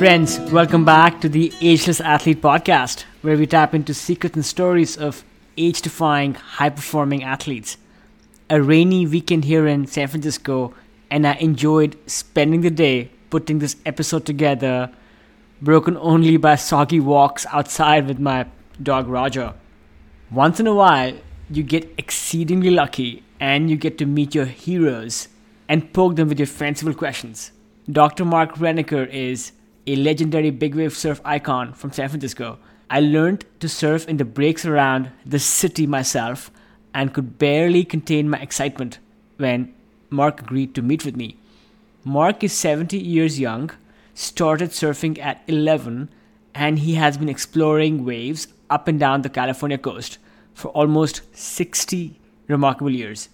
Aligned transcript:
Friends, 0.00 0.40
welcome 0.50 0.86
back 0.86 1.20
to 1.20 1.28
the 1.28 1.52
Ageless 1.60 2.00
Athlete 2.00 2.40
Podcast, 2.40 3.04
where 3.20 3.36
we 3.36 3.46
tap 3.46 3.74
into 3.74 3.92
secrets 3.92 4.34
and 4.34 4.46
stories 4.46 4.96
of 4.96 5.22
age 5.58 5.82
defying, 5.82 6.32
high 6.32 6.70
performing 6.70 7.22
athletes. 7.22 7.76
A 8.48 8.62
rainy 8.62 9.06
weekend 9.06 9.44
here 9.44 9.66
in 9.66 9.86
San 9.86 10.08
Francisco, 10.08 10.72
and 11.10 11.26
I 11.26 11.34
enjoyed 11.34 11.98
spending 12.06 12.62
the 12.62 12.70
day 12.70 13.10
putting 13.28 13.58
this 13.58 13.76
episode 13.84 14.24
together, 14.24 14.90
broken 15.60 15.98
only 15.98 16.38
by 16.38 16.54
soggy 16.54 16.98
walks 16.98 17.44
outside 17.52 18.06
with 18.06 18.18
my 18.18 18.46
dog 18.82 19.06
Roger. 19.06 19.52
Once 20.30 20.58
in 20.58 20.66
a 20.66 20.72
while, 20.72 21.12
you 21.50 21.62
get 21.62 21.92
exceedingly 21.98 22.70
lucky 22.70 23.22
and 23.38 23.68
you 23.68 23.76
get 23.76 23.98
to 23.98 24.06
meet 24.06 24.34
your 24.34 24.46
heroes 24.46 25.28
and 25.68 25.92
poke 25.92 26.16
them 26.16 26.30
with 26.30 26.38
your 26.38 26.46
fanciful 26.46 26.94
questions. 26.94 27.52
Dr. 27.92 28.24
Mark 28.24 28.54
Renneker 28.54 29.06
is 29.06 29.52
a 29.86 29.96
legendary 29.96 30.50
big 30.50 30.74
wave 30.74 30.96
surf 30.96 31.20
icon 31.24 31.72
from 31.72 31.92
San 31.92 32.08
Francisco. 32.08 32.58
I 32.88 33.00
learned 33.00 33.44
to 33.60 33.68
surf 33.68 34.08
in 34.08 34.16
the 34.16 34.24
breaks 34.24 34.66
around 34.66 35.10
the 35.24 35.38
city 35.38 35.86
myself 35.86 36.50
and 36.92 37.14
could 37.14 37.38
barely 37.38 37.84
contain 37.84 38.28
my 38.28 38.38
excitement 38.38 38.98
when 39.36 39.74
Mark 40.10 40.40
agreed 40.40 40.74
to 40.74 40.82
meet 40.82 41.04
with 41.04 41.16
me. 41.16 41.36
Mark 42.04 42.42
is 42.42 42.52
70 42.52 42.98
years 42.98 43.38
young, 43.38 43.70
started 44.14 44.70
surfing 44.70 45.18
at 45.18 45.42
11, 45.46 46.08
and 46.54 46.78
he 46.80 46.94
has 46.94 47.16
been 47.16 47.28
exploring 47.28 48.04
waves 48.04 48.48
up 48.68 48.88
and 48.88 48.98
down 48.98 49.22
the 49.22 49.28
California 49.28 49.78
coast 49.78 50.18
for 50.54 50.68
almost 50.68 51.22
60 51.32 52.18
remarkable 52.48 52.90
years. 52.90 53.28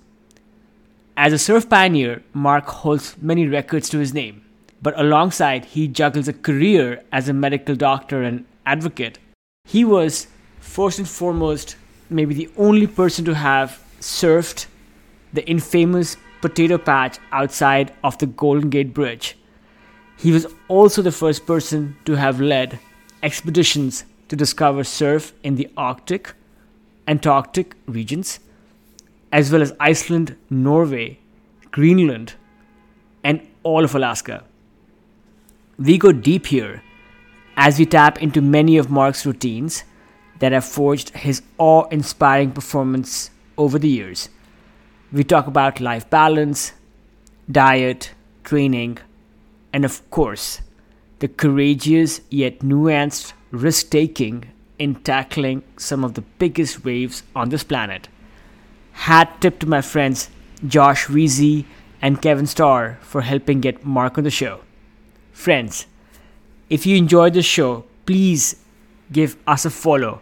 As 1.17 1.33
a 1.33 1.39
surf 1.39 1.69
pioneer, 1.69 2.23
Mark 2.35 2.67
holds 2.67 3.17
many 3.23 3.47
records 3.47 3.89
to 3.89 3.99
his 3.99 4.13
name, 4.13 4.45
but 4.87 5.01
alongside, 5.01 5.65
he 5.65 5.89
juggles 5.89 6.29
a 6.29 6.33
career 6.33 7.03
as 7.11 7.29
a 7.29 7.33
medical 7.33 7.75
doctor 7.75 8.23
and 8.23 8.45
advocate. 8.65 9.19
He 9.65 9.85
was, 9.85 10.29
first 10.61 11.01
and 11.01 11.09
foremost, 11.09 11.75
maybe 12.09 12.35
the 12.35 12.49
only 12.57 12.87
person 12.87 13.25
to 13.25 13.35
have 13.35 13.83
surfed 13.99 14.67
the 15.33 15.45
infamous 15.49 16.17
potato 16.41 16.79
patch 16.79 17.19
outside 17.33 17.95
of 18.05 18.17
the 18.19 18.27
Golden 18.27 18.71
Gate 18.71 18.95
Bridge. 18.95 19.37
He 20.17 20.31
was 20.31 20.47
also 20.69 21.03
the 21.03 21.11
first 21.11 21.47
person 21.47 21.97
to 22.05 22.15
have 22.15 22.41
led 22.41 22.79
expeditions 23.25 24.05
to 24.29 24.37
discover 24.37 24.85
surf 24.85 25.33
in 25.43 25.57
the 25.57 25.69
Arctic, 25.77 26.33
Antarctic 27.09 27.75
regions, 27.87 28.39
as 29.33 29.51
well 29.51 29.63
as 29.63 29.73
Iceland, 29.81 30.37
Norway, 30.49 31.19
Greenland, 31.73 32.35
and 33.25 33.45
all 33.65 33.83
of 33.83 33.93
Alaska. 33.97 34.45
We 35.79 35.99
go 35.99 36.11
deep 36.11 36.47
here 36.47 36.83
as 37.55 37.79
we 37.79 37.85
tap 37.85 38.23
into 38.23 38.41
many 38.41 38.79
of 38.79 38.91
Mark's 38.91 39.27
routines 39.27 39.85
that 40.39 40.53
have 40.53 40.65
forged 40.65 41.11
his 41.11 41.43
awe 41.59 41.87
inspiring 41.89 42.53
performance 42.53 43.31
over 43.59 43.79
the 43.79 43.89
years. 43.89 44.31
We 45.13 45.23
talk 45.23 45.47
about 45.47 45.79
life 45.79 46.09
balance, 46.09 46.73
diet, 47.51 48.15
training, 48.43 48.99
and 49.71 49.85
of 49.85 50.11
course, 50.11 50.63
the 51.19 51.29
courageous 51.29 52.23
yet 52.31 52.61
nuanced 52.61 53.35
risk 53.51 53.91
taking 53.91 54.45
in 54.79 54.95
tackling 54.95 55.63
some 55.77 56.05
of 56.05 56.15
the 56.15 56.23
biggest 56.39 56.87
waves 56.87 57.23
on 57.35 57.51
this 57.51 57.65
planet. 57.65 58.09
Hat 58.93 59.43
tip 59.43 59.59
to 59.59 59.67
my 59.67 59.83
friends 59.83 60.31
Josh 60.67 61.11
Wiese 61.11 61.67
and 62.01 62.23
Kevin 62.23 62.47
Starr 62.47 62.99
for 63.03 63.21
helping 63.21 63.61
get 63.61 63.85
Mark 63.85 64.17
on 64.17 64.25
the 64.25 64.31
show. 64.31 64.61
Friends, 65.37 65.87
if 66.71 66.87
you 66.87 66.97
enjoyed 66.97 67.35
the 67.35 67.43
show, 67.43 67.85
please 68.07 68.57
give 69.13 69.37
us 69.47 69.65
a 69.65 69.71
follow 69.71 70.21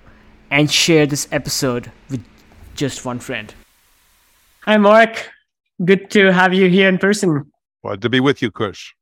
and 0.50 0.70
share 0.70 1.06
this 1.06 1.28
episode 1.30 1.90
with 2.10 2.22
just 2.74 3.06
one 3.06 3.20
friend. 3.20 3.54
Hi, 4.62 4.76
Mark. 4.76 5.30
Good 5.82 6.10
to 6.10 6.30
have 6.32 6.52
you 6.52 6.68
here 6.68 6.88
in 6.88 6.98
person. 6.98 7.50
Glad 7.82 8.02
to 8.02 8.10
be 8.10 8.20
with 8.20 8.42
you, 8.42 8.50
Kush. 8.50 8.92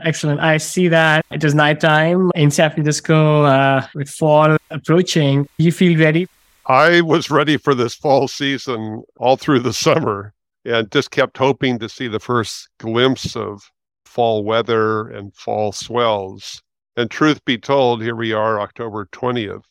Excellent. 0.00 0.40
I 0.40 0.56
see 0.56 0.88
that 0.88 1.26
it 1.30 1.44
is 1.44 1.54
nighttime 1.54 2.30
in 2.36 2.50
San 2.50 2.70
Francisco 2.70 3.42
uh, 3.42 3.86
with 3.94 4.08
fall 4.08 4.56
approaching. 4.70 5.46
You 5.58 5.72
feel 5.72 5.98
ready? 5.98 6.28
I 6.66 7.02
was 7.02 7.28
ready 7.28 7.58
for 7.58 7.74
this 7.74 7.94
fall 7.94 8.28
season 8.28 9.02
all 9.18 9.36
through 9.36 9.60
the 9.60 9.74
summer 9.74 10.32
and 10.64 10.90
just 10.90 11.10
kept 11.10 11.36
hoping 11.36 11.80
to 11.80 11.88
see 11.88 12.08
the 12.08 12.20
first 12.20 12.68
glimpse 12.78 13.36
of 13.36 13.70
fall 14.16 14.42
weather 14.42 15.08
and 15.08 15.34
fall 15.34 15.72
swells. 15.72 16.62
And 16.96 17.10
truth 17.10 17.44
be 17.44 17.58
told, 17.58 18.02
here 18.02 18.16
we 18.16 18.32
are, 18.32 18.58
October 18.58 19.06
20th, 19.12 19.64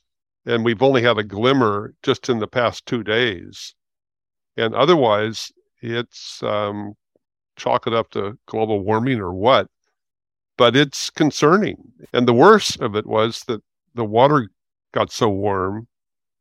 and 0.45 0.63
we've 0.63 0.83
only 0.83 1.01
had 1.01 1.17
a 1.17 1.23
glimmer 1.23 1.95
just 2.03 2.29
in 2.29 2.37
the 2.37 2.47
past 2.47 2.85
two 2.85 3.03
days. 3.03 3.73
And 4.55 4.75
otherwise, 4.75 5.51
it's 5.81 6.43
um, 6.43 6.93
chalk 7.55 7.87
it 7.87 7.93
up 7.93 8.11
to 8.11 8.37
global 8.45 8.81
warming 8.81 9.19
or 9.19 9.33
what 9.33 9.67
but 10.57 10.75
it's 10.75 11.09
concerning. 11.09 11.77
And 12.13 12.27
the 12.27 12.33
worst 12.33 12.79
of 12.81 12.95
it 12.95 13.05
was 13.05 13.41
that 13.47 13.61
the 13.93 14.05
water 14.05 14.49
got 14.93 15.11
so 15.11 15.29
warm. 15.29 15.87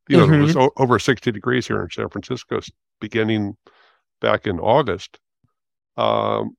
You 0.08 0.18
know, 0.18 0.26
mm-hmm. 0.26 0.34
it 0.34 0.42
was 0.42 0.56
o- 0.56 0.72
over 0.76 0.98
60 0.98 1.32
degrees 1.32 1.66
here 1.66 1.82
in 1.82 1.90
San 1.90 2.08
Francisco 2.08 2.60
beginning 3.00 3.56
back 4.20 4.46
in 4.46 4.60
August. 4.60 5.18
Um, 5.96 6.56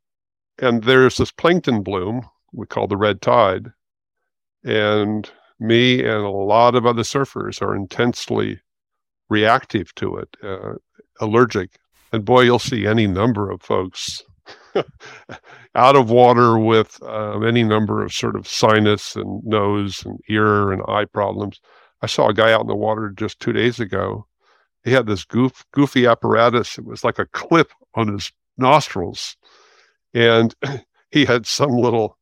and 0.60 0.84
there's 0.84 1.18
this 1.18 1.32
plankton 1.32 1.84
bloom 1.84 2.28
we 2.54 2.66
call 2.66 2.88
the 2.88 2.98
red 2.98 3.22
tide. 3.22 3.68
And 4.64 5.30
me 5.60 6.00
and 6.00 6.24
a 6.24 6.30
lot 6.30 6.76
of 6.76 6.86
other 6.86 7.04
surfers 7.04 7.62
are 7.62 7.76
intensely 7.76 8.62
reactive 9.30 9.94
to 9.96 10.18
it, 10.18 10.38
uh, 10.44 10.76
allergic. 11.20 11.72
And 12.12 12.26
boy, 12.26 12.42
you'll 12.42 12.60
see 12.60 12.86
any 12.86 13.08
number 13.08 13.52
of 13.52 13.62
folks 13.62 14.24
out 15.76 15.96
of 15.96 16.10
water 16.10 16.58
with 16.58 17.00
uh, 17.02 17.40
any 17.40 17.64
number 17.64 18.04
of 18.04 18.14
sort 18.14 18.36
of 18.36 18.48
sinus 18.48 19.16
and 19.16 19.44
nose 19.44 20.04
and 20.06 20.20
ear 20.30 20.72
and 20.72 20.82
eye 20.88 21.06
problems. 21.06 21.60
I 22.02 22.08
saw 22.08 22.30
a 22.30 22.34
guy 22.34 22.52
out 22.52 22.62
in 22.62 22.68
the 22.68 22.76
water 22.76 23.10
just 23.10 23.40
two 23.40 23.54
days 23.54 23.80
ago. 23.80 24.28
He 24.84 24.92
had 24.92 25.08
this 25.08 25.26
goof, 25.26 25.66
goofy 25.72 26.06
apparatus. 26.06 26.78
It 26.78 26.86
was 26.86 27.04
like 27.04 27.18
a 27.18 27.26
clip 27.26 27.72
on 27.96 28.14
his 28.14 28.32
nostrils. 28.58 29.36
And 30.16 30.56
he 31.12 31.26
had 31.26 31.46
some 31.46 31.72
little 31.72 32.18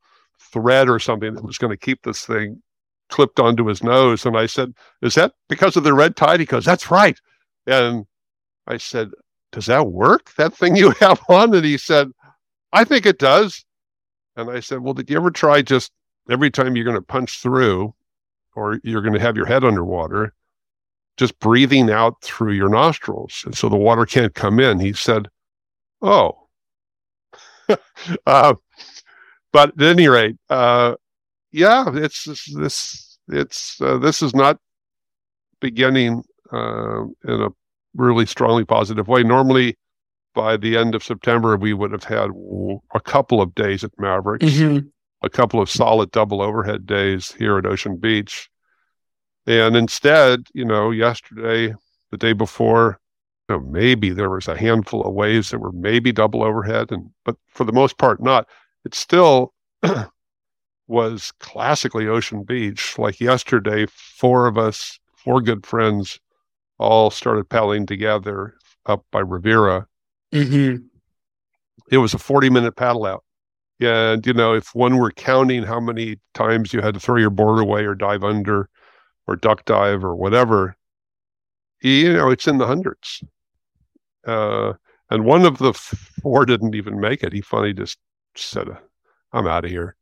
thread 0.51 0.89
or 0.89 0.99
something 0.99 1.33
that 1.35 1.45
was 1.45 1.57
going 1.57 1.71
to 1.71 1.77
keep 1.77 2.03
this 2.03 2.25
thing 2.25 2.61
clipped 3.09 3.39
onto 3.39 3.67
his 3.67 3.83
nose. 3.83 4.25
And 4.25 4.35
I 4.35 4.47
said, 4.47 4.73
Is 5.01 5.15
that 5.15 5.33
because 5.47 5.77
of 5.77 5.83
the 5.83 5.93
red 5.93 6.17
tide? 6.17 6.41
He 6.41 6.45
goes, 6.45 6.65
That's 6.65 6.91
right. 6.91 7.17
And 7.67 8.05
I 8.67 8.77
said, 8.77 9.11
Does 9.51 9.67
that 9.67 9.87
work? 9.87 10.33
That 10.35 10.53
thing 10.53 10.75
you 10.75 10.89
have 10.99 11.21
on? 11.29 11.53
And 11.53 11.63
he 11.63 11.77
said, 11.77 12.11
I 12.73 12.83
think 12.83 13.05
it 13.05 13.19
does. 13.19 13.63
And 14.35 14.49
I 14.49 14.59
said, 14.59 14.79
Well, 14.79 14.95
did 14.95 15.09
you 15.09 15.15
ever 15.15 15.31
try 15.31 15.61
just 15.61 15.91
every 16.29 16.49
time 16.49 16.75
you're 16.75 16.85
going 16.85 16.97
to 16.97 17.01
punch 17.01 17.39
through 17.39 17.93
or 18.55 18.79
you're 18.83 19.01
going 19.01 19.13
to 19.13 19.19
have 19.19 19.37
your 19.37 19.45
head 19.45 19.63
underwater, 19.63 20.33
just 21.17 21.39
breathing 21.39 21.91
out 21.91 22.19
through 22.23 22.53
your 22.53 22.69
nostrils? 22.69 23.43
And 23.45 23.55
so 23.55 23.69
the 23.69 23.77
water 23.77 24.07
can't 24.07 24.33
come 24.33 24.59
in. 24.59 24.79
He 24.79 24.93
said, 24.93 25.29
Oh. 26.01 26.39
Uh, 28.25 28.53
but 29.51 29.69
at 29.69 29.81
any 29.81 30.07
rate, 30.07 30.37
uh, 30.49 30.95
yeah, 31.51 31.85
it's 31.93 32.25
this, 32.53 33.17
it's, 33.27 33.81
uh, 33.81 33.97
this 33.97 34.21
is 34.21 34.33
not 34.33 34.57
beginning 35.59 36.23
uh, 36.51 37.03
in 37.03 37.41
a 37.41 37.49
really 37.95 38.25
strongly 38.25 38.65
positive 38.65 39.07
way. 39.07 39.23
Normally, 39.23 39.77
by 40.33 40.57
the 40.57 40.77
end 40.77 40.95
of 40.95 41.03
September, 41.03 41.55
we 41.57 41.73
would 41.73 41.91
have 41.91 42.03
had 42.03 42.29
a 42.93 42.99
couple 42.99 43.41
of 43.41 43.53
days 43.53 43.83
at 43.83 43.91
Mavericks, 43.97 44.45
mm-hmm. 44.45 44.87
a 45.21 45.29
couple 45.29 45.61
of 45.61 45.69
solid 45.69 46.11
double 46.11 46.41
overhead 46.41 46.85
days 46.85 47.31
here 47.33 47.57
at 47.57 47.65
Ocean 47.65 47.97
Beach. 47.97 48.49
And 49.45 49.75
instead, 49.75 50.47
you 50.53 50.65
know, 50.65 50.91
yesterday, 50.91 51.75
the 52.11 52.17
day 52.17 52.33
before, 52.33 52.99
know, 53.49 53.59
maybe 53.59 54.11
there 54.11 54.29
was 54.29 54.47
a 54.47 54.57
handful 54.57 55.03
of 55.03 55.13
waves 55.13 55.51
that 55.51 55.59
were 55.59 55.71
maybe 55.71 56.11
double 56.11 56.43
overhead, 56.43 56.91
and 56.91 57.09
but 57.25 57.35
for 57.47 57.63
the 57.63 57.73
most 57.73 57.97
part, 57.97 58.21
not. 58.21 58.47
It 58.85 58.93
still 58.93 59.53
was 60.87 61.31
classically 61.39 62.07
Ocean 62.07 62.43
Beach. 62.43 62.97
Like 62.97 63.19
yesterday, 63.21 63.85
four 63.89 64.45
of 64.47 64.57
us, 64.57 64.99
four 65.15 65.41
good 65.41 65.65
friends, 65.65 66.19
all 66.79 67.09
started 67.09 67.49
paddling 67.49 67.85
together 67.85 68.55
up 68.85 69.05
by 69.11 69.19
Riviera 69.19 69.87
Mm-hmm. 70.33 70.83
It 71.91 71.97
was 71.97 72.13
a 72.13 72.17
40 72.17 72.49
minute 72.49 72.75
paddle 72.75 73.05
out. 73.05 73.23
And, 73.79 74.25
you 74.25 74.33
know, 74.33 74.53
if 74.53 74.73
one 74.73 74.97
were 74.97 75.11
counting 75.11 75.63
how 75.63 75.79
many 75.79 76.17
times 76.33 76.73
you 76.73 76.81
had 76.81 76.93
to 76.93 76.99
throw 76.99 77.17
your 77.17 77.29
board 77.29 77.59
away 77.59 77.85
or 77.85 77.95
dive 77.95 78.23
under 78.23 78.69
or 79.27 79.35
duck 79.35 79.65
dive 79.65 80.03
or 80.03 80.15
whatever, 80.15 80.75
you 81.81 82.13
know, 82.13 82.29
it's 82.29 82.47
in 82.47 82.57
the 82.57 82.67
hundreds. 82.67 83.23
Uh, 84.25 84.73
and 85.09 85.25
one 85.25 85.45
of 85.45 85.57
the 85.57 85.73
four 85.73 86.45
didn't 86.45 86.75
even 86.75 86.99
make 86.99 87.23
it. 87.23 87.33
He 87.33 87.41
finally 87.41 87.73
just 87.73 87.99
said, 88.35 88.67
I'm 89.31 89.47
out 89.47 89.65
of 89.65 89.71
here. 89.71 89.95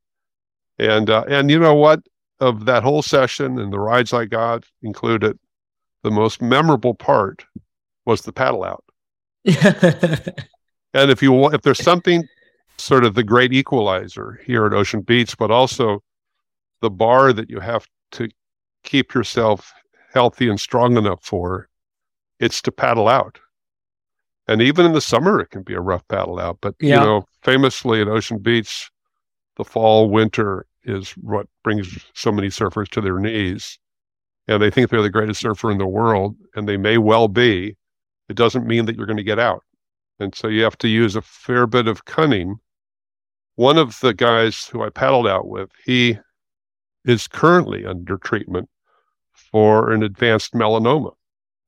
And 0.79 1.09
uh, 1.09 1.25
and 1.27 1.49
you 1.49 1.59
know 1.59 1.75
what? 1.75 2.01
Of 2.39 2.65
that 2.65 2.81
whole 2.81 3.03
session 3.03 3.59
and 3.59 3.71
the 3.71 3.79
rides 3.79 4.13
I 4.13 4.25
got 4.25 4.65
included, 4.81 5.37
the 6.01 6.09
most 6.09 6.41
memorable 6.41 6.95
part 6.95 7.45
was 8.05 8.21
the 8.21 8.33
paddle 8.33 8.63
out. 8.63 8.83
and 9.45 11.11
if 11.11 11.21
you 11.21 11.51
if 11.51 11.61
there's 11.61 11.83
something 11.83 12.27
sort 12.77 13.05
of 13.05 13.13
the 13.13 13.23
great 13.23 13.53
equalizer 13.53 14.39
here 14.45 14.65
at 14.65 14.73
Ocean 14.73 15.01
Beach, 15.01 15.37
but 15.37 15.51
also 15.51 16.01
the 16.81 16.89
bar 16.89 17.31
that 17.31 17.49
you 17.49 17.59
have 17.59 17.87
to 18.13 18.27
keep 18.83 19.13
yourself 19.13 19.71
healthy 20.13 20.49
and 20.49 20.59
strong 20.59 20.97
enough 20.97 21.23
for, 21.23 21.69
it's 22.39 22.61
to 22.63 22.71
paddle 22.71 23.07
out. 23.07 23.39
And 24.47 24.61
even 24.61 24.85
in 24.85 24.93
the 24.93 25.01
summer, 25.01 25.39
it 25.39 25.49
can 25.49 25.63
be 25.63 25.73
a 25.73 25.81
rough 25.81 26.07
paddle 26.07 26.39
out. 26.39 26.57
But 26.61 26.75
yeah. 26.79 26.99
you 26.99 27.05
know, 27.05 27.25
famously 27.43 28.01
at 28.01 28.07
Ocean 28.07 28.39
Beach, 28.39 28.89
the 29.57 29.63
fall 29.63 30.09
winter 30.09 30.65
is 30.83 31.11
what 31.11 31.47
brings 31.63 32.03
so 32.13 32.31
many 32.31 32.47
surfers 32.47 32.89
to 32.89 33.01
their 33.01 33.19
knees. 33.19 33.77
And 34.47 34.61
they 34.61 34.71
think 34.71 34.89
they're 34.89 35.01
the 35.01 35.09
greatest 35.09 35.41
surfer 35.41 35.71
in 35.71 35.77
the 35.77 35.87
world, 35.87 36.35
and 36.55 36.67
they 36.67 36.77
may 36.77 36.97
well 36.97 37.27
be. 37.27 37.77
It 38.27 38.35
doesn't 38.35 38.65
mean 38.65 38.85
that 38.85 38.95
you're 38.95 39.05
going 39.05 39.17
to 39.17 39.23
get 39.23 39.39
out. 39.39 39.63
And 40.19 40.33
so 40.35 40.47
you 40.47 40.63
have 40.63 40.77
to 40.79 40.87
use 40.87 41.15
a 41.15 41.21
fair 41.21 41.67
bit 41.67 41.87
of 41.87 42.05
cunning. 42.05 42.57
One 43.55 43.77
of 43.77 43.99
the 43.99 44.13
guys 44.13 44.67
who 44.67 44.83
I 44.83 44.89
paddled 44.89 45.27
out 45.27 45.47
with, 45.47 45.69
he 45.85 46.17
is 47.05 47.27
currently 47.27 47.85
under 47.85 48.17
treatment 48.17 48.69
for 49.33 49.91
an 49.91 50.03
advanced 50.03 50.53
melanoma. 50.53 51.13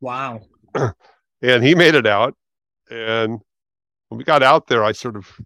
Wow. 0.01 0.41
and 1.41 1.63
he 1.63 1.75
made 1.75 1.95
it 1.95 2.07
out. 2.07 2.35
And 2.93 3.39
when 4.09 4.17
we 4.17 4.23
got 4.23 4.43
out 4.43 4.67
there, 4.67 4.83
I 4.83 4.91
sort 4.91 5.15
of 5.15 5.39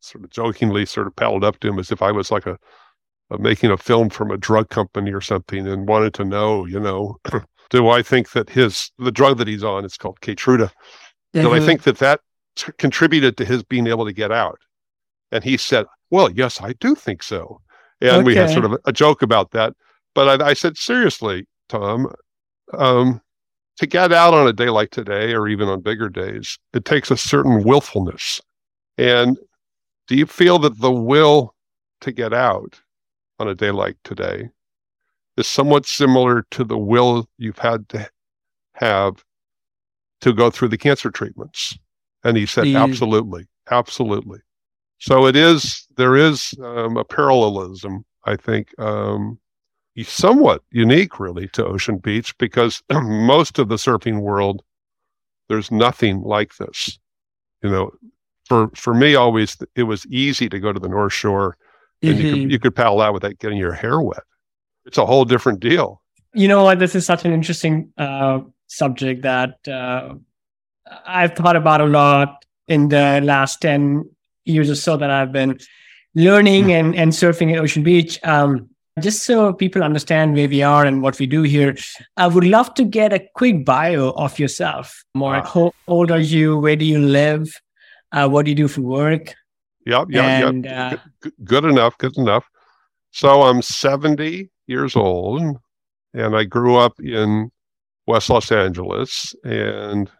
sort 0.00 0.24
of 0.24 0.30
jokingly 0.30 0.86
sort 0.86 1.06
of 1.06 1.16
paddled 1.16 1.44
up 1.44 1.58
to 1.60 1.68
him 1.68 1.78
as 1.78 1.92
if 1.92 2.02
I 2.02 2.12
was 2.12 2.30
like 2.30 2.46
a, 2.46 2.58
a 3.30 3.38
making 3.38 3.70
a 3.70 3.76
film 3.76 4.10
from 4.10 4.30
a 4.30 4.36
drug 4.36 4.68
company 4.68 5.12
or 5.12 5.20
something 5.20 5.66
and 5.66 5.88
wanted 5.88 6.14
to 6.14 6.24
know, 6.24 6.66
you 6.66 6.80
know, 6.80 7.18
do 7.70 7.88
I 7.88 8.02
think 8.02 8.30
that 8.32 8.50
his 8.50 8.90
the 8.98 9.12
drug 9.12 9.38
that 9.38 9.48
he's 9.48 9.64
on, 9.64 9.84
is 9.84 9.96
called 9.96 10.20
Keytruda. 10.20 10.70
Mm-hmm. 10.70 11.40
Do 11.40 11.52
I 11.52 11.56
mm-hmm. 11.56 11.66
think 11.66 11.82
that 11.82 11.98
that 11.98 12.20
t- 12.56 12.72
contributed 12.78 13.36
to 13.38 13.44
his 13.44 13.62
being 13.62 13.86
able 13.86 14.04
to 14.04 14.12
get 14.12 14.30
out? 14.30 14.58
And 15.30 15.42
he 15.42 15.56
said, 15.56 15.86
"Well, 16.10 16.30
yes, 16.30 16.60
I 16.60 16.74
do 16.74 16.94
think 16.94 17.22
so." 17.22 17.60
And 18.00 18.10
okay. 18.10 18.22
we 18.22 18.36
had 18.36 18.50
sort 18.50 18.64
of 18.64 18.72
a, 18.72 18.78
a 18.86 18.92
joke 18.92 19.22
about 19.22 19.52
that. 19.52 19.74
But 20.14 20.42
I, 20.42 20.48
I 20.48 20.52
said, 20.54 20.76
seriously, 20.76 21.46
Tom, 21.68 22.12
um, 22.74 23.20
to 23.78 23.86
get 23.86 24.12
out 24.12 24.34
on 24.34 24.46
a 24.46 24.52
day 24.52 24.68
like 24.68 24.90
today, 24.90 25.32
or 25.32 25.48
even 25.48 25.68
on 25.68 25.80
bigger 25.80 26.08
days, 26.08 26.58
it 26.72 26.84
takes 26.84 27.10
a 27.10 27.16
certain 27.16 27.64
willfulness. 27.64 28.40
And 28.98 29.38
do 30.08 30.16
you 30.16 30.26
feel 30.26 30.58
that 30.60 30.78
the 30.80 30.92
will 30.92 31.54
to 32.02 32.12
get 32.12 32.32
out 32.32 32.80
on 33.38 33.48
a 33.48 33.54
day 33.54 33.70
like 33.70 33.96
today 34.04 34.50
is 35.36 35.46
somewhat 35.46 35.86
similar 35.86 36.44
to 36.50 36.64
the 36.64 36.76
will 36.78 37.28
you've 37.38 37.58
had 37.58 37.88
to 37.88 38.08
have 38.74 39.24
to 40.20 40.32
go 40.32 40.50
through 40.50 40.68
the 40.68 40.78
cancer 40.78 41.10
treatments? 41.10 41.78
And 42.24 42.36
he 42.36 42.46
said, 42.46 42.66
absolutely, 42.76 43.46
absolutely. 43.70 44.40
So 44.98 45.26
it 45.26 45.34
is, 45.34 45.86
there 45.96 46.14
is 46.14 46.54
um, 46.62 46.96
a 46.96 47.04
parallelism, 47.04 48.04
I 48.24 48.36
think, 48.36 48.68
um, 48.78 49.38
somewhat 50.02 50.62
unique 50.70 51.20
really 51.20 51.48
to 51.48 51.64
Ocean 51.64 51.98
Beach 51.98 52.36
because 52.38 52.82
most 52.90 53.58
of 53.58 53.68
the 53.68 53.76
surfing 53.76 54.20
world, 54.20 54.62
there's 55.48 55.70
nothing 55.70 56.22
like 56.22 56.56
this. 56.56 56.98
You 57.62 57.70
know, 57.70 57.90
for 58.46 58.70
for 58.74 58.94
me, 58.94 59.14
always 59.14 59.56
it 59.76 59.84
was 59.84 60.06
easy 60.06 60.48
to 60.48 60.58
go 60.58 60.72
to 60.72 60.80
the 60.80 60.88
North 60.88 61.12
Shore, 61.12 61.56
and 62.02 62.14
mm-hmm. 62.14 62.26
you 62.26 62.32
could 62.32 62.52
you 62.52 62.58
could 62.58 62.74
paddle 62.74 63.00
out 63.00 63.14
without 63.14 63.38
getting 63.38 63.58
your 63.58 63.72
hair 63.72 64.00
wet. 64.00 64.22
It's 64.84 64.98
a 64.98 65.06
whole 65.06 65.24
different 65.24 65.60
deal. 65.60 66.02
You 66.34 66.48
know 66.48 66.64
what? 66.64 66.78
This 66.78 66.94
is 66.94 67.06
such 67.06 67.24
an 67.24 67.32
interesting 67.32 67.92
uh, 67.98 68.40
subject 68.66 69.22
that 69.22 69.56
uh, 69.68 70.14
I've 71.06 71.36
thought 71.36 71.56
about 71.56 71.80
a 71.80 71.86
lot 71.86 72.44
in 72.66 72.88
the 72.88 73.20
last 73.22 73.60
ten 73.60 74.08
years 74.44 74.70
or 74.70 74.74
so 74.74 74.96
that 74.96 75.10
I've 75.10 75.32
been 75.32 75.58
learning 76.14 76.64
mm. 76.64 76.80
and 76.80 76.96
and 76.96 77.12
surfing 77.12 77.52
at 77.52 77.60
Ocean 77.60 77.82
Beach. 77.82 78.18
Um, 78.24 78.70
just 79.00 79.24
so 79.24 79.52
people 79.52 79.82
understand 79.82 80.34
where 80.34 80.48
we 80.48 80.62
are 80.62 80.84
and 80.84 81.02
what 81.02 81.18
we 81.18 81.26
do 81.26 81.42
here, 81.42 81.76
I 82.16 82.26
would 82.26 82.44
love 82.44 82.74
to 82.74 82.84
get 82.84 83.12
a 83.12 83.26
quick 83.34 83.64
bio 83.64 84.10
of 84.10 84.38
yourself. 84.38 85.04
More, 85.14 85.32
wow. 85.32 85.42
how 85.42 85.72
old 85.86 86.10
are 86.10 86.20
you? 86.20 86.58
Where 86.58 86.76
do 86.76 86.84
you 86.84 86.98
live? 86.98 87.60
Uh, 88.12 88.28
what 88.28 88.44
do 88.44 88.50
you 88.50 88.54
do 88.54 88.68
for 88.68 88.82
work? 88.82 89.34
Yep, 89.86 90.08
yep, 90.10 90.24
and, 90.24 90.64
yep. 90.64 90.92
Uh, 90.92 90.96
good, 91.20 91.32
good 91.44 91.64
enough, 91.64 91.96
good 91.98 92.16
enough. 92.18 92.44
So 93.10 93.42
I'm 93.42 93.62
70 93.62 94.50
years 94.66 94.94
old, 94.94 95.56
and 96.14 96.36
I 96.36 96.44
grew 96.44 96.76
up 96.76 97.00
in 97.00 97.50
West 98.06 98.30
Los 98.30 98.52
Angeles. 98.52 99.34
And 99.44 100.10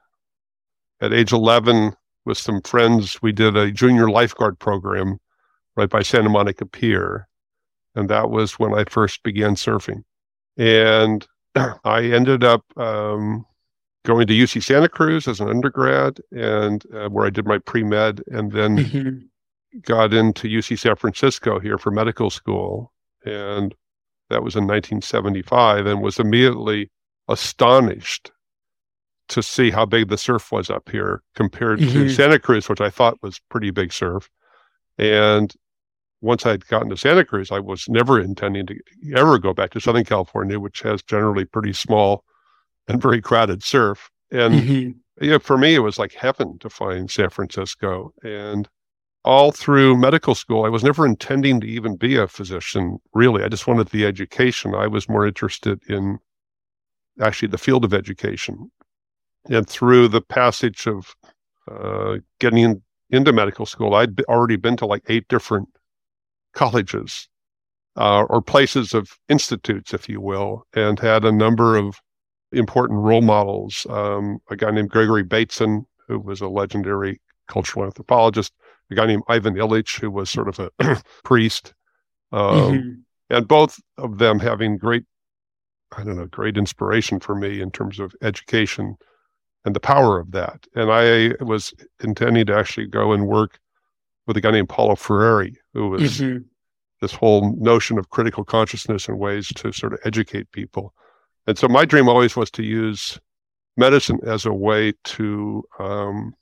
at 1.01 1.13
age 1.13 1.33
11, 1.33 1.93
with 2.25 2.39
some 2.39 2.63
friends, 2.63 3.21
we 3.21 3.33
did 3.33 3.57
a 3.57 3.71
junior 3.71 4.11
lifeguard 4.11 4.59
program 4.59 5.19
right 5.77 5.91
by 5.91 6.03
Santa 6.03 6.29
Monica 6.29 6.67
Pier 6.67 7.29
and 7.95 8.09
that 8.09 8.31
was 8.31 8.59
when 8.59 8.75
I 8.75 8.85
first 8.85 9.23
began 9.23 9.55
surfing. 9.55 10.03
And 10.57 11.27
I 11.85 12.03
ended 12.03 12.45
up 12.45 12.65
um, 12.77 13.45
going 14.05 14.27
to 14.27 14.33
UC 14.33 14.63
Santa 14.63 14.89
Cruz 14.89 15.29
as 15.29 15.41
an 15.41 15.49
undergrad, 15.49 16.21
and 16.31 16.85
uh, 16.95 17.09
where 17.09 17.27
I 17.27 17.31
did 17.31 17.47
my 17.47 17.59
pre 17.59 17.83
med, 17.83 18.23
and 18.29 18.53
then 18.53 18.79
mm-hmm. 18.79 19.81
got 19.83 20.13
into 20.13 20.49
UC 20.49 20.79
San 20.79 20.97
Francisco 20.97 21.59
here 21.59 21.79
for 21.79 21.91
medical 21.91 22.31
school, 22.31 22.93
and 23.25 23.75
that 24.31 24.43
was 24.43 24.57
in 24.57 24.65
1975, 24.65 25.87
and 25.87 26.03
was 26.03 26.19
immediately 26.19 26.91
astonished 27.29 28.31
to 29.29 29.43
see 29.43 29.71
how 29.71 29.87
big 29.87 30.09
the 30.09 30.19
surf 30.19 30.53
was 30.53 30.69
up 30.69 30.89
here 30.91 31.23
compared 31.35 31.79
mm-hmm. 31.79 31.93
to 31.93 32.09
Santa 32.11 32.39
Cruz, 32.39 32.69
which 32.69 32.81
I 32.81 32.91
thought 32.91 33.23
was 33.23 33.41
pretty 33.49 33.71
big 33.71 33.93
surf. 33.93 34.29
And 34.99 35.55
once 36.23 36.47
I'd 36.47 36.67
gotten 36.69 36.89
to 36.89 36.97
Santa 36.97 37.25
Cruz, 37.25 37.51
I 37.51 37.59
was 37.59 37.89
never 37.89 38.19
intending 38.21 38.65
to 38.67 38.79
ever 39.17 39.39
go 39.39 39.53
back 39.53 39.73
to 39.73 39.81
Southern 39.81 40.05
California, 40.05 40.59
which 40.59 40.81
has 40.83 41.03
generally 41.03 41.45
pretty 41.45 41.73
small 41.73 42.25
and 42.87 43.03
very 43.03 43.21
crowded 43.21 43.63
surf. 43.63 44.09
And 44.31 44.55
mm-hmm. 44.55 45.25
yeah, 45.25 45.39
for 45.39 45.59
me, 45.59 45.75
it 45.75 45.81
was 45.81 45.99
like 45.99 46.15
heaven 46.15 46.59
to 46.61 46.71
find 46.71 47.11
San 47.11 47.29
Francisco. 47.29 48.15
And 48.23 48.69
all 49.25 49.51
through 49.51 49.97
medical 49.97 50.37
school, 50.37 50.65
I 50.65 50.69
was 50.69 50.85
never 50.85 51.05
intending 51.05 51.61
to 51.61 51.67
even 51.67 51.97
be 51.97 52.17
a 52.17 52.29
physician, 52.29 52.99
really. 53.13 53.43
I 53.43 53.49
just 53.49 53.67
wanted 53.67 53.89
the 53.89 54.07
education. 54.07 54.77
I 54.77 54.87
was 54.87 55.09
more 55.09 55.27
interested 55.27 55.81
in 55.89 56.19
actually 57.21 57.49
the 57.49 57.59
field 57.59 57.85
of 57.85 57.93
education. 57.93 58.71
And 59.51 59.69
through 59.69 60.07
the 60.07 60.21
passage 60.21 60.87
of 60.87 61.17
uh, 61.69 62.19
getting 62.39 62.59
in, 62.59 62.83
into 63.11 63.33
medical 63.33 63.67
school, 63.67 63.95
I'd 63.95 64.21
already 64.23 64.57
been 64.57 64.77
to 64.77 64.87
like 64.87 65.03
eight 65.09 65.27
different 65.27 65.69
colleges 66.53 67.29
uh, 67.97 68.23
or 68.25 68.41
places 68.41 68.95
of 68.95 69.19
institutes, 69.29 69.93
if 69.93 70.09
you 70.09 70.21
will, 70.21 70.67
and 70.75 70.99
had 70.99 71.25
a 71.25 71.33
number 71.33 71.77
of 71.77 72.01
important 72.53 73.01
role 73.01 73.23
models. 73.23 73.87
Um, 73.89 74.39
a 74.51 74.57
guy 74.57 74.71
named 74.71 74.91
Gregory 74.91 75.23
Bateson, 75.23 75.87
who 76.09 76.19
was 76.19 76.41
a 76.41 76.49
legendary 76.49 77.21
cultural 77.49 77.85
anthropologist, 77.85 78.53
a 78.91 78.95
guy 78.95 79.07
named 79.07 79.23
Ivan 79.29 79.55
Illich, 79.55 80.01
who 80.01 80.11
was 80.11 80.31
sort 80.31 80.49
of 80.49 80.59
a 80.79 81.03
priest, 81.25 81.75
um, 82.33 82.57
mm-hmm. 82.57 82.91
and 83.31 83.49
both 83.49 83.79
of 83.99 84.19
them 84.19 84.39
having 84.39 84.79
great, 84.79 85.05
I 85.97 86.05
don't 86.05 86.17
know, 86.17 86.27
great 86.27 86.57
inspiration 86.57 87.21
for 87.21 87.35
me 87.35 87.61
in 87.61 87.71
terms 87.71 87.99
of 87.99 88.15
education 88.23 88.97
and 89.65 89.77
the 89.77 89.81
power 89.81 90.19
of 90.19 90.33
that. 90.33 90.67
And 90.75 90.91
I 90.91 91.35
was 91.45 91.73
intending 92.03 92.47
to 92.47 92.57
actually 92.57 92.87
go 92.87 93.13
and 93.13 93.27
work 93.27 93.59
with 94.27 94.37
a 94.37 94.41
guy 94.41 94.51
named 94.51 94.69
Paulo 94.69 94.95
Freire, 94.95 95.51
who 95.75 95.91
was 95.91 96.21
mm-hmm. 96.21 96.39
this 97.01 97.13
whole 97.13 97.57
notion 97.57 97.99
of 97.99 98.11
critical 98.11 98.45
consciousness 98.45 99.09
and 99.09 99.19
ways 99.19 99.49
to 99.49 99.73
sort 99.73 99.93
of 99.93 100.01
educate 100.05 100.51
people. 100.53 100.95
And 101.47 101.59
so 101.59 101.69
my 101.69 101.85
dream 101.85 102.09
always 102.09 102.37
was 102.37 102.51
to 102.53 102.63
use 102.63 103.19
medicine 103.77 104.21
as 104.25 104.47
a 104.47 104.53
way 104.53 104.93
to 105.05 105.65
um, 105.79 106.35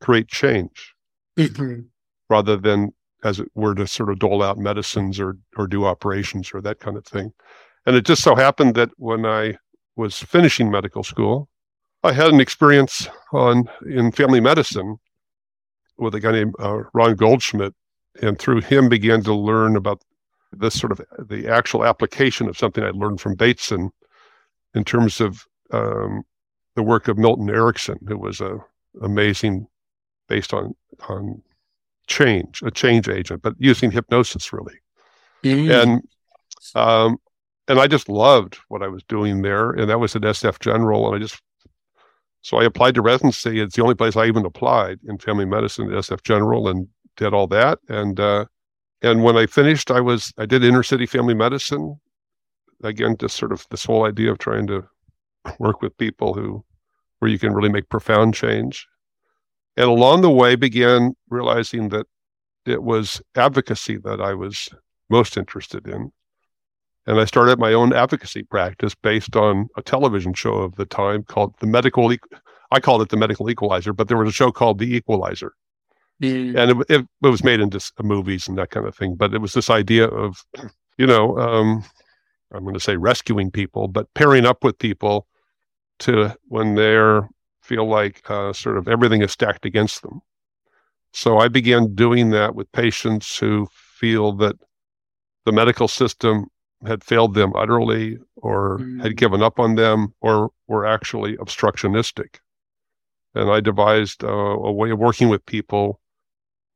create 0.00 0.28
change 0.28 0.94
mm-hmm. 1.36 1.80
rather 2.28 2.56
than 2.56 2.92
as 3.24 3.40
it 3.40 3.48
were 3.54 3.74
to 3.74 3.86
sort 3.86 4.10
of 4.10 4.18
dole 4.18 4.42
out 4.42 4.58
medicines 4.58 5.18
or 5.18 5.36
or 5.56 5.66
do 5.66 5.86
operations 5.86 6.50
or 6.52 6.60
that 6.60 6.78
kind 6.78 6.96
of 6.96 7.04
thing. 7.04 7.32
And 7.86 7.96
it 7.96 8.04
just 8.04 8.22
so 8.22 8.34
happened 8.34 8.74
that 8.74 8.90
when 8.96 9.26
I 9.26 9.56
was 9.96 10.18
finishing 10.18 10.70
medical 10.70 11.02
school, 11.02 11.48
I 12.02 12.12
had 12.12 12.28
an 12.28 12.40
experience 12.40 13.08
on 13.32 13.68
in 13.86 14.12
family 14.12 14.40
medicine 14.40 14.98
with 15.98 16.14
a 16.14 16.20
guy 16.20 16.32
named 16.32 16.54
uh, 16.58 16.82
Ron 16.92 17.14
Goldschmidt, 17.14 17.74
and 18.22 18.38
through 18.38 18.60
him 18.60 18.88
began 18.88 19.22
to 19.24 19.34
learn 19.34 19.76
about 19.76 20.02
this 20.52 20.78
sort 20.78 20.92
of 20.92 21.00
the 21.28 21.48
actual 21.48 21.84
application 21.84 22.48
of 22.48 22.56
something 22.56 22.84
I 22.84 22.90
learned 22.90 23.20
from 23.20 23.34
Bateson 23.34 23.90
in 24.74 24.84
terms 24.84 25.20
of 25.20 25.44
um, 25.72 26.22
the 26.74 26.82
work 26.82 27.08
of 27.08 27.18
Milton 27.18 27.50
Erickson, 27.50 27.98
who 28.06 28.18
was 28.18 28.40
a 28.40 28.58
amazing 29.02 29.66
based 30.28 30.54
on 30.54 30.74
on 31.08 31.42
change, 32.06 32.62
a 32.62 32.70
change 32.70 33.08
agent, 33.08 33.42
but 33.42 33.54
using 33.58 33.90
hypnosis 33.90 34.52
really. 34.52 34.76
Mm-hmm. 35.42 35.70
And 35.70 36.08
um, 36.74 37.18
and 37.68 37.78
I 37.78 37.86
just 37.86 38.08
loved 38.08 38.58
what 38.68 38.82
I 38.82 38.88
was 38.88 39.02
doing 39.04 39.42
there, 39.42 39.70
and 39.70 39.88
that 39.88 40.00
was 40.00 40.14
at 40.16 40.22
SF 40.22 40.60
General, 40.60 41.06
and 41.06 41.16
I 41.16 41.18
just 41.18 41.40
so 42.44 42.58
I 42.58 42.64
applied 42.64 42.94
to 42.96 43.02
residency. 43.02 43.58
It's 43.58 43.74
the 43.74 43.82
only 43.82 43.94
place 43.94 44.16
I 44.16 44.26
even 44.26 44.44
applied 44.44 45.00
in 45.08 45.16
family 45.16 45.46
medicine 45.46 45.90
at 45.90 46.04
SF 46.04 46.22
General, 46.24 46.68
and 46.68 46.86
did 47.16 47.32
all 47.32 47.46
that. 47.46 47.78
And 47.88 48.20
uh, 48.20 48.44
and 49.00 49.22
when 49.22 49.34
I 49.34 49.46
finished, 49.46 49.90
I 49.90 50.02
was 50.02 50.30
I 50.36 50.44
did 50.44 50.62
inner 50.62 50.82
city 50.82 51.06
family 51.06 51.32
medicine. 51.32 51.98
Again, 52.82 53.16
just 53.18 53.36
sort 53.36 53.50
of 53.50 53.66
this 53.70 53.86
whole 53.86 54.04
idea 54.04 54.30
of 54.30 54.38
trying 54.38 54.66
to 54.66 54.86
work 55.58 55.80
with 55.80 55.96
people 55.96 56.34
who 56.34 56.62
where 57.18 57.30
you 57.30 57.38
can 57.38 57.54
really 57.54 57.70
make 57.70 57.88
profound 57.88 58.34
change. 58.34 58.86
And 59.78 59.88
along 59.88 60.20
the 60.20 60.30
way, 60.30 60.54
began 60.54 61.16
realizing 61.30 61.88
that 61.88 62.06
it 62.66 62.82
was 62.82 63.22
advocacy 63.36 63.96
that 64.04 64.20
I 64.20 64.34
was 64.34 64.68
most 65.08 65.38
interested 65.38 65.88
in. 65.88 66.12
And 67.06 67.20
I 67.20 67.26
started 67.26 67.58
my 67.58 67.72
own 67.72 67.92
advocacy 67.92 68.44
practice 68.44 68.94
based 68.94 69.36
on 69.36 69.68
a 69.76 69.82
television 69.82 70.32
show 70.32 70.54
of 70.54 70.76
the 70.76 70.86
time 70.86 71.22
called 71.22 71.54
The 71.60 71.66
Medical, 71.66 72.12
e- 72.12 72.18
I 72.70 72.80
called 72.80 73.02
it 73.02 73.10
The 73.10 73.16
Medical 73.16 73.50
Equalizer, 73.50 73.92
but 73.92 74.08
there 74.08 74.16
was 74.16 74.28
a 74.28 74.32
show 74.32 74.50
called 74.50 74.78
The 74.78 74.96
Equalizer. 74.96 75.52
Mm. 76.22 76.56
And 76.56 76.70
it, 76.70 76.76
it, 76.88 77.06
it, 77.22 77.28
was 77.28 77.44
made 77.44 77.60
into 77.60 77.80
movies 78.02 78.48
and 78.48 78.56
that 78.56 78.70
kind 78.70 78.86
of 78.86 78.96
thing. 78.96 79.16
But 79.16 79.34
it 79.34 79.40
was 79.40 79.52
this 79.52 79.68
idea 79.68 80.06
of, 80.06 80.44
you 80.96 81.06
know, 81.06 81.38
um, 81.38 81.84
I'm 82.52 82.62
going 82.62 82.74
to 82.74 82.80
say 82.80 82.96
rescuing 82.96 83.50
people, 83.50 83.88
but 83.88 84.12
pairing 84.14 84.46
up 84.46 84.64
with 84.64 84.78
people 84.78 85.26
to 86.00 86.34
when 86.48 86.74
they're 86.74 87.28
feel 87.62 87.88
like 87.88 88.28
uh, 88.30 88.52
sort 88.52 88.76
of 88.76 88.88
everything 88.88 89.22
is 89.22 89.32
stacked 89.32 89.64
against 89.64 90.02
them. 90.02 90.20
So 91.12 91.38
I 91.38 91.48
began 91.48 91.94
doing 91.94 92.30
that 92.30 92.54
with 92.54 92.70
patients 92.72 93.38
who 93.38 93.68
feel 93.72 94.32
that 94.32 94.56
the 95.46 95.52
medical 95.52 95.88
system 95.88 96.48
had 96.86 97.04
failed 97.04 97.34
them 97.34 97.52
utterly 97.56 98.18
or 98.36 98.78
mm. 98.78 99.02
had 99.02 99.16
given 99.16 99.42
up 99.42 99.58
on 99.58 99.74
them 99.74 100.14
or 100.20 100.50
were 100.66 100.86
actually 100.86 101.36
obstructionistic. 101.36 102.38
And 103.34 103.50
I 103.50 103.60
devised 103.60 104.22
a, 104.22 104.28
a 104.28 104.72
way 104.72 104.90
of 104.90 104.98
working 104.98 105.28
with 105.28 105.44
people, 105.46 106.00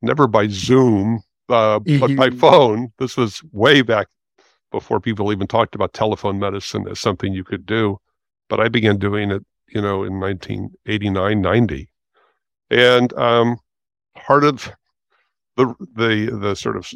never 0.01 0.27
by 0.27 0.47
Zoom, 0.47 1.21
uh, 1.47 1.79
but 1.79 2.15
by 2.15 2.29
mm-hmm. 2.29 2.39
phone. 2.39 2.93
This 2.99 3.15
was 3.15 3.41
way 3.51 3.81
back 3.81 4.07
before 4.71 4.99
people 4.99 5.31
even 5.31 5.47
talked 5.47 5.75
about 5.75 5.93
telephone 5.93 6.39
medicine 6.39 6.87
as 6.87 6.99
something 6.99 7.33
you 7.33 7.43
could 7.43 7.65
do. 7.65 7.97
But 8.49 8.59
I 8.59 8.67
began 8.67 8.97
doing 8.97 9.31
it, 9.31 9.43
you 9.69 9.81
know, 9.81 10.03
in 10.03 10.19
1989, 10.19 11.41
90. 11.41 11.89
And 12.71 13.13
um, 13.13 13.57
part 14.15 14.43
of 14.43 14.71
the 15.55 15.73
the 15.95 16.37
the 16.39 16.55
sort 16.55 16.77
of 16.77 16.87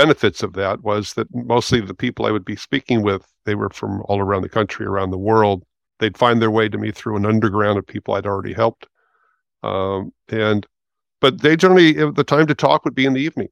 benefits 0.00 0.42
of 0.42 0.54
that 0.54 0.82
was 0.82 1.12
that 1.14 1.28
mostly 1.34 1.78
the 1.80 1.92
people 1.94 2.24
I 2.24 2.30
would 2.30 2.44
be 2.44 2.56
speaking 2.56 3.02
with, 3.02 3.22
they 3.44 3.54
were 3.54 3.68
from 3.68 4.02
all 4.06 4.18
around 4.18 4.42
the 4.42 4.48
country, 4.48 4.86
around 4.86 5.10
the 5.10 5.18
world. 5.18 5.62
They'd 5.98 6.16
find 6.16 6.40
their 6.40 6.50
way 6.50 6.70
to 6.70 6.78
me 6.78 6.90
through 6.90 7.16
an 7.16 7.26
underground 7.26 7.78
of 7.78 7.86
people 7.86 8.14
I'd 8.14 8.24
already 8.24 8.54
helped. 8.54 8.86
Um, 9.62 10.12
and, 10.28 10.66
but 11.20 11.42
they 11.42 11.54
generally, 11.54 11.92
the 11.92 12.24
time 12.24 12.46
to 12.46 12.54
talk 12.54 12.84
would 12.84 12.94
be 12.94 13.04
in 13.04 13.12
the 13.12 13.20
evening 13.20 13.48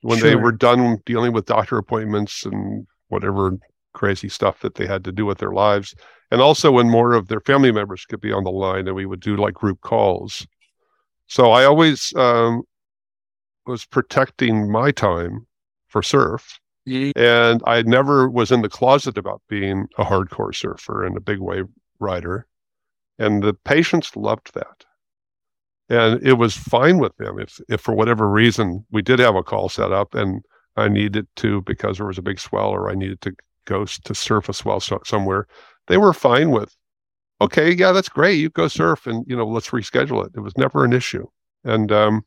when 0.00 0.18
sure. 0.18 0.30
they 0.30 0.36
were 0.36 0.52
done 0.52 0.98
dealing 1.04 1.34
with 1.34 1.44
doctor 1.44 1.76
appointments 1.76 2.46
and 2.46 2.86
whatever 3.08 3.58
crazy 3.92 4.30
stuff 4.30 4.60
that 4.60 4.76
they 4.76 4.86
had 4.86 5.04
to 5.04 5.12
do 5.12 5.26
with 5.26 5.36
their 5.36 5.52
lives. 5.52 5.94
And 6.30 6.40
also 6.40 6.72
when 6.72 6.88
more 6.88 7.12
of 7.12 7.28
their 7.28 7.40
family 7.40 7.70
members 7.70 8.06
could 8.06 8.22
be 8.22 8.32
on 8.32 8.44
the 8.44 8.50
line 8.50 8.86
and 8.86 8.96
we 8.96 9.04
would 9.04 9.20
do 9.20 9.36
like 9.36 9.52
group 9.52 9.82
calls. 9.82 10.46
So 11.26 11.50
I 11.50 11.64
always 11.64 12.14
um, 12.16 12.62
was 13.66 13.84
protecting 13.84 14.72
my 14.72 14.90
time 14.90 15.46
for 15.90 16.02
surf. 16.02 16.58
And 17.14 17.62
I 17.66 17.82
never 17.82 18.28
was 18.28 18.50
in 18.50 18.62
the 18.62 18.68
closet 18.68 19.18
about 19.18 19.42
being 19.48 19.86
a 19.98 20.04
hardcore 20.04 20.54
surfer 20.54 21.04
and 21.04 21.16
a 21.16 21.20
big 21.20 21.38
wave 21.38 21.66
rider. 21.98 22.46
And 23.18 23.42
the 23.42 23.52
patients 23.52 24.16
loved 24.16 24.54
that. 24.54 24.86
And 25.88 26.26
it 26.26 26.34
was 26.34 26.56
fine 26.56 26.98
with 26.98 27.16
them 27.16 27.38
if, 27.38 27.60
if 27.68 27.80
for 27.80 27.94
whatever 27.94 28.28
reason 28.28 28.86
we 28.90 29.02
did 29.02 29.18
have 29.18 29.34
a 29.34 29.42
call 29.42 29.68
set 29.68 29.92
up 29.92 30.14
and 30.14 30.42
I 30.76 30.88
needed 30.88 31.26
to 31.36 31.60
because 31.62 31.98
there 31.98 32.06
was 32.06 32.18
a 32.18 32.22
big 32.22 32.40
swell 32.40 32.70
or 32.70 32.88
I 32.88 32.94
needed 32.94 33.20
to 33.22 33.34
go 33.66 33.84
to 33.84 34.14
surf 34.14 34.48
a 34.48 34.52
swell 34.54 34.80
so, 34.80 35.00
somewhere. 35.04 35.46
They 35.88 35.98
were 35.98 36.14
fine 36.14 36.50
with, 36.50 36.74
okay, 37.40 37.72
yeah, 37.72 37.92
that's 37.92 38.08
great. 38.08 38.38
You 38.38 38.50
go 38.50 38.68
surf 38.68 39.06
and, 39.06 39.24
you 39.28 39.36
know, 39.36 39.46
let's 39.46 39.70
reschedule 39.70 40.24
it. 40.24 40.32
It 40.36 40.40
was 40.40 40.56
never 40.56 40.84
an 40.84 40.92
issue. 40.92 41.26
And 41.64 41.90
um, 41.92 42.24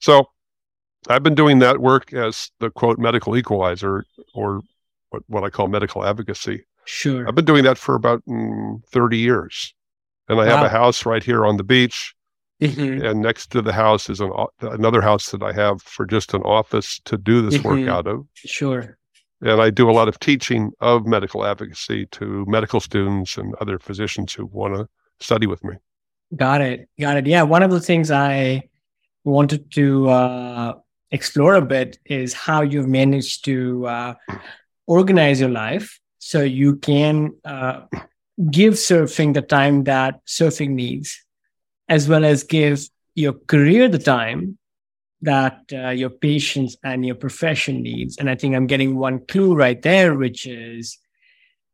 so 0.00 0.28
I've 1.08 1.22
been 1.22 1.34
doing 1.34 1.60
that 1.60 1.80
work 1.80 2.12
as 2.12 2.50
the 2.60 2.70
quote 2.70 2.98
medical 2.98 3.36
equalizer 3.36 4.04
or 4.34 4.62
what, 5.10 5.22
what 5.28 5.44
I 5.44 5.50
call 5.50 5.68
medical 5.68 6.04
advocacy. 6.04 6.64
Sure. 6.84 7.28
I've 7.28 7.34
been 7.34 7.44
doing 7.44 7.64
that 7.64 7.78
for 7.78 7.94
about 7.94 8.22
mm, 8.26 8.84
30 8.86 9.18
years. 9.18 9.74
And 10.28 10.40
I 10.40 10.46
wow. 10.46 10.56
have 10.56 10.66
a 10.66 10.68
house 10.68 11.06
right 11.06 11.22
here 11.22 11.46
on 11.46 11.56
the 11.56 11.64
beach. 11.64 12.14
Mm-hmm. 12.60 13.04
And 13.04 13.20
next 13.20 13.52
to 13.52 13.62
the 13.62 13.72
house 13.72 14.10
is 14.10 14.20
an, 14.20 14.32
another 14.60 15.00
house 15.00 15.30
that 15.30 15.42
I 15.42 15.52
have 15.52 15.80
for 15.82 16.04
just 16.04 16.34
an 16.34 16.42
office 16.42 17.00
to 17.04 17.16
do 17.16 17.42
this 17.42 17.58
mm-hmm. 17.60 17.86
work 17.86 17.88
out 17.88 18.06
of. 18.06 18.26
Sure. 18.34 18.98
And 19.40 19.60
I 19.62 19.70
do 19.70 19.88
a 19.88 19.92
lot 19.92 20.08
of 20.08 20.18
teaching 20.18 20.72
of 20.80 21.06
medical 21.06 21.46
advocacy 21.46 22.06
to 22.06 22.44
medical 22.48 22.80
students 22.80 23.36
and 23.36 23.54
other 23.60 23.78
physicians 23.78 24.32
who 24.32 24.46
want 24.46 24.74
to 24.74 24.88
study 25.20 25.46
with 25.46 25.62
me. 25.62 25.74
Got 26.34 26.60
it. 26.60 26.88
Got 26.98 27.18
it. 27.18 27.26
Yeah. 27.26 27.42
One 27.42 27.62
of 27.62 27.70
the 27.70 27.80
things 27.80 28.10
I 28.10 28.68
wanted 29.24 29.70
to 29.74 30.08
uh, 30.08 30.74
explore 31.10 31.54
a 31.54 31.62
bit 31.62 31.98
is 32.04 32.34
how 32.34 32.62
you've 32.62 32.88
managed 32.88 33.44
to 33.46 33.86
uh, 33.86 34.14
organize 34.86 35.40
your 35.40 35.50
life 35.50 35.98
so 36.18 36.42
you 36.42 36.76
can 36.76 37.34
uh, 37.44 37.82
give 38.50 38.74
surfing 38.74 39.34
the 39.34 39.42
time 39.42 39.84
that 39.84 40.24
surfing 40.26 40.70
needs, 40.70 41.24
as 41.88 42.08
well 42.08 42.24
as 42.24 42.44
give 42.44 42.88
your 43.14 43.32
career 43.32 43.88
the 43.88 43.98
time 43.98 44.58
that 45.22 45.60
uh, 45.72 45.88
your 45.88 46.10
patients 46.10 46.76
and 46.84 47.04
your 47.04 47.16
profession 47.16 47.82
needs. 47.82 48.18
And 48.18 48.30
I 48.30 48.36
think 48.36 48.54
I'm 48.54 48.66
getting 48.66 48.96
one 48.96 49.26
clue 49.26 49.54
right 49.54 49.80
there, 49.80 50.14
which 50.14 50.46
is 50.46 50.98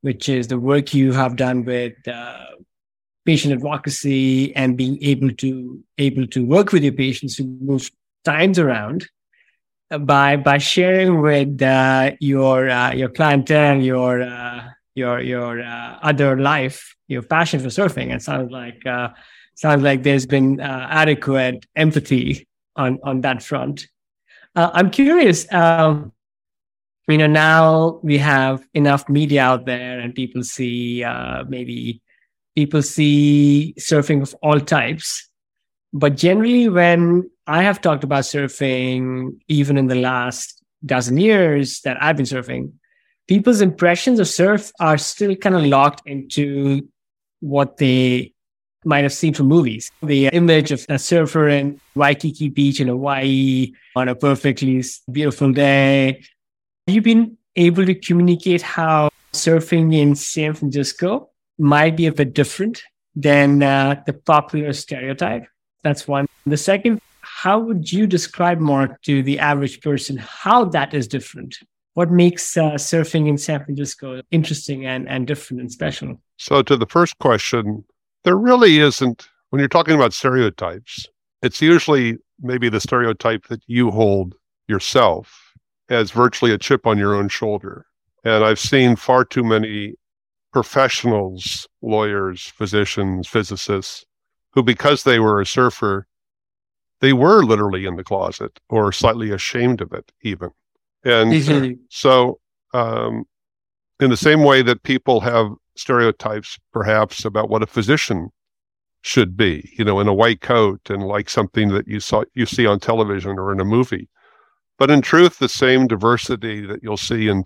which 0.01 0.29
is 0.29 0.49
the 0.49 0.59
work 0.59 0.93
you 0.93 1.13
have 1.13 1.35
done 1.35 1.65
with 1.65 1.95
uh, 2.07 2.45
patient 3.25 3.55
advocacy 3.55 4.55
and 4.55 4.77
being 4.77 5.03
able 5.03 5.33
to 5.33 5.83
able 5.99 6.27
to 6.27 6.45
work 6.45 6.73
with 6.73 6.83
your 6.83 6.93
patients 6.93 7.37
to 7.37 7.45
move 7.45 7.91
times 8.25 8.59
around 8.59 9.07
by 10.01 10.37
by 10.37 10.59
sharing 10.59 11.21
with 11.21 11.61
uh, 11.63 12.13
your 12.21 12.69
uh, 12.71 12.93
your 12.93 13.09
clientele 13.09 13.79
your 13.81 14.23
uh, 14.23 14.69
your 14.95 15.21
your 15.21 15.63
uh, 15.63 15.99
other 16.03 16.39
life 16.39 16.97
your 17.09 17.23
passion 17.23 17.61
for 17.61 17.69
surfing 17.69 18.15
it 18.15 18.23
sounds 18.23 18.51
like 18.51 18.85
uh, 18.87 19.09
sounds 19.55 19.83
like 19.83 20.03
there's 20.03 20.27
been 20.27 20.61
uh, 20.61 20.87
adequate 20.91 21.67
empathy 21.77 22.47
on 22.77 22.99
on 23.03 23.21
that 23.21 23.43
front 23.43 23.87
i'm 24.57 24.91
curious 24.91 25.53
um, 25.53 26.13
you 27.09 27.19
know 27.19 27.27
now 27.27 28.01
we 28.03 28.19
have 28.19 28.67
enough 28.75 29.09
media 29.09 29.43
out 29.43 29.67
there 29.67 30.01
and 30.01 30.15
people 30.15 30.43
see 30.43 31.05
maybe 31.49 32.01
people 32.55 32.83
see 32.83 33.75
surfing 33.79 34.23
of 34.23 34.35
all 34.43 34.61
types. 34.61 35.29
But 35.93 36.17
generally, 36.17 36.69
when 36.69 37.31
I 37.47 37.63
have 37.63 37.81
talked 37.81 38.05
about 38.05 38.25
surfing, 38.25 39.39
even 39.49 39.77
in 39.77 39.87
the 39.87 39.95
last 39.95 40.63
dozen 40.85 41.19
years 41.19 41.81
that 41.81 42.03
I've 42.03 42.17
been 42.17 42.27
surfing, 42.27 42.73
people's 43.29 43.61
impressions 43.61 44.21
of 44.21 44.29
surf 44.29 44.71
are 44.81 44.99
still 44.99 45.35
kind 45.37 45.55
of 45.55 45.65
locked 45.65 46.03
into 46.07 46.89
what 47.41 47.77
they 47.77 48.33
might 48.85 49.03
have 49.03 49.13
seen 49.13 49.35
from 49.35 49.47
movies. 49.47 49.91
The 50.03 50.29
image 50.29 50.73
of 50.73 50.85
a 50.89 50.99
surfer 50.99 51.49
in 51.49 51.81
Waikiki 51.95 52.49
Beach 52.49 52.81
in 52.81 52.89
Hawaii 52.89 53.73
on 53.97 54.09
a 54.09 54.15
perfectly 54.15 54.83
beautiful 55.11 55.53
day. 55.53 56.23
Have 56.87 56.95
you 56.95 57.03
been 57.03 57.39
able 57.57 57.87
to 57.87 57.95
communicate 57.95 58.63
how 58.63 59.11
surfing 59.33 59.95
in 59.95 60.15
San 60.15 60.55
Francisco 60.55 61.31
might 61.59 61.97
be 61.97 62.07
a 62.07 62.13
bit 62.13 62.35
different 62.35 62.83
than 63.15 63.63
uh, 63.63 64.03
the 64.07 64.13
popular 64.13 64.73
stereotype. 64.73 65.47
That's 65.83 66.09
one. 66.09 66.27
The 66.47 66.57
second, 66.57 67.01
how 67.45 67.59
would 67.59 67.93
you 67.93 68.07
describe, 68.07 68.59
Mark, 68.59 69.03
to 69.03 69.23
the 69.23 69.39
average 69.39 69.83
person 69.83 70.17
how 70.17 70.65
that 70.65 70.95
is 70.95 71.07
different? 71.07 71.59
What 71.93 72.11
makes 72.11 72.57
uh, 72.57 72.73
surfing 72.73 73.29
in 73.29 73.37
San 73.37 73.63
Francisco 73.63 74.23
interesting 74.31 74.87
and, 74.87 75.07
and 75.11 75.27
different 75.27 75.61
and 75.61 75.71
special? 75.71 76.19
So, 76.39 76.63
to 76.63 76.75
the 76.75 76.87
first 76.87 77.19
question, 77.19 77.85
there 78.23 78.39
really 78.39 78.79
isn't, 78.79 79.29
when 79.51 79.61
you're 79.61 79.69
talking 79.69 79.95
about 79.95 80.15
stereotypes, 80.15 81.07
it's 81.43 81.61
usually 81.61 82.17
maybe 82.41 82.71
the 82.71 82.81
stereotype 82.81 83.47
that 83.49 83.61
you 83.67 83.91
hold 83.91 84.37
yourself 84.67 85.53
as 85.91 86.13
virtually 86.13 86.51
a 86.51 86.57
chip 86.57 86.87
on 86.87 86.97
your 86.97 87.15
own 87.15 87.29
shoulder. 87.29 87.85
And 88.25 88.43
I've 88.43 88.59
seen 88.59 88.97
far 88.97 89.23
too 89.23 89.45
many 89.45 89.97
professionals, 90.51 91.69
lawyers, 91.83 92.47
physicians, 92.57 93.29
physicists, 93.29 94.07
who, 94.53 94.63
because 94.63 95.03
they 95.03 95.19
were 95.19 95.43
a 95.43 95.47
surfer, 95.47 96.07
they 97.01 97.13
were 97.13 97.45
literally 97.45 97.87
in 97.87 97.97
the 97.97 98.05
closet 98.05 98.59
or 98.69 98.93
slightly 98.93 99.31
ashamed 99.31 99.81
of 99.81 99.93
it, 99.93 100.11
even. 100.23 100.51
And 101.05 101.79
so, 101.91 102.41
um, 102.73 103.25
in 104.01 104.11
the 104.11 104.17
same 104.17 104.43
way 104.43 104.63
that 104.63 104.83
people 104.83 105.21
have 105.21 105.53
stereotypes, 105.77 106.59
perhaps, 106.73 107.25
about 107.25 107.49
what 107.49 107.63
a 107.63 107.67
physician 107.67 108.31
should 109.03 109.37
be, 109.37 109.71
you 109.77 109.85
know, 109.85 110.01
in 110.01 110.09
a 110.09 110.15
white 110.15 110.41
coat 110.41 110.81
and 110.89 111.07
like 111.07 111.29
something 111.29 111.69
that 111.69 111.87
you 111.87 112.01
saw 112.01 112.25
you 112.35 112.47
see 112.47 112.67
on 112.67 112.81
television 112.81 113.39
or 113.39 113.53
in 113.53 113.61
a 113.61 113.65
movie. 113.65 114.09
But 114.79 114.91
in 114.91 115.03
truth, 115.03 115.39
the 115.39 115.49
same 115.49 115.87
diversity 115.87 116.65
that 116.67 116.83
you'll 116.83 116.97
see 116.97 117.29
in 117.29 117.45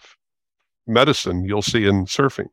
medicine, 0.87 1.45
you'll 1.45 1.63
see 1.63 1.85
in 1.85 2.07
surfing. 2.07 2.49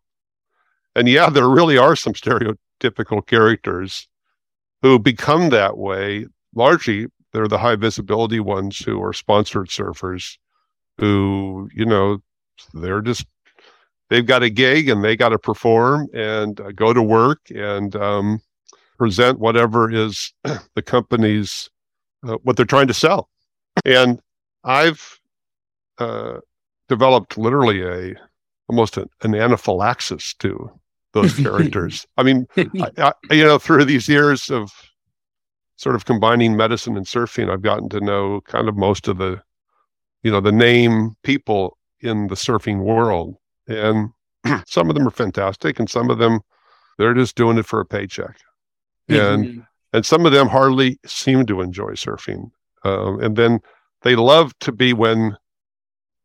And 0.96 1.08
yeah, 1.08 1.30
there 1.30 1.48
really 1.48 1.78
are 1.78 1.96
some 1.96 2.14
stereotypical 2.14 3.26
characters 3.26 4.08
who 4.82 4.98
become 5.00 5.50
that 5.50 5.78
way. 5.78 6.26
Largely, 6.56 7.08
they're 7.32 7.48
the 7.48 7.58
high 7.58 7.76
visibility 7.76 8.40
ones 8.40 8.80
who 8.80 9.02
are 9.04 9.14
sponsored 9.14 9.68
surfers 9.68 10.38
who, 10.98 11.70
you 11.76 11.86
know, 11.86 12.20
they're 12.74 13.02
just, 13.02 13.26
they've 14.10 14.26
got 14.26 14.44
a 14.44 14.50
gig 14.50 14.88
and 14.88 15.04
they 15.04 15.16
got 15.16 15.30
to 15.30 15.40
perform 15.40 16.08
and 16.14 16.60
uh, 16.62 16.72
go 16.72 16.94
to 16.94 17.02
work 17.02 17.42
and 17.54 17.96
um, 17.98 18.42
present 18.98 19.40
whatever 19.40 19.92
is 19.92 20.34
the 20.76 20.82
company's, 20.82 21.70
uh, 22.26 22.38
what 22.44 22.56
they're 22.56 22.66
trying 22.66 22.88
to 22.88 22.94
sell. 22.94 23.30
And 23.84 24.22
I've 24.64 25.20
uh, 25.98 26.40
developed 26.88 27.38
literally 27.38 27.82
a 27.84 28.16
almost 28.68 28.98
an, 28.98 29.10
an 29.22 29.36
anaphylaxis 29.36 30.34
to 30.36 30.72
those 31.14 31.34
characters. 31.38 32.08
I 32.18 32.24
mean, 32.24 32.48
I, 32.58 32.90
I, 32.98 33.14
you 33.34 33.44
know, 33.44 33.60
through 33.60 33.86
these 33.86 34.08
years 34.08 34.50
of 34.50 34.72
sort 35.78 35.96
of 35.96 36.06
combining 36.06 36.56
medicine 36.56 36.96
and 36.98 37.06
surfing, 37.06 37.50
I've 37.50 37.62
gotten 37.62 37.90
to 37.90 38.00
know 38.00 38.42
kind 38.42 38.70
of 38.70 38.78
most 38.78 39.08
of 39.08 39.18
the, 39.18 39.42
you 40.24 40.32
know, 40.32 40.42
the 40.42 40.52
name 40.52 41.16
people 41.24 41.78
in 42.00 42.28
the 42.28 42.36
surfing 42.36 42.84
world, 42.84 43.36
and 43.68 44.12
some 44.68 44.90
of 44.90 44.96
them 44.96 45.08
are 45.08 45.12
fantastic, 45.12 45.80
and 45.80 45.90
some 45.90 46.10
of 46.10 46.18
them 46.18 46.40
they're 46.98 47.14
just 47.14 47.36
doing 47.36 47.58
it 47.58 47.66
for 47.66 47.82
a 47.82 47.86
paycheck, 47.86 48.38
and 49.10 49.46
mm-hmm. 49.46 49.60
and 49.94 50.06
some 50.06 50.26
of 50.26 50.32
them 50.32 50.48
hardly 50.48 50.98
seem 51.06 51.46
to 51.46 51.62
enjoy 51.62 51.92
surfing, 51.92 52.52
um, 52.84 53.20
and 53.22 53.36
then 53.36 53.60
they 54.04 54.16
love 54.16 54.58
to 54.60 54.72
be 54.72 54.94
when 54.94 55.36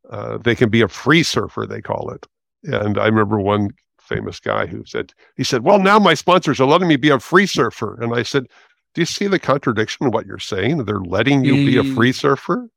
uh, 0.09 0.37
they 0.37 0.55
can 0.55 0.69
be 0.69 0.81
a 0.81 0.87
free 0.87 1.23
surfer, 1.23 1.65
they 1.65 1.81
call 1.81 2.11
it. 2.11 2.27
And 2.63 2.97
I 2.97 3.07
remember 3.07 3.39
one 3.39 3.71
famous 3.99 4.39
guy 4.39 4.65
who 4.65 4.83
said, 4.85 5.13
he 5.35 5.43
said, 5.43 5.63
Well, 5.63 5.79
now 5.79 5.97
my 5.97 6.13
sponsors 6.13 6.59
are 6.59 6.67
letting 6.67 6.87
me 6.87 6.97
be 6.97 7.09
a 7.09 7.19
free 7.19 7.47
surfer. 7.47 7.97
And 8.01 8.13
I 8.13 8.23
said, 8.23 8.45
Do 8.93 9.01
you 9.01 9.05
see 9.05 9.27
the 9.27 9.39
contradiction 9.39 10.07
in 10.07 10.11
what 10.11 10.25
you're 10.25 10.39
saying? 10.39 10.83
They're 10.83 10.99
letting 10.99 11.45
you 11.45 11.53
be 11.53 11.77
a 11.77 11.83
mm. 11.83 11.95
free 11.95 12.11
surfer? 12.11 12.69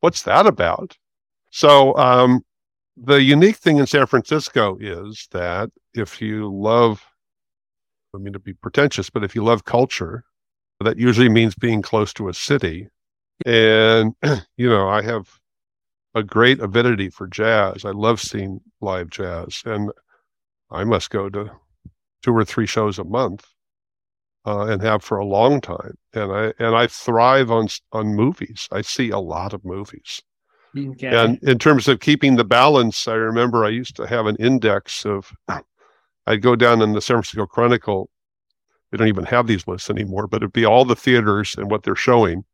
What's 0.00 0.22
that 0.22 0.46
about? 0.46 0.96
So, 1.50 1.96
um, 1.96 2.44
the 2.96 3.22
unique 3.22 3.56
thing 3.56 3.78
in 3.78 3.86
San 3.86 4.06
Francisco 4.06 4.76
is 4.80 5.28
that 5.32 5.70
if 5.94 6.20
you 6.20 6.52
love, 6.52 7.04
I 8.14 8.18
mean 8.18 8.32
to 8.32 8.38
be 8.38 8.54
pretentious, 8.54 9.10
but 9.10 9.24
if 9.24 9.34
you 9.34 9.44
love 9.44 9.64
culture, 9.64 10.24
that 10.80 10.98
usually 10.98 11.28
means 11.28 11.54
being 11.54 11.82
close 11.82 12.12
to 12.14 12.28
a 12.28 12.34
city. 12.34 12.88
And, 13.44 14.14
you 14.56 14.68
know, 14.68 14.88
I 14.88 15.02
have 15.02 15.28
a 16.14 16.22
great 16.22 16.60
avidity 16.60 17.10
for 17.10 17.26
jazz. 17.26 17.84
I 17.84 17.90
love 17.90 18.20
seeing 18.20 18.60
live 18.80 19.10
jazz, 19.10 19.62
and 19.66 19.90
I 20.70 20.84
must 20.84 21.10
go 21.10 21.28
to 21.28 21.50
two 22.22 22.32
or 22.32 22.44
three 22.44 22.66
shows 22.66 22.98
a 22.98 23.04
month, 23.04 23.46
uh, 24.46 24.66
and 24.66 24.80
have 24.80 25.02
for 25.02 25.18
a 25.18 25.24
long 25.24 25.60
time. 25.60 25.96
And 26.14 26.32
I 26.32 26.52
and 26.58 26.74
I 26.74 26.86
thrive 26.86 27.50
on 27.50 27.68
on 27.92 28.14
movies. 28.14 28.68
I 28.72 28.80
see 28.80 29.10
a 29.10 29.18
lot 29.18 29.52
of 29.52 29.64
movies. 29.64 30.22
Okay. 30.76 31.08
And 31.08 31.42
in 31.42 31.58
terms 31.58 31.88
of 31.88 32.00
keeping 32.00 32.36
the 32.36 32.44
balance, 32.44 33.08
I 33.08 33.14
remember 33.14 33.64
I 33.64 33.70
used 33.70 33.96
to 33.96 34.06
have 34.06 34.26
an 34.26 34.36
index 34.36 35.04
of. 35.04 35.32
I'd 36.28 36.42
go 36.42 36.56
down 36.56 36.82
in 36.82 36.92
the 36.92 37.00
San 37.00 37.16
Francisco 37.16 37.46
Chronicle. 37.46 38.10
They 38.90 38.98
don't 38.98 39.06
even 39.06 39.26
have 39.26 39.46
these 39.46 39.68
lists 39.68 39.90
anymore, 39.90 40.26
but 40.26 40.38
it'd 40.38 40.52
be 40.52 40.64
all 40.64 40.84
the 40.84 40.96
theaters 40.96 41.54
and 41.56 41.70
what 41.70 41.84
they're 41.84 41.94
showing, 41.94 42.44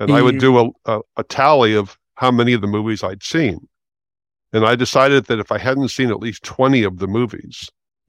and. 0.00 0.10
I 0.10 0.20
would 0.20 0.38
do 0.38 0.58
a, 0.58 0.70
a, 0.86 1.00
a 1.16 1.22
tally 1.22 1.76
of 1.76 1.96
how 2.14 2.32
many 2.32 2.52
of 2.54 2.60
the 2.60 2.66
movies 2.66 3.04
I'd 3.04 3.22
seen. 3.22 3.68
And 4.52 4.64
I 4.66 4.74
decided 4.74 5.26
that 5.26 5.38
if 5.38 5.52
I 5.52 5.58
hadn't 5.58 5.90
seen 5.90 6.10
at 6.10 6.18
least 6.18 6.42
20 6.42 6.82
of 6.82 6.98
the 6.98 7.06
movies, 7.06 7.70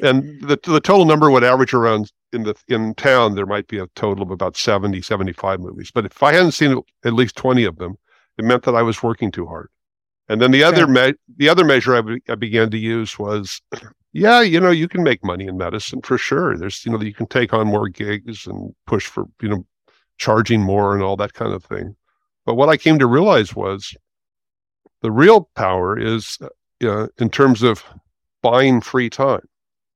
and 0.00 0.40
the, 0.40 0.58
the 0.62 0.80
total 0.80 1.04
number 1.04 1.30
would 1.30 1.44
average 1.44 1.74
around 1.74 2.10
in 2.32 2.42
the 2.42 2.54
in 2.68 2.94
town, 2.94 3.34
there 3.34 3.46
might 3.46 3.68
be 3.68 3.78
a 3.78 3.86
total 3.94 4.24
of 4.24 4.30
about 4.30 4.56
70, 4.56 5.00
75 5.02 5.60
movies. 5.60 5.90
But 5.94 6.04
if 6.04 6.22
I 6.22 6.32
hadn't 6.32 6.52
seen 6.52 6.80
at 7.04 7.12
least 7.12 7.36
20 7.36 7.64
of 7.64 7.76
them, 7.76 7.96
it 8.36 8.44
meant 8.44 8.64
that 8.64 8.74
I 8.74 8.82
was 8.82 9.02
working 9.02 9.30
too 9.30 9.46
hard. 9.46 9.68
And 10.28 10.40
then 10.40 10.50
the 10.50 10.64
other 10.64 10.86
me- 10.86 11.14
the 11.36 11.48
other 11.48 11.64
measure 11.64 11.94
I, 11.94 12.00
be- 12.00 12.22
I 12.28 12.34
began 12.34 12.70
to 12.70 12.78
use 12.78 13.18
was, 13.18 13.60
yeah, 14.12 14.40
you 14.40 14.58
know, 14.58 14.70
you 14.70 14.88
can 14.88 15.02
make 15.02 15.24
money 15.24 15.46
in 15.46 15.58
medicine 15.58 16.00
for 16.02 16.18
sure. 16.18 16.56
There's, 16.56 16.84
you 16.84 16.92
know, 16.92 17.00
you 17.00 17.14
can 17.14 17.26
take 17.26 17.52
on 17.52 17.66
more 17.66 17.88
gigs 17.88 18.46
and 18.46 18.74
push 18.86 19.06
for, 19.06 19.26
you 19.40 19.48
know, 19.48 19.66
charging 20.16 20.62
more 20.62 20.94
and 20.94 21.02
all 21.02 21.16
that 21.16 21.34
kind 21.34 21.52
of 21.52 21.64
thing. 21.64 21.94
But 22.46 22.54
what 22.54 22.68
I 22.68 22.76
came 22.76 22.98
to 22.98 23.06
realize 23.06 23.54
was 23.54 23.94
the 25.02 25.12
real 25.12 25.50
power 25.54 25.98
is 25.98 26.38
uh, 26.82 27.08
in 27.18 27.28
terms 27.30 27.62
of 27.62 27.84
buying 28.42 28.80
free 28.80 29.10
time. 29.10 29.46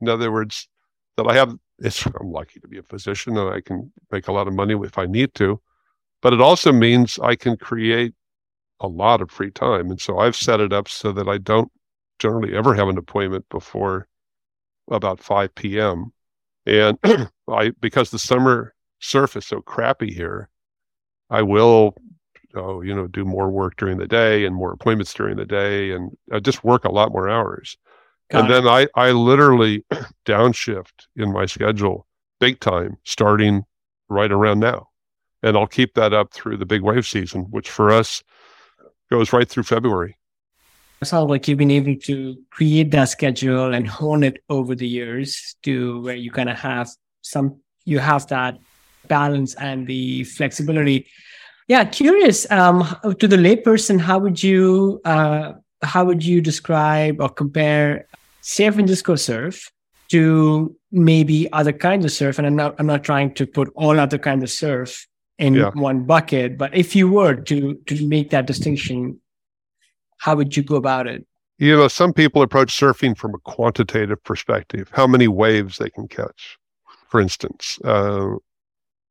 In 0.00 0.08
other 0.08 0.30
words, 0.30 0.68
that 1.16 1.26
I 1.26 1.34
have, 1.34 1.54
it's, 1.78 2.04
I'm 2.06 2.30
lucky 2.30 2.60
to 2.60 2.68
be 2.68 2.78
a 2.78 2.82
physician 2.82 3.36
and 3.36 3.52
I 3.52 3.60
can 3.60 3.92
make 4.10 4.28
a 4.28 4.32
lot 4.32 4.48
of 4.48 4.54
money 4.54 4.74
if 4.74 4.98
I 4.98 5.06
need 5.06 5.34
to, 5.34 5.60
but 6.22 6.32
it 6.32 6.40
also 6.40 6.72
means 6.72 7.18
I 7.18 7.36
can 7.36 7.56
create 7.56 8.14
a 8.80 8.88
lot 8.88 9.20
of 9.20 9.30
free 9.30 9.50
time. 9.50 9.90
And 9.90 10.00
so 10.00 10.18
I've 10.18 10.36
set 10.36 10.60
it 10.60 10.72
up 10.72 10.88
so 10.88 11.12
that 11.12 11.28
I 11.28 11.38
don't 11.38 11.70
generally 12.18 12.56
ever 12.56 12.74
have 12.74 12.88
an 12.88 12.98
appointment 12.98 13.48
before 13.48 14.08
about 14.90 15.20
5 15.20 15.54
p.m. 15.54 16.12
And 16.66 16.98
I, 17.48 17.70
because 17.80 18.10
the 18.10 18.18
summer 18.18 18.74
surf 19.00 19.36
is 19.36 19.46
so 19.46 19.60
crappy 19.60 20.12
here, 20.12 20.48
I 21.30 21.42
will 21.42 21.94
oh, 22.54 22.82
you 22.82 22.94
know, 22.94 23.06
do 23.06 23.24
more 23.24 23.50
work 23.50 23.76
during 23.76 23.98
the 23.98 24.06
day 24.06 24.44
and 24.44 24.54
more 24.54 24.72
appointments 24.72 25.14
during 25.14 25.36
the 25.36 25.44
day 25.44 25.92
and 25.92 26.16
uh, 26.32 26.40
just 26.40 26.64
work 26.64 26.84
a 26.84 26.90
lot 26.90 27.12
more 27.12 27.28
hours. 27.28 27.76
Got 28.30 28.44
and 28.44 28.50
it. 28.50 28.52
then 28.52 28.68
I, 28.68 28.86
I 28.94 29.12
literally 29.12 29.84
downshift 30.26 31.06
in 31.16 31.32
my 31.32 31.46
schedule 31.46 32.06
big 32.40 32.60
time 32.60 32.98
starting 33.04 33.64
right 34.08 34.30
around 34.30 34.60
now. 34.60 34.88
And 35.42 35.56
I'll 35.56 35.66
keep 35.66 35.94
that 35.94 36.12
up 36.12 36.32
through 36.32 36.56
the 36.56 36.66
big 36.66 36.82
wave 36.82 37.06
season, 37.06 37.44
which 37.50 37.70
for 37.70 37.90
us 37.90 38.22
goes 39.10 39.32
right 39.32 39.48
through 39.48 39.62
February. 39.62 40.16
It 41.00 41.06
sounds 41.06 41.30
like 41.30 41.46
you've 41.46 41.58
been 41.58 41.70
able 41.70 41.96
to 41.96 42.36
create 42.50 42.90
that 42.90 43.08
schedule 43.08 43.72
and 43.72 43.86
hone 43.86 44.24
it 44.24 44.42
over 44.48 44.74
the 44.74 44.88
years 44.88 45.56
to 45.62 46.02
where 46.02 46.16
you 46.16 46.32
kind 46.32 46.48
of 46.48 46.58
have 46.58 46.88
some, 47.22 47.60
you 47.84 48.00
have 48.00 48.26
that 48.28 48.58
balance 49.06 49.54
and 49.54 49.86
the 49.86 50.24
flexibility 50.24 51.06
yeah, 51.68 51.84
curious. 51.84 52.50
Um, 52.50 52.82
to 53.18 53.28
the 53.28 53.36
layperson, 53.36 54.00
how 54.00 54.18
would 54.18 54.42
you 54.42 55.02
uh, 55.04 55.52
how 55.82 56.04
would 56.04 56.24
you 56.24 56.40
describe 56.40 57.20
or 57.20 57.28
compare 57.28 58.06
San 58.40 58.72
Francisco 58.72 59.16
surf 59.16 59.70
to 60.08 60.74
maybe 60.90 61.50
other 61.52 61.72
kinds 61.72 62.04
of 62.04 62.12
surf? 62.12 62.38
And 62.38 62.46
I'm 62.46 62.56
not 62.56 62.74
I'm 62.78 62.86
not 62.86 63.04
trying 63.04 63.34
to 63.34 63.46
put 63.46 63.70
all 63.74 63.98
other 63.98 64.18
kinds 64.18 64.42
of 64.42 64.50
surf 64.50 65.06
in 65.38 65.54
yeah. 65.54 65.70
one 65.74 66.04
bucket, 66.04 66.58
but 66.58 66.74
if 66.74 66.96
you 66.96 67.10
were 67.10 67.34
to 67.34 67.74
to 67.74 68.08
make 68.08 68.30
that 68.30 68.46
distinction, 68.46 69.20
how 70.18 70.34
would 70.36 70.56
you 70.56 70.62
go 70.62 70.76
about 70.76 71.06
it? 71.06 71.24
You 71.58 71.76
know, 71.76 71.88
some 71.88 72.12
people 72.12 72.42
approach 72.42 72.72
surfing 72.72 73.16
from 73.16 73.34
a 73.34 73.38
quantitative 73.38 74.22
perspective, 74.22 74.90
how 74.92 75.06
many 75.06 75.26
waves 75.26 75.78
they 75.78 75.90
can 75.90 76.06
catch. 76.06 76.56
For 77.08 77.20
instance, 77.20 77.78
uh, 77.84 78.36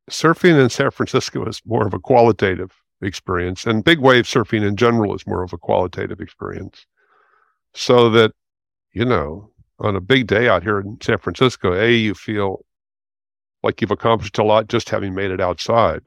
surfing 0.10 0.62
in 0.62 0.70
San 0.70 0.92
Francisco 0.92 1.44
is 1.46 1.62
more 1.66 1.86
of 1.86 1.94
a 1.94 2.00
qualitative 2.00 2.72
experience, 3.02 3.66
and 3.66 3.84
big 3.84 4.00
wave 4.00 4.26
surfing 4.26 4.66
in 4.68 4.76
general 4.76 5.16
is 5.16 5.28
more 5.28 5.44
of 5.44 5.54
a 5.54 5.58
qualitative 5.58 6.20
experience. 6.20 6.86
So 7.74 8.10
that, 8.12 8.32
you 8.94 9.06
know, 9.06 9.52
on 9.80 9.96
a 9.96 10.02
big 10.02 10.28
day 10.28 10.50
out 10.50 10.64
here 10.64 10.80
in 10.80 10.98
San 11.02 11.20
Francisco, 11.20 11.74
A, 11.74 11.94
you 11.94 12.14
feel 12.14 12.66
like 13.64 13.82
you've 13.82 13.92
accomplished 13.92 14.38
a 14.38 14.44
lot 14.44 14.68
just 14.68 14.90
having 14.90 15.14
made 15.14 15.32
it 15.32 15.42
outside. 15.42 16.02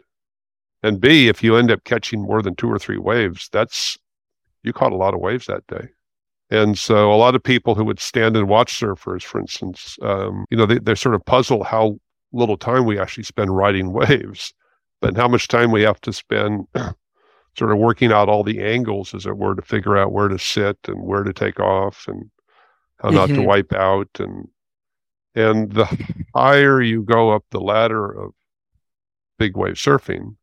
And 0.83 1.01
B, 1.01 1.29
if 1.29 1.43
you 1.43 1.57
end 1.57 1.71
up 1.71 1.85
catching 1.85 2.23
more 2.23 2.43
than 2.43 2.55
two 2.55 2.71
or 2.71 2.79
three 2.79 2.99
waves, 2.99 3.49
that's, 3.53 3.99
you 4.63 4.73
caught 4.73 4.93
a 4.93 4.97
lot 4.97 5.15
of 5.15 5.21
waves 5.21 5.47
that 5.47 5.67
day. 5.67 5.89
And 6.51 6.77
so 6.77 7.13
a 7.13 7.17
lot 7.17 7.37
of 7.37 7.43
people 7.43 7.75
who 7.75 7.85
would 7.85 8.01
stand 8.01 8.37
and 8.37 8.49
watch 8.49 8.81
surfers, 8.81 9.23
for 9.23 9.41
instance, 9.41 9.97
um, 10.03 10.45
you 10.51 10.57
know, 10.57 10.67
they, 10.67 10.79
they're 10.79 10.97
sort 10.97 11.15
of 11.15 11.25
puzzled 11.25 11.67
how 11.67 11.97
little 12.33 12.57
time 12.57 12.87
we 12.87 12.99
actually 12.99 13.25
spend 13.25 13.57
riding 13.57 13.93
waves, 13.93 14.53
but 15.01 15.17
how 15.17 15.29
much 15.29 15.49
time 15.49 15.71
we 15.71 15.83
have 15.83 16.01
to 16.03 16.13
spend 16.13 16.67
sort 17.59 17.73
of 17.73 17.79
working 17.79 18.13
out 18.13 18.29
all 18.29 18.45
the 18.45 18.63
angles, 18.63 19.15
as 19.15 19.27
it 19.27 19.37
were, 19.37 19.55
to 19.55 19.63
figure 19.63 19.97
out 19.97 20.13
where 20.13 20.29
to 20.29 20.39
sit 20.39 20.79
and 20.87 21.03
where 21.03 21.25
to 21.25 21.33
take 21.33 21.59
off 21.59 22.07
and 22.07 22.31
how 22.99 23.09
mm-hmm. 23.09 23.17
not 23.17 23.27
to 23.29 23.33
mm-hmm. 23.35 23.45
wipe 23.45 23.73
out. 23.73 24.09
And 24.19 24.49
and 25.35 25.73
the 25.73 25.87
higher 26.35 26.83
you 26.83 27.03
go 27.03 27.31
up 27.31 27.45
the 27.51 27.61
ladder 27.61 28.11
of 28.11 28.33
big 29.39 29.57
wave 29.57 29.75
surfing, 29.75 30.37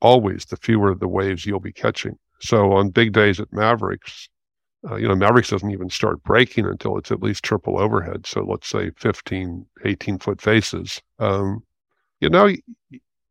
always 0.00 0.46
the 0.46 0.56
fewer 0.56 0.94
the 0.94 1.08
waves 1.08 1.46
you'll 1.46 1.60
be 1.60 1.72
catching. 1.72 2.18
So 2.40 2.72
on 2.72 2.90
big 2.90 3.12
days 3.12 3.38
at 3.38 3.52
Mavericks, 3.52 4.28
uh, 4.90 4.96
you 4.96 5.06
know, 5.06 5.14
Mavericks 5.14 5.50
doesn't 5.50 5.70
even 5.70 5.90
start 5.90 6.22
breaking 6.22 6.64
until 6.64 6.96
it's 6.96 7.12
at 7.12 7.22
least 7.22 7.44
triple 7.44 7.78
overhead. 7.78 8.26
So 8.26 8.42
let's 8.42 8.66
say 8.66 8.90
15, 8.96 9.66
18 9.84 10.18
foot 10.18 10.40
faces. 10.40 11.02
Um, 11.18 11.62
you 12.20 12.30
know, 12.30 12.50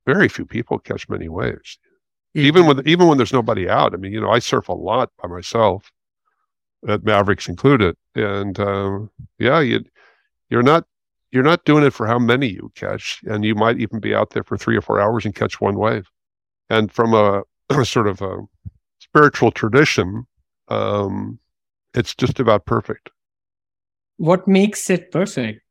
very 0.05 0.27
few 0.27 0.45
people 0.45 0.79
catch 0.79 1.09
many 1.09 1.29
waves. 1.29 1.77
Mm-hmm. 2.35 2.45
Even 2.47 2.65
when 2.65 2.87
even 2.87 3.07
when 3.07 3.17
there's 3.17 3.33
nobody 3.33 3.69
out. 3.69 3.93
I 3.93 3.97
mean, 3.97 4.13
you 4.13 4.21
know, 4.21 4.29
I 4.29 4.39
surf 4.39 4.69
a 4.69 4.73
lot 4.73 5.11
by 5.21 5.27
myself, 5.27 5.91
at 6.87 7.03
Mavericks 7.03 7.47
included, 7.47 7.95
and 8.15 8.59
um, 8.59 9.09
yeah, 9.37 9.59
you 9.59 9.83
you're 10.49 10.63
not 10.63 10.85
you're 11.31 11.43
not 11.43 11.65
doing 11.65 11.83
it 11.83 11.93
for 11.93 12.07
how 12.07 12.19
many 12.19 12.47
you 12.47 12.71
catch, 12.75 13.21
and 13.25 13.43
you 13.43 13.55
might 13.55 13.79
even 13.79 13.99
be 13.99 14.15
out 14.15 14.31
there 14.31 14.43
for 14.43 14.57
three 14.57 14.77
or 14.77 14.81
four 14.81 14.99
hours 14.99 15.25
and 15.25 15.35
catch 15.35 15.61
one 15.61 15.75
wave. 15.75 16.07
And 16.69 16.91
from 16.91 17.13
a, 17.13 17.43
a 17.69 17.85
sort 17.85 18.07
of 18.07 18.21
a 18.21 18.39
spiritual 18.99 19.51
tradition, 19.51 20.25
um, 20.69 21.39
it's 21.93 22.15
just 22.15 22.39
about 22.39 22.65
perfect. 22.65 23.09
What 24.17 24.47
makes 24.47 24.89
it 24.89 25.11
perfect? 25.11 25.61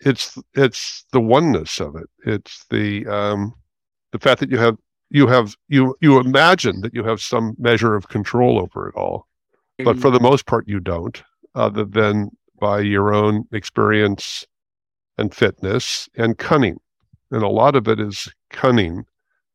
It's 0.00 0.38
it's 0.54 1.04
the 1.12 1.20
oneness 1.20 1.80
of 1.80 1.96
it. 1.96 2.08
It's 2.24 2.64
the 2.70 3.06
um, 3.06 3.54
the 4.12 4.18
fact 4.18 4.40
that 4.40 4.50
you 4.50 4.58
have 4.58 4.76
you 5.10 5.26
have 5.26 5.56
you 5.68 5.96
you 6.00 6.18
imagine 6.18 6.80
that 6.82 6.94
you 6.94 7.04
have 7.04 7.20
some 7.20 7.54
measure 7.58 7.94
of 7.94 8.08
control 8.08 8.58
over 8.58 8.88
it 8.88 8.94
all, 8.94 9.26
but 9.84 9.98
for 9.98 10.10
the 10.10 10.20
most 10.20 10.46
part 10.46 10.68
you 10.68 10.80
don't, 10.80 11.22
other 11.54 11.84
than 11.84 12.30
by 12.60 12.80
your 12.80 13.14
own 13.14 13.44
experience 13.52 14.46
and 15.18 15.34
fitness 15.34 16.08
and 16.16 16.38
cunning. 16.38 16.78
And 17.30 17.42
a 17.42 17.48
lot 17.48 17.76
of 17.76 17.88
it 17.88 18.00
is 18.00 18.28
cunning, 18.50 19.04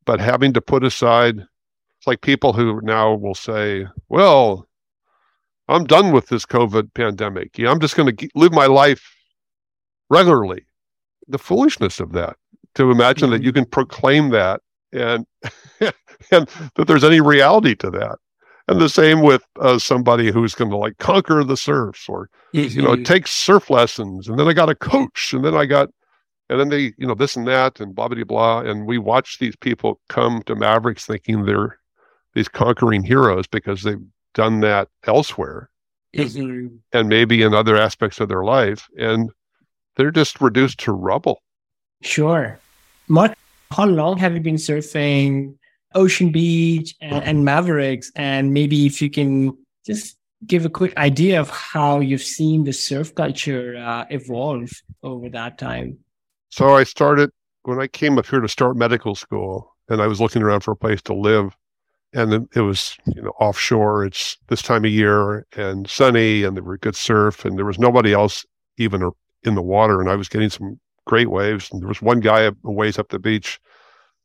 but 0.05 0.19
having 0.19 0.53
to 0.53 0.61
put 0.61 0.83
aside, 0.83 1.37
it's 1.37 2.07
like 2.07 2.21
people 2.21 2.53
who 2.53 2.81
now 2.81 3.13
will 3.13 3.35
say, 3.35 3.85
well, 4.09 4.67
I'm 5.67 5.85
done 5.85 6.11
with 6.11 6.27
this 6.27 6.45
COVID 6.45 6.93
pandemic. 6.93 7.57
Yeah, 7.57 7.71
I'm 7.71 7.79
just 7.79 7.95
going 7.95 8.15
to 8.15 8.29
live 8.35 8.51
my 8.51 8.65
life 8.65 9.15
regularly. 10.11 10.65
The 11.27 11.39
foolishness 11.39 11.99
of 11.99 12.11
that, 12.11 12.35
to 12.75 12.91
imagine 12.91 13.29
mm-hmm. 13.29 13.37
that 13.37 13.43
you 13.43 13.53
can 13.53 13.65
proclaim 13.65 14.29
that 14.29 14.61
and 14.91 15.25
and 16.31 16.47
that 16.75 16.87
there's 16.87 17.03
any 17.03 17.21
reality 17.21 17.75
to 17.75 17.89
that. 17.91 18.17
And 18.67 18.79
the 18.79 18.89
same 18.89 19.21
with 19.21 19.43
uh, 19.59 19.79
somebody 19.79 20.31
who's 20.31 20.53
going 20.53 20.69
to 20.69 20.77
like 20.77 20.97
conquer 20.97 21.43
the 21.43 21.57
surf 21.57 22.05
or, 22.07 22.29
mm-hmm. 22.53 22.77
you 22.77 22.81
know, 22.83 22.93
mm-hmm. 22.93 23.03
take 23.03 23.27
surf 23.27 23.69
lessons. 23.69 24.27
And 24.27 24.37
then 24.37 24.47
I 24.47 24.53
got 24.53 24.69
a 24.69 24.75
coach 24.75 25.33
and 25.33 25.43
then 25.43 25.55
I 25.55 25.65
got, 25.65 25.89
and 26.49 26.59
then 26.59 26.69
they, 26.69 26.93
you 26.97 27.07
know, 27.07 27.15
this 27.15 27.35
and 27.35 27.47
that 27.47 27.79
and 27.79 27.95
blah, 27.95 28.07
blah, 28.07 28.23
blah. 28.23 28.59
And 28.61 28.85
we 28.85 28.97
watch 28.97 29.39
these 29.39 29.55
people 29.55 29.99
come 30.09 30.43
to 30.43 30.55
Mavericks 30.55 31.05
thinking 31.05 31.45
they're 31.45 31.79
these 32.33 32.47
conquering 32.47 33.03
heroes 33.03 33.47
because 33.47 33.83
they've 33.83 34.05
done 34.33 34.61
that 34.61 34.87
elsewhere 35.05 35.69
mm-hmm. 36.15 36.67
and 36.93 37.09
maybe 37.09 37.41
in 37.41 37.53
other 37.53 37.77
aspects 37.77 38.19
of 38.19 38.29
their 38.29 38.43
life. 38.43 38.87
And 38.97 39.31
they're 39.95 40.11
just 40.11 40.41
reduced 40.41 40.79
to 40.79 40.91
rubble. 40.91 41.41
Sure. 42.01 42.59
Mark, 43.07 43.37
how 43.71 43.85
long 43.85 44.17
have 44.17 44.33
you 44.33 44.39
been 44.39 44.55
surfing 44.55 45.55
Ocean 45.95 46.31
Beach 46.31 46.95
and, 47.01 47.23
and 47.23 47.45
Mavericks? 47.45 48.11
And 48.15 48.53
maybe 48.53 48.85
if 48.85 49.01
you 49.01 49.09
can 49.09 49.57
just 49.85 50.17
give 50.45 50.65
a 50.65 50.69
quick 50.69 50.95
idea 50.97 51.39
of 51.39 51.49
how 51.49 51.99
you've 51.99 52.23
seen 52.23 52.63
the 52.63 52.73
surf 52.73 53.13
culture 53.13 53.77
uh, 53.77 54.05
evolve 54.09 54.69
over 55.03 55.29
that 55.29 55.57
time. 55.57 55.97
So 56.49 56.75
I 56.75 56.83
started 56.83 57.29
when 57.63 57.79
I 57.79 57.87
came 57.87 58.17
up 58.17 58.25
here 58.25 58.39
to 58.39 58.47
start 58.47 58.75
medical 58.75 59.15
school, 59.15 59.75
and 59.89 60.01
I 60.01 60.07
was 60.07 60.19
looking 60.19 60.41
around 60.41 60.61
for 60.61 60.71
a 60.71 60.75
place 60.75 61.01
to 61.03 61.13
live, 61.13 61.55
and 62.13 62.47
it 62.55 62.61
was 62.61 62.97
you 63.05 63.21
know 63.21 63.31
offshore. 63.39 64.05
It's 64.05 64.37
this 64.47 64.61
time 64.61 64.83
of 64.83 64.91
year 64.91 65.45
and 65.55 65.89
sunny, 65.89 66.43
and 66.43 66.57
there 66.57 66.63
were 66.63 66.77
good 66.77 66.95
surf, 66.95 67.45
and 67.45 67.57
there 67.57 67.65
was 67.65 67.79
nobody 67.79 68.13
else 68.13 68.45
even 68.77 69.03
in 69.43 69.55
the 69.55 69.61
water, 69.61 69.99
and 69.99 70.09
I 70.09 70.15
was 70.15 70.29
getting 70.29 70.49
some 70.49 70.79
great 71.05 71.29
waves. 71.29 71.69
And 71.71 71.81
there 71.81 71.87
was 71.87 72.01
one 72.01 72.19
guy 72.19 72.41
a 72.41 72.53
ways 72.63 72.99
up 72.99 73.09
the 73.09 73.19
beach, 73.19 73.59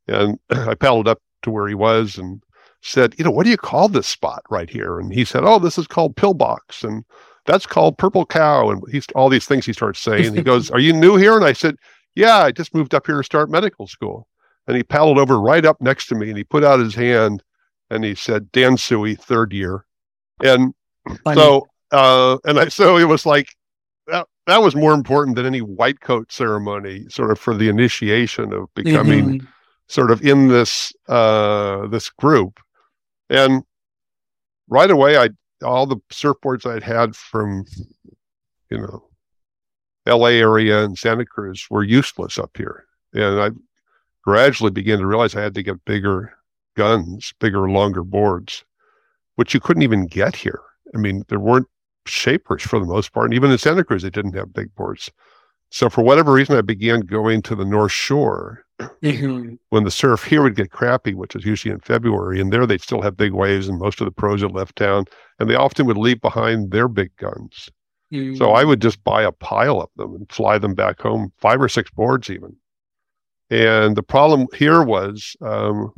and 0.06 0.38
I 0.50 0.74
paddled 0.74 1.08
up 1.08 1.20
to 1.42 1.50
where 1.50 1.68
he 1.68 1.74
was 1.74 2.18
and 2.18 2.42
said, 2.82 3.14
you 3.18 3.24
know, 3.24 3.30
what 3.30 3.44
do 3.44 3.50
you 3.50 3.56
call 3.56 3.88
this 3.88 4.06
spot 4.06 4.42
right 4.50 4.70
here? 4.70 4.98
And 4.98 5.12
he 5.12 5.24
said, 5.24 5.44
oh, 5.44 5.58
this 5.58 5.78
is 5.78 5.86
called 5.86 6.16
Pillbox, 6.16 6.84
and 6.84 7.04
that's 7.46 7.66
called 7.66 7.98
Purple 7.98 8.26
Cow, 8.26 8.70
and 8.70 8.82
he's 8.90 9.06
all 9.14 9.28
these 9.28 9.46
things 9.46 9.66
he 9.66 9.72
starts 9.72 10.00
saying. 10.00 10.34
he 10.34 10.42
goes, 10.42 10.70
are 10.70 10.80
you 10.80 10.92
new 10.92 11.16
here? 11.16 11.36
And 11.36 11.44
I 11.44 11.52
said, 11.52 11.76
yeah, 12.14 12.38
I 12.38 12.52
just 12.52 12.74
moved 12.74 12.94
up 12.94 13.06
here 13.06 13.18
to 13.18 13.24
start 13.24 13.50
medical 13.50 13.86
school. 13.86 14.26
And 14.66 14.76
he 14.76 14.82
paddled 14.82 15.18
over 15.18 15.40
right 15.40 15.64
up 15.64 15.80
next 15.80 16.06
to 16.08 16.16
me, 16.16 16.28
and 16.28 16.36
he 16.36 16.44
put 16.44 16.64
out 16.64 16.80
his 16.80 16.94
hand, 16.94 17.42
and 17.88 18.04
he 18.04 18.14
said, 18.14 18.50
Dan 18.50 18.76
Suey, 18.76 19.14
third 19.14 19.52
year, 19.52 19.84
and 20.42 20.74
Funny. 21.22 21.40
so 21.40 21.66
uh, 21.92 22.38
and 22.44 22.58
I 22.58 22.68
so 22.68 22.96
it 22.96 23.04
was 23.04 23.26
like 23.26 23.54
that 24.46 24.62
was 24.62 24.74
more 24.74 24.94
important 24.94 25.36
than 25.36 25.46
any 25.46 25.60
white 25.60 26.00
coat 26.00 26.32
ceremony, 26.32 27.06
sort 27.08 27.30
of 27.30 27.38
for 27.38 27.54
the 27.54 27.68
initiation 27.68 28.52
of 28.52 28.72
becoming. 28.74 29.24
Mm-hmm 29.24 29.46
sort 29.88 30.10
of 30.10 30.22
in 30.22 30.48
this 30.48 30.92
uh, 31.08 31.86
this 31.88 32.10
group, 32.10 32.60
and 33.30 33.62
right 34.68 34.90
away, 34.90 35.16
I 35.16 35.30
all 35.64 35.86
the 35.86 35.96
surfboards 36.12 36.70
I'd 36.70 36.82
had 36.82 37.16
from 37.16 37.64
you 38.70 38.78
know 38.78 39.08
L.A. 40.06 40.38
area 40.38 40.84
and 40.84 40.98
Santa 40.98 41.24
Cruz 41.24 41.66
were 41.70 41.84
useless 41.84 42.38
up 42.38 42.56
here, 42.56 42.84
and 43.12 43.40
I 43.40 43.50
gradually 44.22 44.70
began 44.70 44.98
to 44.98 45.06
realize 45.06 45.34
I 45.34 45.42
had 45.42 45.54
to 45.54 45.62
get 45.62 45.84
bigger 45.84 46.34
guns, 46.76 47.32
bigger, 47.40 47.70
longer 47.70 48.02
boards, 48.02 48.64
which 49.36 49.54
you 49.54 49.60
couldn't 49.60 49.82
even 49.82 50.06
get 50.06 50.36
here. 50.36 50.60
I 50.94 50.98
mean, 50.98 51.24
there 51.28 51.40
weren't 51.40 51.68
shapers 52.08 52.62
for 52.62 52.78
the 52.78 52.86
most 52.86 53.12
part, 53.12 53.26
and 53.26 53.34
even 53.34 53.50
in 53.50 53.58
Santa 53.58 53.84
Cruz, 53.84 54.02
they 54.02 54.10
didn't 54.10 54.34
have 54.34 54.52
big 54.52 54.74
boards. 54.74 55.10
So 55.70 55.90
for 55.90 56.02
whatever 56.02 56.32
reason, 56.32 56.56
I 56.56 56.62
began 56.62 57.00
going 57.00 57.42
to 57.42 57.54
the 57.54 57.64
North 57.64 57.92
Shore 57.92 58.64
mm-hmm. 58.80 59.54
when 59.70 59.84
the 59.84 59.90
surf 59.90 60.24
here 60.24 60.42
would 60.42 60.54
get 60.54 60.70
crappy, 60.70 61.14
which 61.14 61.34
is 61.34 61.44
usually 61.44 61.72
in 61.72 61.80
February, 61.80 62.40
and 62.40 62.52
there 62.52 62.66
they'd 62.66 62.80
still 62.80 63.02
have 63.02 63.16
big 63.16 63.32
waves, 63.32 63.68
and 63.68 63.78
most 63.78 64.00
of 64.00 64.04
the 64.04 64.12
pros 64.12 64.42
had 64.42 64.52
left 64.52 64.76
town, 64.76 65.04
and 65.38 65.50
they 65.50 65.54
often 65.54 65.86
would 65.86 65.98
leave 65.98 66.20
behind 66.20 66.70
their 66.70 66.88
big 66.88 67.14
guns. 67.16 67.68
Mm-hmm. 68.12 68.36
So 68.36 68.52
I 68.52 68.64
would 68.64 68.80
just 68.80 69.02
buy 69.02 69.22
a 69.22 69.32
pile 69.32 69.80
of 69.80 69.90
them 69.96 70.14
and 70.14 70.30
fly 70.30 70.58
them 70.58 70.74
back 70.74 71.00
home, 71.00 71.32
five 71.38 71.60
or 71.60 71.68
six 71.68 71.90
boards 71.90 72.30
even. 72.30 72.56
And 73.50 73.96
the 73.96 74.02
problem 74.02 74.46
here 74.54 74.82
was 74.82 75.36
um, 75.40 75.92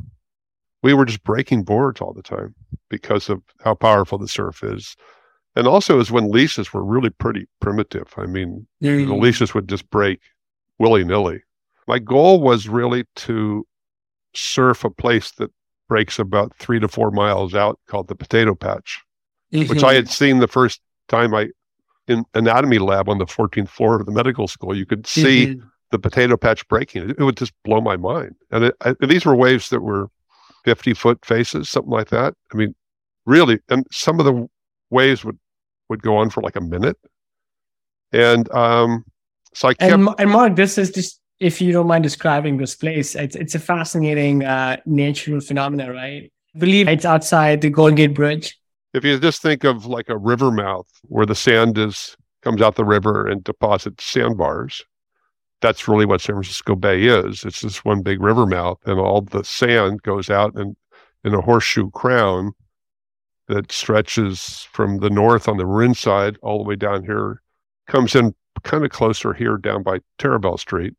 we 0.81 0.93
were 0.93 1.05
just 1.05 1.23
breaking 1.23 1.63
boards 1.63 2.01
all 2.01 2.13
the 2.13 2.23
time 2.23 2.55
because 2.89 3.29
of 3.29 3.41
how 3.63 3.75
powerful 3.75 4.17
the 4.17 4.27
surf 4.27 4.63
is 4.63 4.95
and 5.55 5.67
also 5.67 5.99
is 5.99 6.11
when 6.11 6.31
leashes 6.31 6.73
were 6.73 6.83
really 6.83 7.09
pretty 7.09 7.47
primitive. 7.59 8.13
I 8.17 8.25
mean, 8.25 8.67
mm. 8.81 9.07
the 9.07 9.15
leashes 9.15 9.53
would 9.53 9.67
just 9.67 9.89
break 9.89 10.19
willy 10.77 11.03
nilly. 11.03 11.41
My 11.87 11.99
goal 11.99 12.41
was 12.41 12.67
really 12.67 13.05
to 13.17 13.65
surf 14.33 14.83
a 14.83 14.89
place 14.89 15.31
that 15.31 15.51
breaks 15.87 16.19
about 16.19 16.55
three 16.57 16.79
to 16.79 16.87
four 16.87 17.11
miles 17.11 17.55
out 17.55 17.79
called 17.87 18.07
the 18.07 18.15
Potato 18.15 18.53
Patch, 18.55 19.01
mm-hmm. 19.51 19.67
which 19.69 19.83
I 19.83 19.93
had 19.93 20.07
seen 20.07 20.39
the 20.39 20.47
first 20.47 20.81
time 21.07 21.33
I 21.33 21.49
in 22.07 22.25
anatomy 22.33 22.79
lab 22.79 23.07
on 23.07 23.19
the 23.19 23.25
14th 23.25 23.69
floor 23.69 23.99
of 23.99 24.05
the 24.05 24.11
medical 24.11 24.47
school. 24.47 24.75
You 24.75 24.85
could 24.85 25.05
see 25.05 25.47
mm-hmm. 25.47 25.67
the 25.91 25.99
potato 25.99 26.37
patch 26.37 26.67
breaking. 26.67 27.11
It, 27.11 27.19
would 27.19 27.37
just 27.37 27.53
blow 27.63 27.81
my 27.81 27.97
mind. 27.97 28.35
And 28.51 28.65
it, 28.65 28.75
I, 28.81 28.95
these 28.99 29.25
were 29.25 29.35
waves 29.35 29.69
that 29.69 29.81
were 29.81 30.09
50 30.65 30.95
foot 30.95 31.23
faces, 31.23 31.69
something 31.69 31.91
like 31.91 32.09
that. 32.09 32.33
I 32.51 32.57
mean, 32.57 32.73
really, 33.25 33.59
and 33.69 33.85
some 33.91 34.19
of 34.19 34.25
the 34.25 34.47
waves 34.89 35.23
would 35.23 35.37
would 35.89 36.01
go 36.01 36.17
on 36.17 36.29
for 36.29 36.41
like 36.41 36.55
a 36.55 36.61
minute. 36.61 36.97
And 38.11 38.51
um, 38.53 39.05
so 39.53 39.69
I 39.69 39.73
kept. 39.73 39.93
And, 39.93 40.09
and 40.17 40.29
Mark, 40.29 40.55
this 40.55 40.77
is 40.77 40.91
just 40.91 41.19
if 41.39 41.61
you 41.61 41.71
don't 41.71 41.87
mind 41.87 42.03
describing 42.03 42.57
this 42.57 42.75
place, 42.75 43.15
it's 43.15 43.35
it's 43.35 43.55
a 43.55 43.59
fascinating 43.59 44.43
uh, 44.43 44.77
natural 44.85 45.39
phenomena, 45.41 45.91
right? 45.93 46.31
I 46.55 46.59
believe 46.59 46.87
it's 46.87 47.05
outside 47.05 47.61
the 47.61 47.69
Golden 47.69 47.95
Gate 47.95 48.13
Bridge. 48.13 48.57
If 48.93 49.03
you 49.05 49.19
just 49.19 49.41
think 49.41 49.63
of 49.63 49.85
like 49.85 50.09
a 50.09 50.17
river 50.17 50.51
mouth 50.51 50.87
where 51.03 51.25
the 51.25 51.35
sand 51.35 51.77
is 51.77 52.15
comes 52.41 52.61
out 52.61 52.75
the 52.75 52.85
river 52.85 53.27
and 53.27 53.43
deposits 53.43 54.03
sandbars, 54.03 54.83
that's 55.61 55.87
really 55.87 56.05
what 56.05 56.21
San 56.21 56.35
Francisco 56.35 56.75
Bay 56.75 57.03
is. 57.03 57.43
It's 57.43 57.61
this 57.61 57.85
one 57.85 58.01
big 58.01 58.21
river 58.21 58.45
mouth, 58.45 58.79
and 58.85 58.99
all 58.99 59.21
the 59.21 59.43
sand 59.43 60.01
goes 60.03 60.29
out 60.29 60.55
and 60.55 60.75
in 61.23 61.33
a 61.33 61.41
horseshoe 61.41 61.91
crown 61.91 62.53
that 63.49 63.71
stretches 63.71 64.67
from 64.71 64.99
the 64.99 65.09
north 65.09 65.47
on 65.47 65.57
the 65.57 65.65
Marin 65.65 65.95
side 65.95 66.37
all 66.41 66.59
the 66.59 66.69
way 66.69 66.75
down 66.75 67.03
here, 67.03 67.41
comes 67.87 68.15
in 68.15 68.33
kind 68.63 68.85
of 68.85 68.91
closer 68.91 69.33
here 69.33 69.57
down 69.57 69.83
by 69.83 69.99
Taraval 70.19 70.59
Street. 70.59 70.93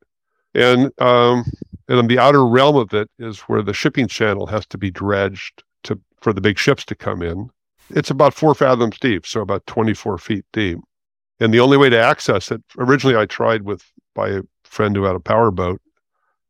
And 0.54 0.90
um, 1.00 1.44
and 1.88 1.98
in 1.98 2.06
the 2.08 2.18
outer 2.18 2.44
realm 2.44 2.76
of 2.76 2.92
it 2.92 3.08
is 3.18 3.40
where 3.40 3.62
the 3.62 3.72
shipping 3.72 4.08
channel 4.08 4.46
has 4.46 4.66
to 4.66 4.78
be 4.78 4.90
dredged 4.90 5.62
to 5.84 5.98
for 6.20 6.32
the 6.32 6.40
big 6.40 6.58
ships 6.58 6.84
to 6.86 6.96
come 6.96 7.22
in. 7.22 7.50
It's 7.90 8.10
about 8.10 8.34
four 8.34 8.54
fathoms 8.54 8.98
deep, 8.98 9.26
so 9.26 9.40
about 9.40 9.66
24 9.66 10.18
feet 10.18 10.44
deep. 10.52 10.78
And 11.38 11.54
the 11.54 11.60
only 11.60 11.76
way 11.76 11.88
to 11.88 11.98
access 11.98 12.50
it, 12.50 12.62
originally 12.78 13.16
I 13.16 13.26
tried 13.26 13.62
with 13.62 13.84
by 14.14 14.28
a 14.28 14.42
friend 14.64 14.94
who 14.94 15.04
had 15.04 15.16
a 15.16 15.20
power 15.20 15.50
boat, 15.52 15.80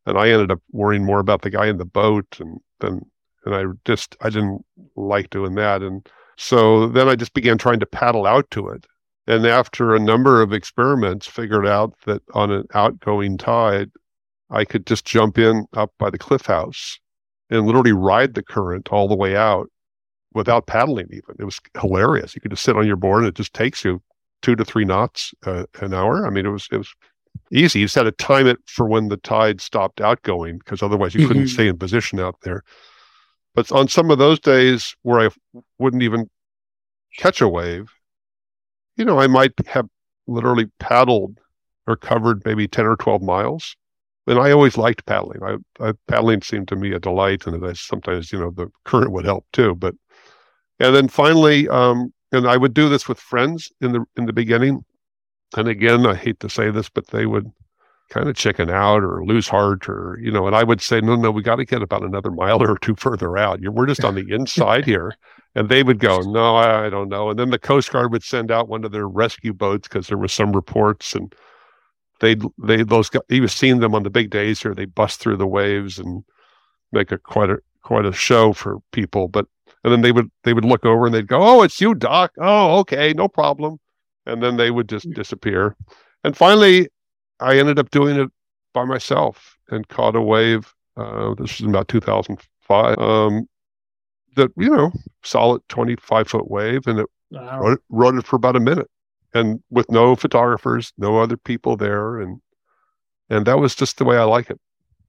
and 0.06 0.18
I 0.18 0.30
ended 0.30 0.50
up 0.50 0.60
worrying 0.72 1.04
more 1.04 1.20
about 1.20 1.42
the 1.42 1.50
guy 1.50 1.66
in 1.66 1.76
the 1.76 1.84
boat 1.84 2.26
and 2.40 2.58
than 2.80 3.04
and 3.44 3.54
I 3.54 3.64
just 3.84 4.16
I 4.20 4.30
didn't 4.30 4.64
like 4.96 5.30
doing 5.30 5.54
that, 5.56 5.82
and 5.82 6.06
so 6.36 6.88
then 6.88 7.08
I 7.08 7.16
just 7.16 7.34
began 7.34 7.58
trying 7.58 7.80
to 7.80 7.86
paddle 7.86 8.26
out 8.26 8.50
to 8.52 8.68
it, 8.68 8.86
and 9.26 9.46
after 9.46 9.94
a 9.94 10.00
number 10.00 10.42
of 10.42 10.52
experiments, 10.52 11.26
figured 11.26 11.66
out 11.66 11.94
that 12.06 12.22
on 12.34 12.50
an 12.50 12.66
outgoing 12.74 13.38
tide, 13.38 13.90
I 14.50 14.64
could 14.64 14.86
just 14.86 15.04
jump 15.04 15.38
in 15.38 15.66
up 15.74 15.92
by 15.98 16.10
the 16.10 16.18
cliff 16.18 16.46
house 16.46 16.98
and 17.50 17.66
literally 17.66 17.92
ride 17.92 18.34
the 18.34 18.42
current 18.42 18.88
all 18.90 19.08
the 19.08 19.16
way 19.16 19.36
out 19.36 19.68
without 20.34 20.66
paddling 20.66 21.08
even. 21.10 21.36
It 21.38 21.44
was 21.44 21.60
hilarious. 21.80 22.34
You 22.34 22.40
could 22.40 22.52
just 22.52 22.62
sit 22.62 22.76
on 22.76 22.86
your 22.86 22.96
board 22.96 23.20
and 23.20 23.28
it 23.28 23.34
just 23.34 23.54
takes 23.54 23.84
you 23.84 24.02
two 24.42 24.56
to 24.56 24.64
three 24.64 24.84
knots 24.84 25.34
uh, 25.46 25.64
an 25.80 25.92
hour. 25.92 26.26
I 26.26 26.30
mean, 26.30 26.46
it 26.46 26.50
was 26.50 26.68
it 26.72 26.78
was 26.78 26.94
easy. 27.52 27.80
You 27.80 27.86
just 27.86 27.94
had 27.94 28.04
to 28.04 28.12
time 28.12 28.46
it 28.46 28.58
for 28.66 28.86
when 28.86 29.08
the 29.08 29.16
tide 29.16 29.60
stopped 29.60 30.00
outgoing 30.00 30.58
because 30.58 30.82
otherwise 30.82 31.14
you 31.14 31.26
couldn't 31.26 31.44
mm-hmm. 31.44 31.52
stay 31.52 31.68
in 31.68 31.78
position 31.78 32.20
out 32.20 32.36
there. 32.42 32.62
But 33.54 33.70
on 33.72 33.88
some 33.88 34.10
of 34.10 34.18
those 34.18 34.38
days 34.38 34.94
where 35.02 35.20
I 35.20 35.30
wouldn't 35.78 36.02
even 36.02 36.30
catch 37.16 37.40
a 37.40 37.48
wave, 37.48 37.90
you 38.96 39.04
know, 39.04 39.18
I 39.18 39.26
might 39.26 39.52
have 39.66 39.88
literally 40.26 40.66
paddled 40.78 41.38
or 41.86 41.96
covered 41.96 42.44
maybe 42.44 42.68
10 42.68 42.86
or 42.86 42.96
12 42.96 43.22
miles. 43.22 43.76
And 44.26 44.38
I 44.38 44.52
always 44.52 44.76
liked 44.76 45.06
paddling. 45.06 45.42
I, 45.42 45.56
I 45.84 45.92
paddling 46.06 46.42
seemed 46.42 46.68
to 46.68 46.76
me 46.76 46.92
a 46.92 47.00
delight. 47.00 47.46
And 47.46 47.64
I, 47.66 47.72
sometimes, 47.72 48.32
you 48.32 48.38
know, 48.38 48.50
the 48.50 48.68
current 48.84 49.10
would 49.12 49.24
help 49.24 49.46
too. 49.52 49.74
But, 49.74 49.94
and 50.78 50.94
then 50.94 51.08
finally, 51.08 51.68
um, 51.68 52.12
and 52.32 52.46
I 52.46 52.56
would 52.56 52.74
do 52.74 52.88
this 52.88 53.08
with 53.08 53.18
friends 53.18 53.72
in 53.80 53.92
the 53.92 54.04
in 54.16 54.26
the 54.26 54.32
beginning. 54.32 54.84
And 55.56 55.68
again, 55.68 56.06
I 56.06 56.14
hate 56.14 56.40
to 56.40 56.48
say 56.48 56.70
this, 56.70 56.88
but 56.88 57.08
they 57.08 57.26
would 57.26 57.50
kind 58.10 58.28
of 58.28 58.36
chicken 58.36 58.68
out 58.68 59.02
or 59.02 59.24
lose 59.24 59.48
heart 59.48 59.88
or 59.88 60.18
you 60.20 60.30
know 60.30 60.46
and 60.46 60.56
i 60.56 60.64
would 60.64 60.80
say 60.80 61.00
no 61.00 61.16
no 61.16 61.30
we 61.30 61.42
got 61.42 61.56
to 61.56 61.64
get 61.64 61.82
about 61.82 62.02
another 62.02 62.30
mile 62.30 62.62
or 62.62 62.76
two 62.78 62.94
further 62.98 63.38
out 63.38 63.60
we're 63.60 63.86
just 63.86 64.04
on 64.04 64.14
the 64.14 64.26
inside 64.34 64.84
here 64.84 65.16
and 65.54 65.68
they 65.68 65.82
would 65.82 65.98
go 65.98 66.18
no 66.20 66.56
I, 66.56 66.90
don't 66.90 67.08
know 67.08 67.30
and 67.30 67.38
then 67.38 67.50
the 67.50 67.58
coast 67.58 67.90
guard 67.90 68.12
would 68.12 68.24
send 68.24 68.50
out 68.50 68.68
one 68.68 68.84
of 68.84 68.92
their 68.92 69.08
rescue 69.08 69.52
boats 69.52 69.88
because 69.88 70.08
there 70.08 70.18
was 70.18 70.32
some 70.32 70.52
reports 70.52 71.14
and 71.14 71.34
they 72.20 72.36
they 72.58 72.82
those 72.82 73.10
he 73.28 73.40
was 73.40 73.52
seeing 73.52 73.80
them 73.80 73.94
on 73.94 74.02
the 74.02 74.10
big 74.10 74.30
days 74.30 74.60
here 74.60 74.74
they 74.74 74.84
bust 74.84 75.20
through 75.20 75.36
the 75.36 75.46
waves 75.46 75.98
and 75.98 76.24
make 76.92 77.12
a 77.12 77.18
quite 77.18 77.50
a 77.50 77.58
quite 77.82 78.04
a 78.04 78.12
show 78.12 78.52
for 78.52 78.78
people 78.92 79.28
but 79.28 79.46
and 79.84 79.92
then 79.92 80.02
they 80.02 80.12
would 80.12 80.30
they 80.44 80.52
would 80.52 80.64
look 80.64 80.84
over 80.84 81.06
and 81.06 81.14
they'd 81.14 81.26
go, 81.26 81.42
"Oh, 81.42 81.62
it's 81.62 81.80
you, 81.80 81.94
Doc. 81.94 82.32
Oh, 82.38 82.78
okay, 82.80 83.12
no 83.14 83.28
problem." 83.28 83.78
And 84.26 84.42
then 84.42 84.56
they 84.56 84.70
would 84.70 84.88
just 84.88 85.08
mm. 85.08 85.14
disappear. 85.14 85.76
And 86.22 86.36
finally, 86.36 86.88
I 87.40 87.58
ended 87.58 87.78
up 87.78 87.90
doing 87.90 88.16
it 88.16 88.30
by 88.72 88.84
myself 88.84 89.56
and 89.70 89.88
caught 89.88 90.16
a 90.16 90.20
wave. 90.20 90.74
Uh, 90.96 91.34
this 91.34 91.60
was 91.60 91.68
about 91.68 91.88
2005. 91.88 92.98
Um, 92.98 93.48
that 94.36 94.50
you 94.56 94.70
know, 94.70 94.92
solid 95.22 95.62
25 95.68 96.28
foot 96.28 96.50
wave, 96.50 96.86
and 96.86 97.00
it 97.00 97.06
wow. 97.30 97.60
rode, 97.60 97.78
rode 97.88 98.16
it 98.16 98.26
for 98.26 98.36
about 98.36 98.56
a 98.56 98.60
minute, 98.60 98.88
and 99.34 99.62
with 99.70 99.90
no 99.90 100.14
photographers, 100.14 100.92
no 100.98 101.18
other 101.18 101.36
people 101.36 101.76
there, 101.76 102.20
and 102.20 102.40
and 103.28 103.46
that 103.46 103.58
was 103.58 103.74
just 103.74 103.98
the 103.98 104.04
way 104.04 104.16
I 104.16 104.24
like 104.24 104.50
it. 104.50 104.60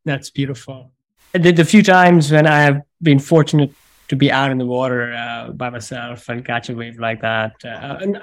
That's 0.06 0.30
beautiful. 0.30 0.92
The, 1.34 1.52
the 1.52 1.66
few 1.66 1.84
times 1.84 2.32
when 2.32 2.48
I 2.48 2.62
have 2.62 2.82
been 3.02 3.20
fortunate 3.20 3.74
to 4.10 4.16
be 4.16 4.32
out 4.32 4.52
in 4.52 4.58
the 4.58 4.66
water 4.66 5.14
uh, 5.14 5.52
by 5.52 5.70
myself 5.70 6.28
and 6.28 6.44
catch 6.44 6.70
a 6.70 6.76
wave 6.76 7.00
like 7.00 7.22
that. 7.22 7.54
Uh, 7.64 8.20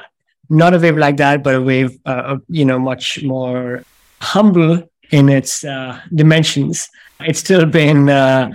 not 0.51 0.75
a 0.75 0.79
wave 0.79 0.99
like 0.99 1.17
that, 1.17 1.43
but 1.43 1.55
a 1.55 1.63
wave, 1.63 1.99
uh, 2.05 2.37
you 2.49 2.65
know, 2.65 2.79
much 2.79 3.23
more 3.23 3.83
humble 4.21 4.83
in 5.11 5.29
its 5.29 5.65
uh, 5.65 6.01
dimensions. 6.15 6.89
It's 7.21 7.41
still 7.41 7.67
been 7.67 8.09
uh, 8.09 8.53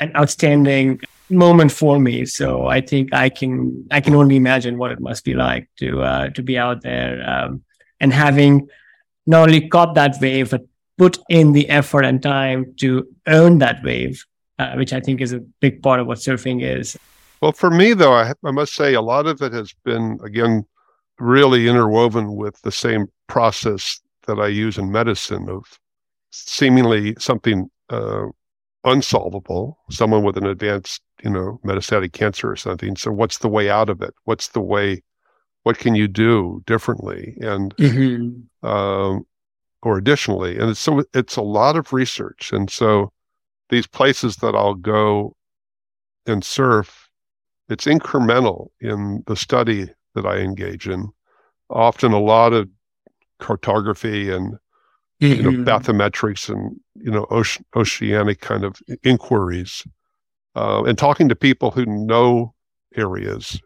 an 0.00 0.12
outstanding 0.16 1.00
moment 1.30 1.72
for 1.72 1.98
me. 1.98 2.26
So 2.26 2.66
I 2.66 2.80
think 2.80 3.12
I 3.14 3.28
can 3.28 3.86
I 3.90 4.00
can 4.00 4.14
only 4.14 4.36
imagine 4.36 4.78
what 4.78 4.92
it 4.92 5.00
must 5.00 5.24
be 5.24 5.34
like 5.34 5.68
to 5.78 6.02
uh, 6.02 6.28
to 6.30 6.42
be 6.42 6.58
out 6.58 6.82
there 6.82 7.28
um, 7.28 7.62
and 8.00 8.12
having 8.12 8.68
not 9.26 9.48
only 9.48 9.68
caught 9.68 9.94
that 9.94 10.16
wave 10.20 10.50
but 10.50 10.62
put 10.98 11.18
in 11.28 11.52
the 11.52 11.68
effort 11.70 12.04
and 12.04 12.22
time 12.22 12.74
to 12.78 13.08
earn 13.26 13.58
that 13.58 13.82
wave 13.82 14.24
uh, 14.58 14.74
which 14.74 14.92
I 14.92 15.00
think 15.00 15.20
is 15.20 15.32
a 15.32 15.40
big 15.60 15.82
part 15.82 16.00
of 16.00 16.06
what 16.06 16.18
surfing 16.18 16.62
is. 16.62 16.96
Well, 17.40 17.52
for 17.52 17.70
me, 17.70 17.92
though, 17.92 18.14
I, 18.14 18.32
I 18.44 18.50
must 18.50 18.74
say 18.74 18.94
a 18.94 19.02
lot 19.02 19.26
of 19.26 19.42
it 19.42 19.52
has 19.52 19.74
been, 19.84 20.18
again, 20.24 20.64
really 21.18 21.68
interwoven 21.68 22.36
with 22.36 22.60
the 22.62 22.72
same 22.72 23.08
process 23.26 24.00
that 24.26 24.38
I 24.38 24.48
use 24.48 24.78
in 24.78 24.90
medicine 24.92 25.48
of 25.48 25.78
seemingly 26.30 27.14
something 27.18 27.70
uh, 27.90 28.26
unsolvable, 28.84 29.78
someone 29.90 30.22
with 30.22 30.36
an 30.36 30.46
advanced, 30.46 31.02
you 31.22 31.30
know, 31.30 31.60
metastatic 31.64 32.12
cancer 32.12 32.50
or 32.50 32.56
something. 32.56 32.96
So, 32.96 33.10
what's 33.10 33.38
the 33.38 33.48
way 33.48 33.70
out 33.70 33.88
of 33.88 34.02
it? 34.02 34.14
What's 34.24 34.48
the 34.48 34.60
way? 34.60 35.02
What 35.62 35.78
can 35.78 35.94
you 35.94 36.08
do 36.08 36.62
differently? 36.66 37.36
And 37.40 37.74
mm-hmm. 37.76 38.66
um, 38.66 39.26
or 39.82 39.96
additionally, 39.96 40.58
and 40.58 40.76
so 40.76 41.04
it's 41.14 41.36
a 41.36 41.42
lot 41.42 41.76
of 41.76 41.92
research, 41.92 42.52
and 42.52 42.70
so 42.70 43.12
these 43.70 43.86
places 43.86 44.36
that 44.36 44.54
I'll 44.54 44.74
go 44.74 45.36
and 46.26 46.44
surf, 46.44 47.08
it's 47.68 47.86
incremental 47.86 48.68
in 48.80 49.24
the 49.26 49.36
study 49.36 49.88
that 50.14 50.26
I 50.26 50.38
engage 50.38 50.88
in. 50.88 51.08
Often 51.70 52.12
a 52.12 52.20
lot 52.20 52.52
of 52.52 52.68
cartography 53.38 54.30
and 54.30 54.54
mm-hmm. 55.20 55.26
you 55.26 55.42
know 55.42 55.50
mm-hmm. 55.50 55.64
bathymetrics 55.64 56.48
and 56.48 56.78
you 56.94 57.10
know 57.10 57.26
ocean, 57.30 57.64
oceanic 57.76 58.40
kind 58.40 58.64
of 58.64 58.80
inquiries, 59.02 59.84
uh, 60.54 60.82
and 60.84 60.98
talking 60.98 61.28
to 61.28 61.36
people 61.36 61.70
who 61.70 61.84
know 61.86 62.54
areas, 62.96 63.60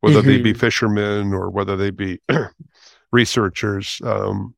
whether 0.00 0.20
mm-hmm. 0.20 0.28
they 0.28 0.38
be 0.38 0.52
mm-hmm. 0.52 0.60
fishermen 0.60 1.32
or 1.32 1.50
whether 1.50 1.76
they 1.76 1.90
be 1.90 2.20
researchers, 3.12 4.00
um, 4.04 4.54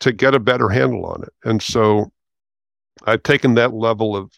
to 0.00 0.12
get 0.12 0.34
a 0.34 0.40
better 0.40 0.68
handle 0.68 1.06
on 1.06 1.22
it. 1.22 1.32
And 1.44 1.62
so 1.62 2.12
I've 3.06 3.22
taken 3.22 3.54
that 3.54 3.72
level 3.72 4.16
of 4.16 4.32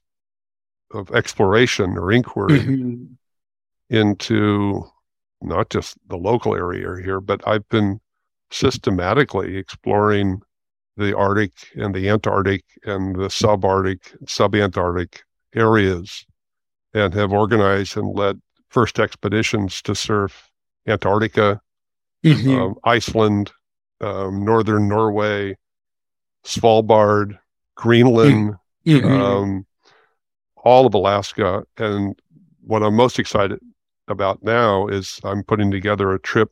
of 0.92 1.10
exploration 1.12 1.96
or 1.96 2.12
inquiry 2.12 2.60
mm-hmm. 2.60 3.04
into 3.88 4.84
not 5.40 5.70
just 5.70 5.96
the 6.08 6.16
local 6.16 6.54
area 6.54 7.02
here, 7.02 7.20
but 7.20 7.46
I've 7.46 7.68
been 7.68 8.00
systematically 8.52 9.56
exploring 9.56 10.40
the 10.96 11.16
Arctic 11.16 11.52
and 11.74 11.94
the 11.94 12.08
Antarctic 12.08 12.64
and 12.84 13.16
the 13.16 13.28
subarctic, 13.28 14.14
subantarctic 14.26 15.20
areas 15.54 16.26
and 16.94 17.14
have 17.14 17.32
organized 17.32 17.96
and 17.96 18.14
led 18.14 18.40
first 18.68 18.98
expeditions 18.98 19.80
to 19.82 19.94
surf 19.94 20.50
Antarctica, 20.86 21.60
mm-hmm. 22.24 22.50
um, 22.50 22.74
Iceland, 22.84 23.52
um, 24.00 24.44
northern 24.44 24.88
Norway, 24.88 25.56
Svalbard, 26.44 27.38
Greenland, 27.76 28.54
mm-hmm. 28.86 29.06
um, 29.06 29.66
all 30.56 30.86
of 30.86 30.94
Alaska. 30.94 31.64
And 31.78 32.18
what 32.60 32.82
I'm 32.82 32.94
most 32.94 33.18
excited 33.18 33.60
about 34.08 34.42
now 34.42 34.88
is 34.88 35.20
I'm 35.24 35.42
putting 35.42 35.70
together 35.70 36.12
a 36.12 36.20
trip 36.20 36.50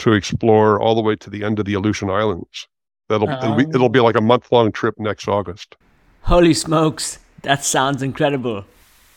to 0.00 0.12
explore 0.12 0.80
all 0.80 0.94
the 0.94 1.00
way 1.00 1.16
to 1.16 1.30
the 1.30 1.44
end 1.44 1.58
of 1.58 1.64
the 1.64 1.74
Aleutian 1.74 2.10
Islands. 2.10 2.66
That'll 3.08 3.28
it'll, 3.28 3.56
be, 3.56 3.64
it'll 3.74 3.88
be 3.88 4.00
like 4.00 4.16
a 4.16 4.20
month 4.20 4.52
long 4.52 4.72
trip 4.72 4.94
next 4.98 5.28
August. 5.28 5.76
Holy 6.22 6.54
smokes, 6.54 7.18
that 7.42 7.64
sounds 7.64 8.02
incredible! 8.02 8.64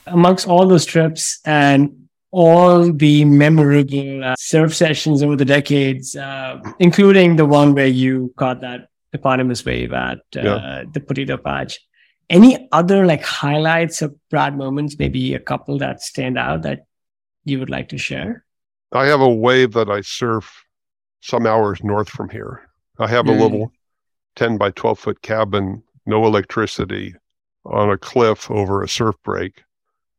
Amongst 0.07 0.47
all 0.47 0.67
those 0.67 0.85
trips 0.85 1.39
and 1.45 2.07
all 2.31 2.91
the 2.91 3.23
memorable 3.25 4.23
uh, 4.23 4.35
surf 4.37 4.73
sessions 4.73 5.21
over 5.21 5.35
the 5.35 5.45
decades, 5.45 6.15
uh, 6.15 6.59
including 6.79 7.35
the 7.35 7.45
one 7.45 7.75
where 7.75 7.87
you 7.87 8.33
caught 8.37 8.61
that 8.61 8.87
eponymous 9.13 9.63
wave 9.63 9.93
at 9.93 10.17
uh, 10.35 10.41
yeah. 10.41 10.83
the 10.91 10.99
Potato 10.99 11.37
Patch. 11.37 11.79
Any 12.29 12.67
other 12.71 13.05
like 13.05 13.23
highlights 13.23 14.01
or 14.01 14.15
proud 14.31 14.57
moments, 14.57 14.97
maybe 14.97 15.35
a 15.35 15.39
couple 15.39 15.77
that 15.77 16.01
stand 16.01 16.37
out 16.37 16.63
that 16.63 16.85
you 17.45 17.59
would 17.59 17.69
like 17.69 17.89
to 17.89 17.97
share? 17.97 18.43
I 18.91 19.05
have 19.05 19.21
a 19.21 19.29
wave 19.29 19.73
that 19.73 19.89
I 19.89 20.01
surf 20.01 20.65
some 21.23 21.45
hours 21.45 21.83
north 21.83 22.09
from 22.09 22.29
here. 22.29 22.69
I 22.99 23.07
have 23.07 23.25
mm. 23.25 23.37
a 23.37 23.41
little 23.41 23.71
10 24.35 24.57
by 24.57 24.71
12 24.71 24.99
foot 24.99 25.21
cabin, 25.21 25.83
no 26.05 26.25
electricity 26.25 27.15
on 27.65 27.89
a 27.89 27.97
cliff 27.97 28.51
over 28.51 28.83
a 28.83 28.89
surf 28.89 29.15
break. 29.23 29.63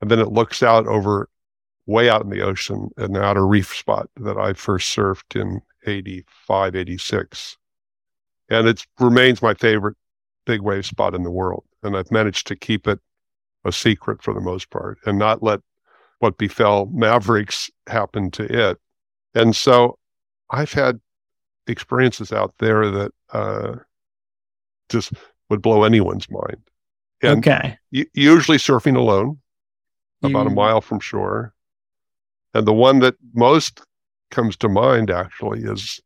And 0.00 0.10
then 0.10 0.18
it 0.18 0.32
looks 0.32 0.62
out 0.62 0.86
over 0.86 1.28
way 1.86 2.08
out 2.08 2.22
in 2.22 2.30
the 2.30 2.40
ocean 2.40 2.90
an 2.96 3.16
outer 3.16 3.46
reef 3.46 3.76
spot 3.76 4.08
that 4.16 4.38
I 4.38 4.54
first 4.54 4.96
surfed 4.96 5.38
in 5.40 5.60
85, 5.86 6.74
86 6.74 7.58
and 8.48 8.68
it 8.68 8.86
remains 8.98 9.42
my 9.42 9.54
favorite 9.54 9.96
big 10.44 10.60
wave 10.60 10.86
spot 10.86 11.14
in 11.14 11.22
the 11.22 11.30
world. 11.30 11.64
And 11.82 11.96
I've 11.96 12.10
managed 12.10 12.46
to 12.48 12.56
keep 12.56 12.86
it 12.86 13.00
a 13.64 13.72
secret 13.72 14.22
for 14.22 14.34
the 14.34 14.40
most 14.40 14.70
part 14.70 14.98
and 15.06 15.18
not 15.18 15.42
let 15.42 15.60
what 16.18 16.38
befell 16.38 16.86
Mavericks 16.86 17.70
happen 17.86 18.30
to 18.32 18.70
it. 18.70 18.78
And 19.34 19.56
so 19.56 19.98
I've 20.50 20.72
had 20.72 21.00
experiences 21.66 22.32
out 22.32 22.54
there 22.58 22.90
that 22.90 23.12
uh, 23.32 23.76
just 24.88 25.12
would 25.48 25.62
blow 25.62 25.84
anyone's 25.84 26.30
mind. 26.30 26.58
And 27.22 27.38
okay. 27.38 27.78
usually 27.90 28.58
surfing 28.58 28.96
alone. 28.96 29.38
about 30.22 30.46
a 30.46 30.50
mile 30.50 30.80
from 30.80 31.00
shore. 31.00 31.54
And 32.54 32.66
the 32.66 32.72
one 32.72 33.00
that 33.00 33.16
most 33.34 33.82
comes 34.30 34.56
to 34.56 34.68
mind 34.68 35.10
actually 35.10 35.60
is 35.60 36.00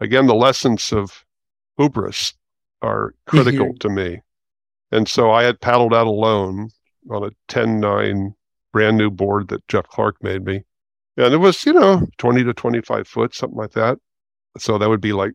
again 0.00 0.26
the 0.26 0.34
lessons 0.34 0.92
of 0.92 1.24
hubris 1.76 2.34
are 2.82 3.14
critical 3.26 3.74
to 3.80 3.88
me. 3.88 4.22
And 4.92 5.08
so 5.08 5.30
I 5.30 5.42
had 5.42 5.60
paddled 5.60 5.92
out 5.92 6.06
alone 6.06 6.70
on 7.10 7.24
a 7.24 7.30
10-9 7.52 8.34
brand 8.72 8.98
new 8.98 9.10
board 9.10 9.48
that 9.48 9.66
Jeff 9.68 9.88
Clark 9.88 10.22
made 10.22 10.44
me. 10.44 10.64
And 11.16 11.32
it 11.32 11.38
was, 11.38 11.64
you 11.64 11.72
know, 11.72 12.06
20 12.18 12.44
to 12.44 12.52
25 12.54 13.08
foot, 13.08 13.34
something 13.34 13.56
like 13.56 13.72
that. 13.72 13.98
So 14.58 14.78
that 14.78 14.88
would 14.88 15.00
be 15.00 15.12
like 15.12 15.32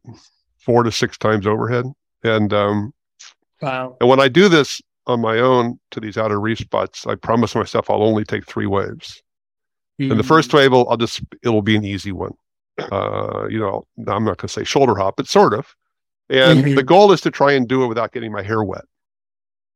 four 0.59 0.83
to 0.83 0.91
six 0.91 1.17
times 1.17 1.47
overhead. 1.47 1.85
And 2.23 2.53
um, 2.53 2.93
Wow. 3.61 3.97
and 3.99 4.09
when 4.09 4.19
I 4.19 4.27
do 4.27 4.49
this 4.49 4.81
on 5.07 5.21
my 5.21 5.39
own 5.39 5.79
to 5.91 5.99
these 5.99 6.17
outer 6.17 6.39
reef 6.39 6.59
spots, 6.59 7.05
I 7.05 7.15
promise 7.15 7.53
myself 7.55 7.89
I'll 7.89 8.03
only 8.03 8.23
take 8.23 8.45
three 8.45 8.65
waves. 8.65 9.21
And 9.99 10.19
the 10.19 10.23
first 10.23 10.51
wave, 10.51 10.71
will, 10.71 10.89
I'll 10.89 10.97
just 10.97 11.21
it'll 11.43 11.61
be 11.61 11.75
an 11.75 11.85
easy 11.85 12.11
one. 12.11 12.33
Uh, 12.79 13.45
you 13.49 13.59
know, 13.59 13.85
I'm 13.99 14.23
not 14.23 14.37
going 14.37 14.47
to 14.47 14.47
say 14.47 14.63
shoulder 14.63 14.95
hop, 14.95 15.15
but 15.17 15.27
sort 15.27 15.53
of. 15.53 15.75
And 16.29 16.63
Mhm. 16.65 16.75
the 16.75 16.81
goal 16.83 17.11
is 17.11 17.21
to 17.21 17.29
try 17.29 17.51
and 17.51 17.67
do 17.67 17.83
it 17.83 17.87
without 17.87 18.11
getting 18.11 18.31
my 18.31 18.41
hair 18.41 18.63
wet. 18.63 18.85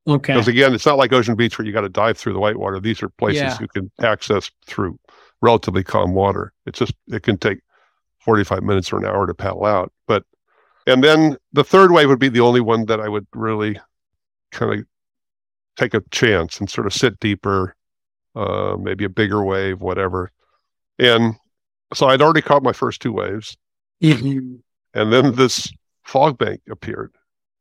Okay. 0.07 0.33
Because 0.33 0.47
again, 0.47 0.73
it's 0.73 0.85
not 0.85 0.97
like 0.97 1.13
Ocean 1.13 1.35
Beach 1.35 1.59
where 1.59 1.65
you 1.65 1.71
got 1.73 1.81
to 1.81 1.89
dive 1.89 2.17
through 2.17 2.33
the 2.33 2.39
whitewater. 2.39 2.79
These 2.79 3.03
are 3.03 3.09
places 3.09 3.43
Yeah. 3.43 3.57
you 3.59 3.67
can 3.67 3.91
access 4.01 4.49
through 4.65 4.97
relatively 5.45 5.83
calm 5.83 6.13
water. 6.13 6.51
It's 6.65 6.79
just 6.79 6.93
it 7.07 7.23
can 7.23 7.37
take 7.37 7.59
45 8.19 8.63
minutes 8.63 8.91
or 8.91 8.97
an 8.97 9.05
hour 9.05 9.27
to 9.27 9.33
paddle 9.33 9.65
out. 9.65 9.93
But 10.07 10.23
and 10.87 11.03
then 11.03 11.37
the 11.53 11.63
third 11.63 11.91
wave 11.91 12.09
would 12.09 12.19
be 12.19 12.29
the 12.29 12.41
only 12.41 12.61
one 12.61 12.85
that 12.87 12.99
I 12.99 13.07
would 13.07 13.27
really 13.33 13.79
kind 14.51 14.73
of 14.73 14.85
take 15.77 15.93
a 15.93 16.01
chance 16.11 16.59
and 16.59 16.69
sort 16.69 16.87
of 16.87 16.93
sit 16.93 17.19
deeper, 17.19 17.75
uh, 18.35 18.75
maybe 18.79 19.05
a 19.05 19.09
bigger 19.09 19.43
wave, 19.43 19.81
whatever. 19.81 20.31
And 20.97 21.35
so 21.93 22.07
I'd 22.07 22.21
already 22.21 22.41
caught 22.41 22.63
my 22.63 22.73
first 22.73 23.01
two 23.01 23.13
waves. 23.13 23.57
Mhm. 24.01 24.61
And 24.93 25.13
then 25.13 25.35
this 25.35 25.71
fog 26.03 26.37
bank 26.37 26.61
appeared. 26.69 27.13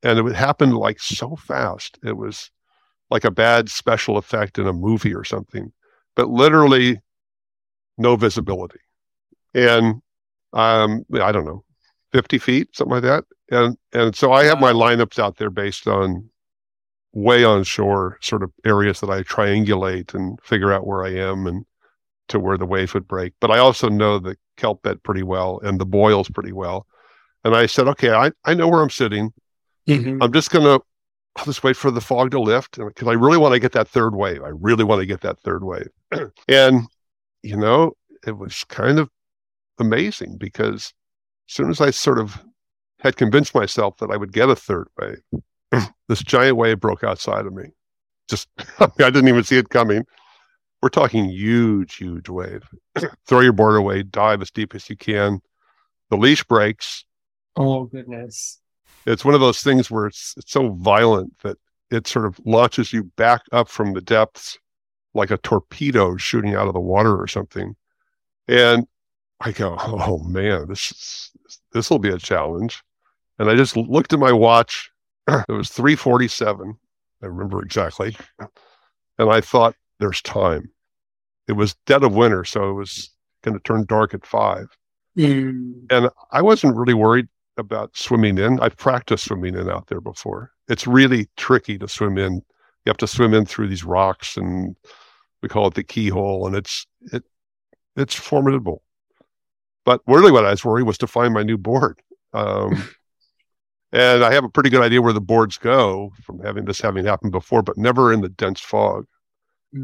And 0.03 0.18
it 0.18 0.35
happened 0.35 0.77
like 0.77 1.01
so 1.01 1.37
fast. 1.37 1.99
It 2.03 2.16
was 2.16 2.51
like 3.11 3.25
a 3.25 3.31
bad 3.31 3.68
special 3.68 4.16
effect 4.16 4.59
in 4.59 4.66
a 4.66 4.73
movie 4.73 5.14
or 5.14 5.25
something, 5.25 5.73
but 6.16 6.29
literally 6.29 7.01
no 7.98 8.16
visibility. 8.16 8.80
And 9.54 10.02
um, 10.52 11.04
I 11.20 11.33
don't 11.33 11.44
know, 11.44 11.64
50 12.12 12.38
feet, 12.38 12.76
something 12.76 12.94
like 12.94 13.02
that. 13.02 13.24
And 13.50 13.76
and 13.92 14.16
so 14.16 14.33
I 14.33 14.44
have 14.44 14.61
my 14.61 14.72
lineups 14.72 15.18
out 15.18 15.37
there 15.37 15.50
based 15.50 15.87
on 15.87 16.30
way 17.12 17.44
on 17.44 17.62
shore 17.62 18.18
sort 18.20 18.42
of 18.42 18.50
areas 18.64 19.00
that 19.00 19.11
I 19.11 19.22
triangulate 19.22 20.14
and 20.14 20.38
figure 20.42 20.72
out 20.72 20.87
where 20.87 21.04
I 21.04 21.11
am 21.11 21.46
and 21.46 21.64
to 22.28 22.40
where 22.40 22.57
the 22.57 22.66
wave 22.66 22.94
would 22.94 23.07
break. 23.07 23.35
But 23.40 23.50
I 23.50 23.59
also 23.59 23.88
know 23.88 24.18
the 24.18 24.37
kelp 24.57 24.83
bed 24.83 25.02
pretty 25.02 25.22
well 25.22 25.61
and 25.62 25.78
the 25.78 25.87
boils 25.87 26.28
pretty 26.28 26.52
well. 26.52 26.87
And 27.44 27.54
I 27.54 27.66
said, 27.66 27.87
okay, 27.88 28.11
I, 28.11 28.33
I 28.44 28.54
know 28.54 28.66
where 28.68 28.83
I'm 28.83 28.90
sitting. 28.90 29.33
Mhm. 29.87 30.18
I'm 30.22 30.33
just 30.33 30.50
going 30.50 30.64
to 30.64 30.83
I'll 31.37 31.44
just 31.44 31.64
wait 31.64 31.76
for 31.76 31.90
the 31.90 32.00
fog 32.00 32.30
to 32.30 32.40
lift 32.40 32.78
because 32.78 33.09
I 33.09 33.12
really 33.12 33.38
want 33.38 33.54
to 33.54 33.61
get 33.61 33.72
that 33.72 33.88
third 33.88 34.14
wave. 34.14 34.42
I 34.42 34.50
really 34.54 34.85
want 34.85 35.00
to 35.00 35.07
get 35.07 35.20
that 35.22 35.40
third 35.40 35.64
wave. 35.64 35.88
and, 36.48 36.87
you 37.44 37.57
know, 37.57 37.92
it 38.26 38.38
was 38.38 38.64
kind 38.64 38.98
of 38.98 39.11
amazing 39.78 40.38
because 40.38 40.94
as 41.48 41.54
soon 41.54 41.70
as 41.70 41.80
I 41.80 41.90
sort 41.90 42.18
of 42.18 42.42
had 43.00 43.16
convinced 43.16 43.54
myself 43.54 43.98
that 43.98 44.11
I 44.11 44.16
would 44.16 44.33
get 44.33 44.48
a 44.48 44.57
third 44.57 44.88
wave, 44.98 45.88
this 46.09 46.22
giant 46.22 46.57
wave 46.57 46.80
broke 46.80 47.04
outside 47.04 47.44
of 47.44 47.52
me. 47.52 47.64
Just, 48.30 48.48
I, 48.80 48.87
mean, 48.87 49.07
I 49.07 49.11
didn't 49.11 49.28
even 49.28 49.44
see 49.44 49.59
it 49.59 49.68
coming. 49.68 50.04
We're 50.83 50.88
talking 50.88 51.26
huge, 51.26 51.96
huge 51.96 52.30
wave. 52.30 52.62
Throw 53.26 53.40
your 53.40 53.52
board 53.52 53.76
away, 53.76 54.02
dive 54.02 54.40
as 54.40 54.50
deep 54.50 54.74
as 54.74 54.88
you 54.88 54.96
can. 54.96 55.40
The 56.09 56.16
leash 56.16 56.44
breaks. 56.44 57.04
Oh 57.57 57.85
goodness. 57.85 58.61
It's 59.07 59.24
one 59.24 59.35
of 59.35 59.40
those 59.40 59.61
things 59.61 59.90
where 59.90 60.07
it's, 60.07 60.33
it's 60.38 60.50
so 60.50 60.70
violent 60.70 61.38
that 61.42 61.59
it 61.90 62.07
sort 62.07 62.24
of 62.24 62.40
launches 62.46 62.90
you 62.90 63.04
back 63.16 63.42
up 63.52 63.68
from 63.68 63.92
the 63.92 64.00
depths 64.00 64.59
like 65.14 65.31
a 65.31 65.38
torpedo 65.38 66.16
shooting 66.16 66.55
out 66.55 66.66
of 66.66 66.74
the 66.74 66.81
water 66.81 67.16
or 67.16 67.27
something. 67.27 67.77
And 68.48 68.87
I 69.40 69.53
go, 69.53 69.77
oh 69.81 70.18
man, 70.18 70.68
this 70.68 71.31
this 71.72 71.90
will 71.90 71.98
be 71.98 72.11
a 72.11 72.18
challenge. 72.18 72.83
And 73.38 73.50
I 73.50 73.57
just 73.57 73.77
looked 73.77 74.12
at 74.12 74.18
my 74.18 74.33
watch. 74.33 74.90
It 75.48 75.53
was 75.53 75.70
347. 75.70 76.77
I 77.22 77.27
remember 77.27 77.62
exactly. 77.62 78.16
And 79.18 79.31
I 79.31 79.40
thought, 79.40 79.74
there's 80.00 80.20
time. 80.22 80.70
It 81.48 81.53
was 81.53 81.77
dead 81.87 82.03
of 82.03 82.14
winter, 82.14 82.44
so 82.44 82.70
it 82.70 82.74
was 82.74 83.11
going 83.42 83.55
to 83.55 83.62
turn 83.62 83.85
dark 83.87 84.12
at 84.12 84.27
five. 84.27 84.66
Mm. 85.16 85.87
And 85.90 86.11
I 86.33 86.42
wasn't 86.42 86.77
really 86.77 86.94
worried 86.94 87.29
about 87.57 87.96
swimming 87.96 88.38
in. 88.38 88.59
I've 88.61 88.77
practiced 88.77 89.24
swimming 89.24 89.55
in 89.55 89.70
out 89.70 89.87
there 89.87 90.00
before. 90.00 90.53
It's 90.68 90.87
really 90.87 91.29
tricky 91.37 91.79
to 91.79 91.88
swim 91.88 92.18
in. 92.18 92.35
You 92.35 92.90
have 92.90 92.96
to 92.98 93.07
swim 93.07 93.35
in 93.35 93.46
through 93.46 93.68
these 93.68 93.85
rocks 93.85 94.37
and 94.37 94.77
we 95.44 95.48
call 95.48 95.68
it 95.68 95.74
the 95.74 95.85
keyhole 95.85 96.46
and 96.46 96.57
it's 96.57 96.87
it 97.12 97.22
it's 97.96 98.14
formidable. 98.14 98.83
But 99.85 100.00
really 100.07 100.33
what 100.33 100.46
I 100.46 100.50
was 100.50 100.64
worried 100.64 100.87
was 100.87 100.98
to 100.98 101.07
find 101.07 101.35
my 101.35 101.42
new 101.42 101.59
board. 101.59 102.00
Um, 102.33 102.88
and 103.92 104.24
I 104.24 104.33
have 104.33 104.44
a 104.44 104.48
pretty 104.48 104.70
good 104.70 104.83
idea 104.83 105.02
where 105.02 105.12
the 105.12 105.20
boards 105.20 105.59
go 105.59 106.12
from 106.22 106.40
having 106.40 106.64
this 106.64 106.80
having 106.80 107.04
happened 107.04 107.33
before, 107.33 107.62
but 107.62 107.76
never 107.76 108.12
in 108.12 108.22
the 108.22 108.30
dense 108.30 108.61
fog. 108.61 109.07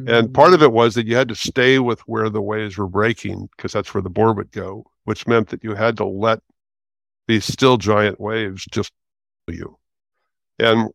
And 0.06 0.32
part 0.32 0.54
of 0.54 0.62
it 0.62 0.70
was 0.70 0.94
that 0.94 1.08
you 1.08 1.16
had 1.16 1.28
to 1.28 1.34
stay 1.34 1.80
with 1.80 1.98
where 2.02 2.30
the 2.30 2.40
waves 2.40 2.78
were 2.78 2.86
breaking 2.86 3.48
because 3.56 3.72
that's 3.72 3.92
where 3.92 4.02
the 4.02 4.08
board 4.08 4.36
would 4.36 4.52
go, 4.52 4.84
which 5.02 5.26
meant 5.26 5.48
that 5.48 5.64
you 5.64 5.74
had 5.74 5.96
to 5.96 6.04
let 6.04 6.38
these 7.26 7.44
still 7.44 7.76
giant 7.76 8.20
waves 8.20 8.64
just 8.70 8.92
you. 9.48 9.76
And 10.60 10.90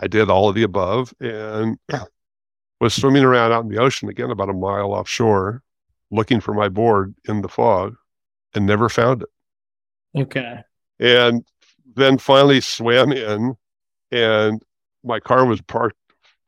I 0.00 0.06
did 0.06 0.30
all 0.30 0.48
of 0.48 0.54
the 0.54 0.62
above 0.62 1.12
and 1.20 1.76
was 2.80 2.94
swimming 2.94 3.24
around 3.24 3.52
out 3.52 3.62
in 3.64 3.68
the 3.70 3.78
ocean 3.78 4.08
again 4.08 4.30
about 4.30 4.50
a 4.50 4.52
mile 4.54 4.92
offshore, 4.92 5.62
looking 6.10 6.40
for 6.40 6.54
my 6.54 6.68
board 6.68 7.14
in 7.28 7.42
the 7.42 7.48
fog 7.48 7.94
and 8.54 8.66
never 8.66 8.88
found 8.88 9.22
it. 9.22 9.28
Okay. 10.20 10.58
And 11.00 11.44
then 11.96 12.18
finally 12.18 12.60
swam 12.60 13.12
in 13.12 13.54
and 14.10 14.62
my 15.02 15.20
car 15.20 15.44
was 15.44 15.60
parked 15.60 15.96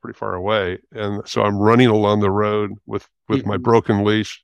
pretty 0.02 0.16
far 0.16 0.34
away. 0.34 0.78
And 0.92 1.26
so 1.26 1.42
I'm 1.42 1.56
running 1.56 1.88
along 1.88 2.20
the 2.20 2.30
road 2.30 2.72
with, 2.86 3.08
with 3.28 3.44
my 3.46 3.56
Mhm. 3.56 3.62
broken 3.62 4.04
leash. 4.04 4.42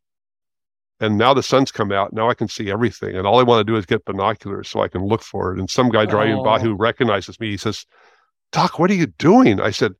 And 1.00 1.18
now 1.18 1.34
the 1.34 1.42
sun's 1.42 1.72
come 1.72 1.90
out. 1.92 2.12
Now 2.12 2.30
I 2.30 2.34
can 2.34 2.46
see 2.48 2.70
everything. 2.70 3.16
And 3.16 3.26
all 3.26 3.40
I 3.40 3.42
want 3.42 3.64
to 3.66 3.70
do 3.72 3.76
is 3.76 3.86
get 3.86 4.04
binoculars 4.04 4.68
so 4.68 4.80
I 4.80 4.88
can 4.88 5.04
look 5.04 5.22
for 5.22 5.52
it. 5.52 5.58
And 5.58 5.68
some 5.68 5.88
guy 5.88 6.06
driving 6.06 6.42
by 6.44 6.56
Oh. 6.58 6.60
who 6.60 6.74
recognizes 6.74 7.38
me, 7.40 7.50
he 7.50 7.56
says, 7.56 7.86
Doc, 8.52 8.78
what 8.78 8.90
are 8.90 8.94
you 8.94 9.06
doing? 9.06 9.60
I 9.60 9.70
said, 9.70 9.94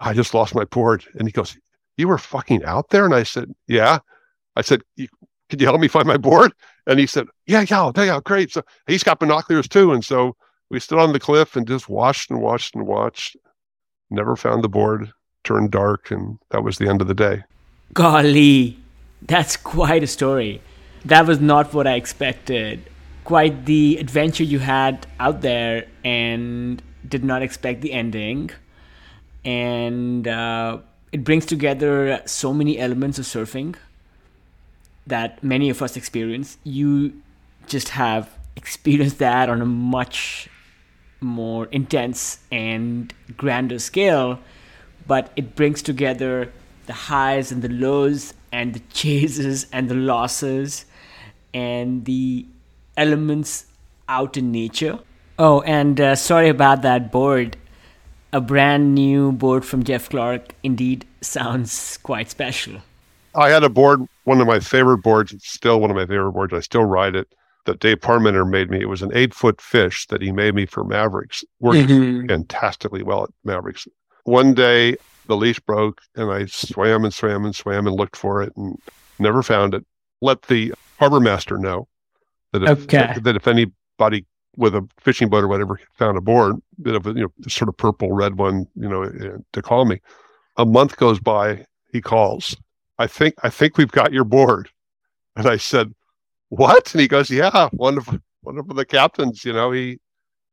I 0.00 0.12
just 0.12 0.34
lost 0.34 0.54
my 0.54 0.64
board. 0.64 1.04
And 1.18 1.26
he 1.28 1.32
goes, 1.32 1.56
You 1.96 2.08
were 2.08 2.18
fucking 2.18 2.64
out 2.64 2.90
there? 2.90 3.04
And 3.04 3.14
I 3.14 3.22
said, 3.22 3.52
Yeah. 3.66 3.98
I 4.56 4.62
said, 4.62 4.82
"You- 4.96 5.08
Could 5.48 5.60
you 5.60 5.66
help 5.66 5.80
me 5.80 5.88
find 5.88 6.06
my 6.06 6.16
board? 6.16 6.52
And 6.86 6.98
he 6.98 7.06
said, 7.06 7.26
Yeah, 7.46 7.64
yeah, 7.68 7.90
yeah, 7.96 8.20
great. 8.24 8.52
So 8.52 8.62
he's 8.86 9.02
got 9.04 9.20
binoculars 9.20 9.68
too. 9.68 9.92
And 9.92 10.04
so 10.04 10.36
we 10.70 10.80
stood 10.80 10.98
on 10.98 11.12
the 11.12 11.20
cliff 11.20 11.56
and 11.56 11.66
just 11.66 11.88
watched 11.88 12.30
and 12.30 12.40
watched 12.40 12.74
and 12.74 12.86
watched. 12.86 13.36
Never 14.10 14.36
found 14.36 14.64
the 14.64 14.68
board, 14.68 15.12
turned 15.44 15.70
dark, 15.70 16.10
and 16.10 16.38
that 16.50 16.62
was 16.62 16.78
the 16.78 16.88
end 16.88 17.00
of 17.02 17.08
the 17.08 17.14
day. 17.14 17.42
Golly, 17.92 18.78
that's 19.22 19.56
quite 19.56 20.02
a 20.02 20.06
story. 20.06 20.60
That 21.04 21.26
was 21.26 21.40
not 21.40 21.72
what 21.74 21.86
I 21.86 21.94
expected. 21.94 22.88
Quite 23.24 23.66
the 23.66 23.98
adventure 23.98 24.44
you 24.44 24.58
had 24.60 25.06
out 25.20 25.42
there, 25.42 25.86
and 26.04 26.82
did 27.06 27.22
not 27.24 27.42
expect 27.42 27.80
the 27.82 27.92
ending. 27.92 28.50
And 29.48 30.28
uh, 30.28 30.80
it 31.10 31.24
brings 31.24 31.46
together 31.46 32.20
so 32.26 32.52
many 32.52 32.78
elements 32.78 33.18
of 33.18 33.24
surfing 33.24 33.76
that 35.06 35.42
many 35.42 35.70
of 35.70 35.80
us 35.80 35.96
experience. 35.96 36.58
You 36.64 37.22
just 37.66 37.88
have 37.88 38.28
experienced 38.56 39.18
that 39.26 39.48
on 39.48 39.62
a 39.62 39.64
much 39.64 40.50
more 41.22 41.64
intense 41.72 42.40
and 42.52 43.14
grander 43.38 43.78
scale, 43.78 44.38
but 45.06 45.32
it 45.34 45.56
brings 45.56 45.80
together 45.80 46.52
the 46.84 46.92
highs 46.92 47.50
and 47.50 47.62
the 47.62 47.70
lows 47.70 48.34
and 48.52 48.74
the 48.74 48.82
chases 48.92 49.66
and 49.72 49.88
the 49.88 49.94
losses 49.94 50.84
and 51.54 52.04
the 52.04 52.44
elements 52.98 53.64
out 54.10 54.36
in 54.36 54.52
nature. 54.52 54.98
Oh, 55.38 55.62
and 55.62 55.98
uh, 55.98 56.16
sorry 56.16 56.50
about 56.50 56.82
that 56.82 57.10
board. 57.10 57.56
A 58.32 58.40
brand 58.40 58.94
new 58.94 59.32
board 59.32 59.64
from 59.64 59.84
Jeff 59.84 60.10
Clark 60.10 60.54
indeed 60.62 61.06
sounds 61.22 61.96
quite 62.02 62.30
special. 62.30 62.74
I 63.34 63.48
had 63.50 63.64
a 63.64 63.68
board, 63.68 64.02
one 64.24 64.40
of 64.40 64.46
my 64.46 64.60
favorite 64.60 64.98
boards. 64.98 65.32
It's 65.32 65.50
still 65.50 65.80
one 65.80 65.90
of 65.90 65.96
my 65.96 66.04
favorite 66.06 66.32
boards. 66.32 66.52
I 66.52 66.60
still 66.60 66.84
ride 66.84 67.16
it. 67.16 67.28
That 67.64 67.80
Dave 67.80 68.00
Parmenter 68.00 68.48
made 68.48 68.70
me. 68.70 68.80
It 68.80 68.88
was 68.88 69.02
an 69.02 69.10
eight 69.14 69.34
foot 69.34 69.60
fish 69.60 70.06
that 70.06 70.22
he 70.22 70.32
made 70.32 70.54
me 70.54 70.64
for 70.66 70.84
Mavericks. 70.84 71.44
Worked 71.60 71.90
Mhm. 71.90 72.28
fantastically 72.28 73.02
well 73.02 73.24
at 73.24 73.30
Mavericks. 73.44 73.86
One 74.24 74.54
day 74.54 74.96
the 75.26 75.36
leash 75.36 75.60
broke, 75.60 76.00
and 76.16 76.30
I 76.30 76.46
swam 76.46 77.04
and 77.04 77.12
swam 77.12 77.44
and 77.44 77.54
swam 77.54 77.86
and 77.86 77.94
looked 77.96 78.16
for 78.16 78.42
it 78.42 78.52
and 78.56 78.78
never 79.18 79.42
found 79.42 79.74
it. 79.74 79.84
Let 80.22 80.42
the 80.42 80.72
harbor 80.98 81.20
master 81.20 81.58
know 81.58 81.88
that 82.52 82.62
if, 82.62 82.82
Okay. 82.84 82.96
that, 82.98 83.24
that 83.24 83.36
if 83.36 83.46
anybody 83.46 84.24
with 84.58 84.74
a 84.74 84.86
fishing 84.98 85.30
boat 85.30 85.44
or 85.44 85.48
whatever 85.48 85.80
found 85.94 86.18
a 86.18 86.20
board, 86.20 86.56
bit 86.82 86.96
of 86.96 87.06
a 87.06 87.10
you 87.10 87.22
know 87.22 87.32
sort 87.46 87.68
of 87.68 87.76
purple 87.76 88.12
red 88.12 88.36
one, 88.36 88.66
you 88.74 88.88
know, 88.88 89.04
uh, 89.04 89.38
to 89.52 89.62
call 89.62 89.84
me. 89.84 90.00
A 90.56 90.66
month 90.66 90.96
goes 90.96 91.20
by, 91.20 91.64
he 91.92 92.00
calls. 92.00 92.56
I 92.98 93.06
think 93.06 93.34
I 93.42 93.48
think 93.48 93.78
we've 93.78 93.92
got 93.92 94.12
your 94.12 94.24
board, 94.24 94.68
and 95.36 95.46
I 95.46 95.56
said, 95.56 95.94
"What?" 96.48 96.92
And 96.92 97.00
he 97.00 97.08
goes, 97.08 97.30
"Yeah, 97.30 97.68
one 97.72 97.96
of 97.96 98.08
one 98.42 98.58
of 98.58 98.66
the 98.74 98.84
captains, 98.84 99.44
you 99.44 99.52
know, 99.52 99.70
he 99.70 100.00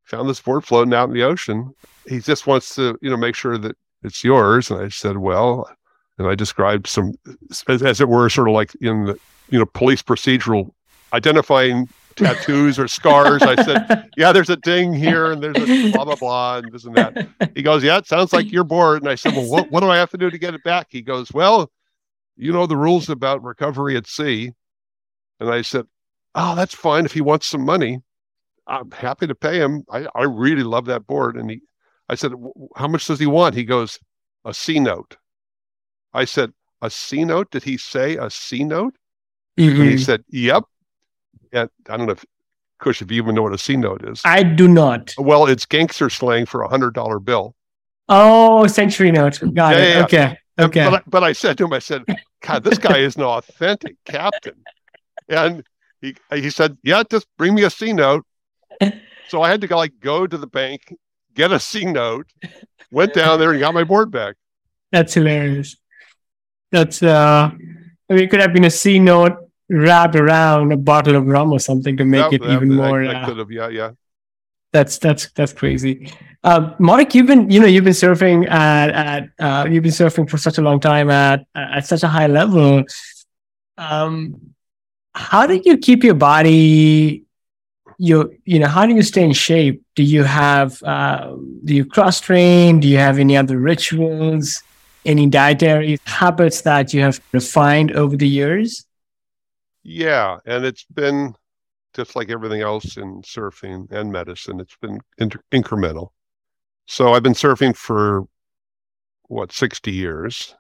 found 0.04 0.30
this 0.30 0.40
board 0.40 0.64
floating 0.64 0.94
out 0.94 1.10
in 1.10 1.16
the 1.16 1.24
ocean. 1.24 1.74
He 2.08 2.20
just 2.20 2.46
wants 2.46 2.76
to, 2.76 2.98
you 3.02 3.10
know, 3.10 3.18
make 3.18 3.36
sure 3.36 3.58
that 3.58 3.76
it's 4.04 4.24
yours." 4.24 4.70
And 4.70 4.80
I 4.80 4.90
said, 4.90 5.18
"Well," 5.18 5.68
and 6.20 6.28
I 6.28 6.36
described 6.36 6.86
some, 6.86 7.16
as, 7.68 7.82
as 7.82 8.00
it 8.00 8.08
were, 8.08 8.30
sort 8.30 8.48
of 8.48 8.54
like 8.54 8.76
in 8.82 9.06
the, 9.06 9.20
you 9.50 9.58
know, 9.58 9.66
police 9.66 10.04
procedural 10.04 10.72
identifying 11.12 11.90
tattoos 12.16 12.80
or 12.80 12.88
scars. 12.88 13.42
I 13.42 13.62
said, 13.64 14.10
"Yeah, 14.18 14.32
there's 14.32 14.50
a 14.50 14.58
ding 14.58 14.94
here, 14.94 15.32
and 15.32 15.42
there's 15.42 15.58
a 15.58 15.92
blah 15.92 16.06
blah 16.06 16.16
blah, 16.16 16.58
and 16.58 16.72
this 16.72 16.86
and 16.86 16.96
that." 16.96 17.28
He 17.56 17.62
goes, 17.62 17.84
"Yeah, 17.84 17.98
it 17.98 18.08
sounds 18.08 18.34
like 18.34 18.52
you're 18.52 18.64
bored." 18.64 19.02
And 19.02 19.10
I 19.10 19.16
said, 19.16 19.34
"Well, 19.34 19.50
what 19.50 19.72
what 19.72 19.82
do 19.82 19.90
I 19.90 19.98
have 19.98 20.10
to 20.12 20.18
do 20.18 20.30
to 20.30 20.38
get 20.38 20.54
it 20.54 20.64
back?" 20.64 20.88
He 20.90 21.02
goes, 21.02 21.32
"Well, 21.32 21.72
you 22.36 22.52
know 22.52 22.66
the 22.66 22.78
rules 22.78 23.10
about 23.10 23.44
recovery 23.44 23.96
at 23.98 24.08
sea." 24.08 24.52
And 25.40 25.50
I 25.50 25.62
said, 25.62 25.86
"Oh, 26.34 26.56
that's 26.56 26.76
fine 26.76 27.06
if 27.06 27.14
he 27.14 27.22
wants 27.22 27.48
some 27.48 27.66
money. 27.66 28.02
I'm 28.68 28.92
happy 28.92 29.28
to 29.28 29.36
pay 29.36 29.60
him. 29.60 29.84
I 29.92 30.08
I 30.16 30.24
really 30.24 30.64
love 30.64 30.86
that 30.86 31.08
board." 31.08 31.36
And 31.36 31.50
he, 31.50 31.62
I 32.10 32.16
said, 32.16 32.34
"How 32.76 32.88
much 32.88 33.08
does 33.08 33.20
he 33.20 33.28
want?" 33.28 33.56
He 33.56 33.64
goes, 33.64 34.00
"A 34.44 34.54
C 34.54 34.80
note." 34.80 35.18
I 36.14 36.26
said, 36.26 36.54
"A 36.82 36.90
C 36.90 37.26
note? 37.26 37.52
Did 37.52 37.64
he 37.64 37.78
say 37.78 38.16
a 38.16 38.30
C 38.30 38.64
note?" 38.64 38.96
And 39.58 39.78
he 39.78 39.84
mm-hmm. 39.84 39.98
said, 39.98 40.24
"Yep." 40.30 40.64
And 41.56 41.70
I 41.90 41.98
don't 41.98 42.06
know 42.08 42.12
if, 42.12 42.26
Kush, 42.80 43.02
if 43.02 43.10
you 43.10 43.18
even 43.22 43.34
know 43.34 43.44
what 43.44 43.54
a 43.54 43.58
C 43.58 43.78
note 43.78 44.04
is. 44.04 44.22
I 44.26 44.44
do 44.44 44.68
not. 44.68 45.14
Well, 45.18 45.46
it's 45.48 45.66
gangster 45.66 46.10
slang 46.10 46.46
for 46.46 46.62
a 46.64 46.68
hundred 46.68 46.94
dollar 46.94 47.20
bill. 47.20 47.56
Oh, 48.10 48.68
century 48.68 49.12
note. 49.12 49.40
Got 49.54 49.76
Yeah, 49.76 49.82
it. 49.82 49.90
yeah. 49.90 50.04
Okay. 50.04 50.38
Okay. 50.60 50.86
But 50.86 50.94
I, 50.94 51.02
but 51.08 51.24
I 51.24 51.32
said 51.34 51.58
to 51.58 51.66
him, 51.66 51.74
I 51.74 51.80
said, 51.80 52.04
God, 52.42 52.64
this 52.64 52.78
guy 52.78 53.00
is 53.00 53.16
an 53.16 53.24
authentic 53.24 53.96
captain. 54.06 54.64
And 55.28 55.64
he 56.02 56.16
he 56.34 56.50
said, 56.50 56.78
Yeah, 56.84 57.04
just 57.10 57.28
bring 57.38 57.56
me 57.56 57.64
a 57.64 57.70
C 57.70 57.94
note. 57.94 58.26
So 59.30 59.42
I 59.42 59.50
had 59.50 59.62
to 59.62 59.68
go 59.68 59.78
like 59.78 59.94
go 60.00 60.28
to 60.28 60.38
the 60.38 60.48
bank, 60.48 60.94
get 61.34 61.52
a 61.52 61.60
C 61.60 61.86
note, 61.86 62.28
went 62.92 63.14
down 63.14 63.40
there 63.40 63.52
and 63.52 63.60
got 63.60 63.74
my 63.74 63.84
board 63.84 64.12
back. 64.12 64.36
That's 64.92 65.14
hilarious. 65.14 65.78
That's 66.72 67.02
uh 67.02 67.50
I 67.52 68.14
mean 68.14 68.24
it 68.24 68.30
could 68.30 68.42
have 68.42 68.54
been 68.54 68.66
a 68.66 68.70
C 68.70 69.00
note 69.00 69.45
wrapped 69.70 70.16
around 70.16 70.72
a 70.72 70.78
bottle 70.78 71.16
of 71.16 71.26
rum 71.26 71.52
or 71.52 71.60
something 71.60 71.98
to 71.98 72.06
make 72.06 72.32
it 72.34 72.44
even 72.44 72.72
I- 72.72 72.76
more 72.76 73.04
I, 73.04 73.16
uh, 73.16 73.26
could 73.26 73.38
have, 73.38 73.52
yeah, 73.52 73.70
yeah. 73.70 73.92
that's 74.72 74.98
that's 74.98 75.32
that's 75.32 75.54
crazy. 75.54 76.12
Um 76.44 76.76
Mark, 76.80 77.16
you've 77.16 77.28
been 77.28 77.50
you 77.50 77.60
know, 77.60 77.66
you've 77.66 77.84
been 77.84 77.94
surfing 77.94 78.50
at 78.50 78.90
at 78.90 79.30
uh 79.40 79.68
you've 79.70 79.84
been 79.84 79.92
surfing 79.92 80.30
for 80.30 80.38
such 80.38 80.58
a 80.58 80.62
long 80.62 80.80
time 80.80 81.10
at 81.10 81.46
at 81.56 81.86
such 81.88 82.04
a 82.04 82.08
high 82.08 82.28
level. 82.28 82.84
Um 83.78 84.54
how 85.16 85.48
do 85.48 85.62
you 85.64 85.78
keep 85.78 86.04
your 86.04 86.14
body 86.14 87.24
your 87.98 88.30
you 88.44 88.60
know 88.60 88.68
how 88.68 88.86
do 88.86 88.94
you 88.94 89.02
stay 89.02 89.24
in 89.24 89.32
shape 89.32 89.82
do 89.96 90.04
you 90.04 90.24
have 90.24 90.84
uh, 90.84 91.34
do 91.64 91.74
you 91.74 91.86
cross 91.86 92.20
train 92.20 92.80
do 92.82 92.88
you 92.88 92.98
have 92.98 93.18
any 93.18 93.38
other 93.38 93.58
rituals 93.58 94.62
any 95.06 95.28
dietary 95.28 95.98
habits 96.06 96.62
that 96.62 96.94
you 96.94 97.02
have 97.02 97.22
refined 97.32 97.92
over 97.94 98.18
the 98.18 98.28
years 98.28 98.86
Yeah, 99.88 100.40
and 100.48 100.66
it's 100.66 100.84
been 100.86 101.36
just 101.94 102.16
like 102.16 102.30
everything 102.30 102.62
else 102.62 102.98
in 102.98 103.22
surfing 103.22 103.90
and 103.92 104.12
medicine. 104.12 104.60
It's 104.60 104.76
been 104.78 105.00
inter- 105.20 105.44
incremental. 105.54 106.10
So 106.88 107.14
I've 107.14 107.24
been 107.24 107.34
surfing 107.34 107.76
for 107.76 108.24
what 109.28 109.52
sixty 109.52 109.92
years. 109.92 110.56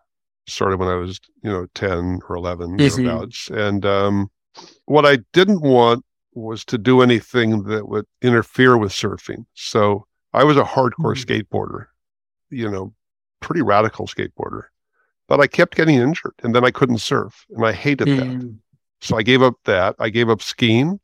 Started 0.47 0.79
when 0.79 0.89
I 0.89 0.95
was, 0.95 1.19
you 1.43 1.49
know, 1.49 1.65
ten 1.73 2.19
or 2.29 2.35
11 2.35 2.77
Mhm. 2.77 3.03
thereabouts. 3.03 3.49
And 3.49 3.83
um, 3.83 4.29
what 4.85 5.05
I 5.05 5.17
didn't 5.33 5.61
want 5.61 6.05
was 6.33 6.63
to 6.65 6.77
do 6.77 7.01
anything 7.01 7.63
that 7.63 7.87
would 7.89 8.05
interfere 8.21 8.77
with 8.77 8.91
surfing. 8.91 9.45
So 9.55 10.05
I 10.33 10.43
was 10.43 10.57
a 10.57 10.63
hardcore 10.63 11.15
Mhm. 11.15 11.25
skateboarder, 11.25 11.87
you 12.51 12.69
know, 12.69 12.93
pretty 13.39 13.63
radical 13.63 14.05
skateboarder. 14.05 14.65
But 15.27 15.39
I 15.39 15.47
kept 15.47 15.75
getting 15.75 15.95
injured, 15.95 16.35
and 16.43 16.53
then 16.53 16.63
I 16.63 16.69
couldn't 16.69 16.99
surf, 16.99 17.45
and 17.49 17.65
I 17.65 17.73
hated 17.73 18.07
that. 18.07 18.57
So 19.05 19.17
I 19.17 19.23
gave 19.23 19.41
up 19.41 19.55
that. 19.65 19.95
I 19.99 20.09
gave 20.09 20.29
up 20.29 20.41
skiing. 20.41 20.99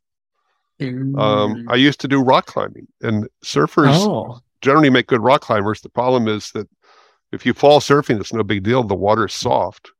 Um, 0.80 1.54
Mm. 1.56 1.64
I 1.68 1.76
used 1.76 2.00
to 2.00 2.08
do 2.08 2.20
rock 2.20 2.46
climbing, 2.46 2.88
and 3.00 3.28
surfers 3.44 3.94
oh 3.94 4.40
generally 4.60 4.90
make 4.90 5.06
good 5.06 5.22
rock 5.22 5.42
climbers. 5.42 5.80
The 5.80 5.88
problem 5.88 6.26
is 6.28 6.50
that 6.52 6.68
if 7.32 7.44
you 7.46 7.52
fall 7.52 7.80
surfing, 7.80 8.20
it's 8.20 8.32
no 8.32 8.42
big 8.42 8.62
deal. 8.62 8.82
The 8.82 8.94
water's 8.94 9.34
soft. 9.34 9.90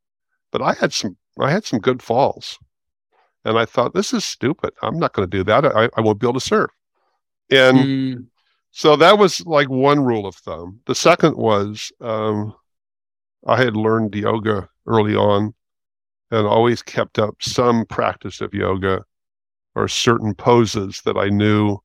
But 0.50 0.62
I 0.62 0.74
had 0.74 0.92
some, 0.92 1.16
I 1.38 1.50
had 1.50 1.64
some 1.64 1.80
good 1.80 2.02
falls, 2.02 2.58
and 3.44 3.58
I 3.58 3.64
thought 3.64 3.94
this 3.94 4.12
is 4.12 4.24
stupid. 4.24 4.72
I'm 4.82 4.98
not 4.98 5.12
going 5.12 5.28
to 5.28 5.36
do 5.38 5.44
that. 5.44 5.64
I, 5.64 5.88
I 5.96 6.00
won't 6.00 6.18
be 6.20 6.26
able 6.26 6.40
to 6.40 6.46
surf. 6.46 6.70
And 7.50 7.78
Mm. 7.78 8.26
so 8.70 8.96
that 8.96 9.18
was 9.18 9.44
like 9.46 9.68
one 9.68 10.00
rule 10.00 10.26
of 10.26 10.34
thumb. 10.36 10.80
The 10.86 10.94
second 10.94 11.36
was 11.36 11.92
um, 12.00 12.54
I 13.46 13.56
had 13.62 13.76
learned 13.76 14.14
yoga 14.14 14.68
early 14.86 15.14
on 15.14 15.54
and 16.32 16.46
always 16.46 16.82
kept 16.82 17.18
up 17.18 17.36
some 17.40 17.84
practice 17.86 18.40
of 18.40 18.54
yoga 18.54 19.04
or 19.74 19.86
certain 19.86 20.34
poses 20.34 21.02
that 21.04 21.16
I 21.16 21.28
knew 21.28 21.78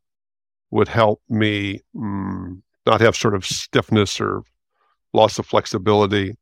would 0.72 0.88
help 0.88 1.22
me 1.30 1.82
mm, 1.93 2.62
not 2.86 3.02
have 3.02 3.16
sort 3.16 3.36
of 3.36 3.45
stiffness 3.45 4.20
or 4.20 4.41
loss 5.14 5.38
of 5.38 5.45
flexibility. 5.45 6.36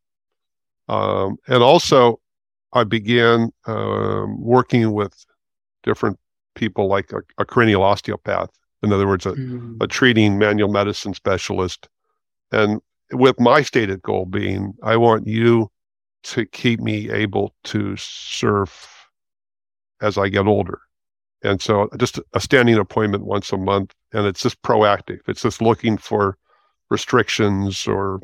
Um, 0.88 1.38
and 1.48 1.64
also, 1.64 2.20
I 2.74 2.84
began 2.84 3.52
um, 3.66 4.40
working 4.40 4.92
with 4.94 5.26
different 5.84 6.20
people 6.54 6.88
like 6.88 7.12
a, 7.12 7.22
a 7.40 7.46
cranial 7.46 7.84
osteopath. 7.84 8.52
In 8.84 8.94
other 8.94 9.08
words, 9.08 9.26
a, 9.26 9.32
Mm. 9.34 9.82
a 9.82 9.88
treating 9.88 10.38
manual 10.38 10.70
medicine 10.70 11.16
specialist. 11.16 11.90
And 12.52 12.82
with 13.12 13.40
my 13.40 13.64
stated 13.64 14.04
goal 14.04 14.26
being, 14.26 14.74
I 14.84 14.98
want 14.98 15.26
you 15.28 15.72
to 16.26 16.46
keep 16.46 16.80
me 16.80 17.10
able 17.12 17.54
to 17.64 17.96
surf 17.98 19.10
as 20.02 20.18
I 20.18 20.30
get 20.30 20.48
older. 20.48 20.80
And 21.44 21.62
so 21.62 21.90
just 21.98 22.20
a 22.34 22.40
standing 22.40 22.76
appointment 22.76 23.26
once 23.26 23.52
a 23.52 23.58
month, 23.58 23.94
and 24.14 24.26
it's 24.26 24.42
just 24.42 24.62
proactive. 24.64 25.20
It's 25.28 25.44
just 25.44 25.62
looking 25.62 25.98
for 25.98 26.38
restrictions 26.90 27.88
or 27.88 28.22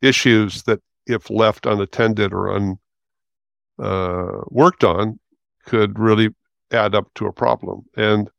issues 0.00 0.62
that, 0.64 0.80
if 1.06 1.30
left 1.30 1.66
unattended 1.66 2.32
or 2.32 2.54
un, 2.54 2.78
uh, 3.78 4.42
worked 4.50 4.84
on, 4.84 5.18
could 5.64 5.98
really 5.98 6.28
add 6.70 6.94
up 6.94 7.12
to 7.14 7.26
a 7.26 7.32
problem. 7.32 7.84
And 7.96 8.30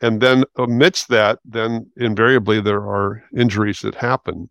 and 0.00 0.20
then 0.20 0.44
amidst 0.56 1.08
that, 1.08 1.38
then 1.44 1.90
invariably 1.96 2.60
there 2.60 2.80
are 2.80 3.22
injuries 3.36 3.80
that 3.80 3.94
happen. 3.94 4.50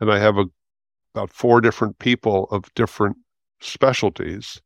And 0.00 0.12
I 0.12 0.18
have 0.18 0.38
a, 0.38 0.44
about 1.14 1.30
four 1.30 1.60
different 1.60 1.98
people 1.98 2.48
of 2.50 2.72
different 2.74 3.16
specialties. 3.60 4.60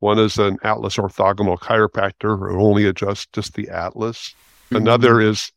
One 0.00 0.18
is 0.18 0.38
an 0.38 0.58
Atlas 0.64 0.96
orthogonal 0.96 1.58
chiropractor 1.58 2.38
who 2.38 2.60
only 2.60 2.86
adjusts 2.86 3.26
just 3.32 3.54
the 3.54 3.68
Atlas. 3.68 4.34
Another 4.70 5.20
is 5.20 5.52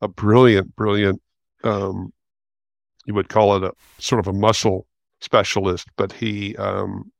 a 0.00 0.08
brilliant, 0.08 0.74
brilliant, 0.76 1.22
um, 1.64 2.12
you 3.06 3.14
would 3.14 3.28
call 3.28 3.56
it 3.56 3.64
a 3.64 3.72
sort 3.98 4.18
of 4.18 4.26
a 4.26 4.36
muscle 4.36 4.86
specialist, 5.20 5.88
but 5.96 6.12
he 6.12 6.56
um, 6.56 7.10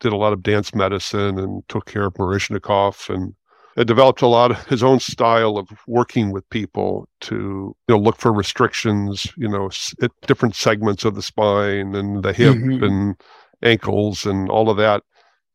did 0.00 0.12
a 0.12 0.16
lot 0.16 0.32
of 0.32 0.42
dance 0.42 0.74
medicine 0.74 1.38
and 1.38 1.66
took 1.68 1.86
care 1.86 2.06
of 2.06 2.14
Baryshnikov 2.14 3.08
and 3.12 3.34
developed 3.76 4.22
a 4.22 4.26
lot 4.26 4.50
of 4.50 4.66
his 4.66 4.82
own 4.82 5.00
style 5.00 5.56
of 5.56 5.68
working 5.86 6.30
with 6.30 6.48
people 6.50 7.08
to 7.22 7.74
you 7.88 7.94
know 7.94 7.98
look 7.98 8.18
for 8.18 8.32
restrictions 8.32 9.32
you 9.36 9.48
know 9.48 9.70
at 10.02 10.10
different 10.26 10.54
segments 10.54 11.04
of 11.04 11.14
the 11.14 11.22
spine 11.22 11.94
and 11.94 12.22
the 12.22 12.32
hip 12.32 12.54
Mhm. 12.54 12.82
and 12.84 13.16
ankles 13.62 14.26
and 14.26 14.50
all 14.50 14.68
of 14.68 14.76
that 14.76 15.02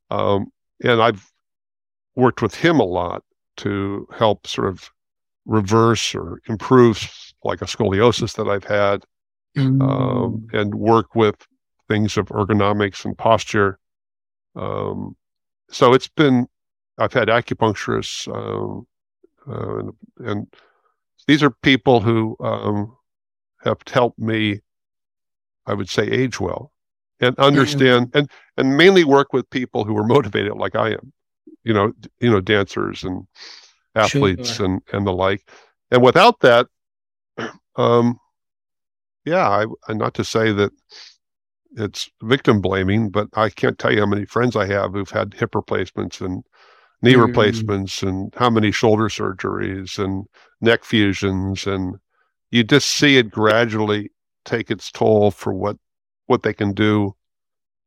um, 0.09 0.47
and 0.83 1.01
i've 1.01 1.31
worked 2.15 2.41
with 2.41 2.55
him 2.55 2.79
a 2.79 2.83
lot 2.85 3.23
to 3.57 4.07
help 4.17 4.47
sort 4.47 4.67
of 4.67 4.89
reverse 5.45 6.15
or 6.15 6.41
improve 6.47 7.11
like 7.43 7.61
a 7.61 7.65
scoliosis 7.65 8.35
that 8.35 8.47
i've 8.47 8.63
had 8.63 9.03
Mm. 9.55 9.81
um, 9.81 10.47
and 10.53 10.75
work 10.75 11.15
with 11.15 11.35
things 11.87 12.15
of 12.15 12.27
ergonomics 12.27 13.05
and 13.05 13.17
posture. 13.17 13.79
Um, 14.55 15.15
so 15.71 15.93
it's 15.93 16.09
been, 16.09 16.47
I've 16.97 17.13
had 17.13 17.27
acupuncturists, 17.27 18.27
um, 18.33 18.87
uh, 19.47 19.77
and, 19.79 19.93
and 20.19 20.47
these 21.27 21.43
are 21.43 21.51
people 21.51 22.01
who 22.01 22.35
um, 22.39 22.95
have 23.63 23.77
helped 23.91 24.19
me, 24.19 24.61
I 25.65 25.73
would 25.73 25.89
say, 25.89 26.03
age 26.03 26.39
well. 26.39 26.71
and 27.19 27.37
understand 27.39 28.11
and 28.13 28.29
and 28.57 28.77
mainly 28.77 29.03
work 29.03 29.33
with 29.33 29.49
people 29.49 29.83
who 29.83 29.97
are 29.97 30.05
motivated 30.05 30.53
like 30.53 30.75
I 30.75 30.91
am. 30.91 31.13
You 31.63 31.73
know, 31.73 31.93
you 32.19 32.29
know, 32.29 32.41
dancers 32.41 33.03
and 33.03 33.27
athletes 33.95 34.55
sure. 34.55 34.65
and 34.65 34.81
and 34.93 35.05
the 35.05 35.13
like. 35.13 35.47
And 35.91 36.01
without 36.01 36.39
that, 36.41 36.67
um, 37.75 38.19
yeah, 39.25 39.49
I, 39.49 39.93
not 39.93 40.13
to 40.15 40.23
say 40.23 40.51
that 40.51 40.71
it's 41.75 42.09
victim 42.23 42.61
blaming, 42.61 43.09
but 43.09 43.27
I 43.33 43.49
can't 43.49 43.77
tell 43.77 43.93
you 43.93 43.99
how 43.99 44.05
many 44.05 44.25
friends 44.25 44.55
I 44.55 44.65
have 44.67 44.93
who've 44.93 45.09
had 45.09 45.33
hip 45.33 45.53
replacements 45.53 46.21
and 46.21 46.43
knee 47.01 47.13
mm. 47.13 47.25
replacements 47.25 48.01
and 48.03 48.33
how 48.35 48.49
many 48.49 48.71
shoulder 48.71 49.07
surgeries 49.07 50.03
and 50.03 50.25
neck 50.61 50.83
fusions 50.83 51.67
and 51.67 51.95
you 52.51 52.63
just 52.63 52.89
see 52.89 53.17
it 53.17 53.29
gradually 53.29 54.11
take 54.45 54.71
its 54.71 54.91
toll 54.91 55.31
for 55.31 55.53
what 55.53 55.77
what 56.27 56.43
they 56.43 56.53
can 56.53 56.73
do 56.73 57.15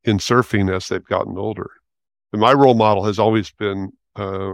in 0.05 0.19
surfing 0.19 0.75
as 0.75 0.89
they've 0.89 1.05
gotten 1.05 1.37
older. 1.37 1.71
And 2.33 2.41
my 2.41 2.53
role 2.53 2.75
model 2.75 3.05
has 3.05 3.19
always 3.19 3.51
been 3.51 3.93
uh, 4.17 4.53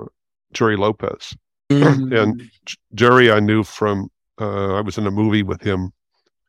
Gerry 0.52 0.76
Lopez, 0.76 1.36
mm. 1.70 2.18
and 2.18 2.50
Gerry 2.94 3.30
I 3.30 3.40
knew 3.40 3.62
from 3.62 4.10
uh, 4.40 4.74
I 4.74 4.80
was 4.80 4.98
in 4.98 5.06
a 5.06 5.10
movie 5.10 5.42
with 5.42 5.60
him 5.60 5.92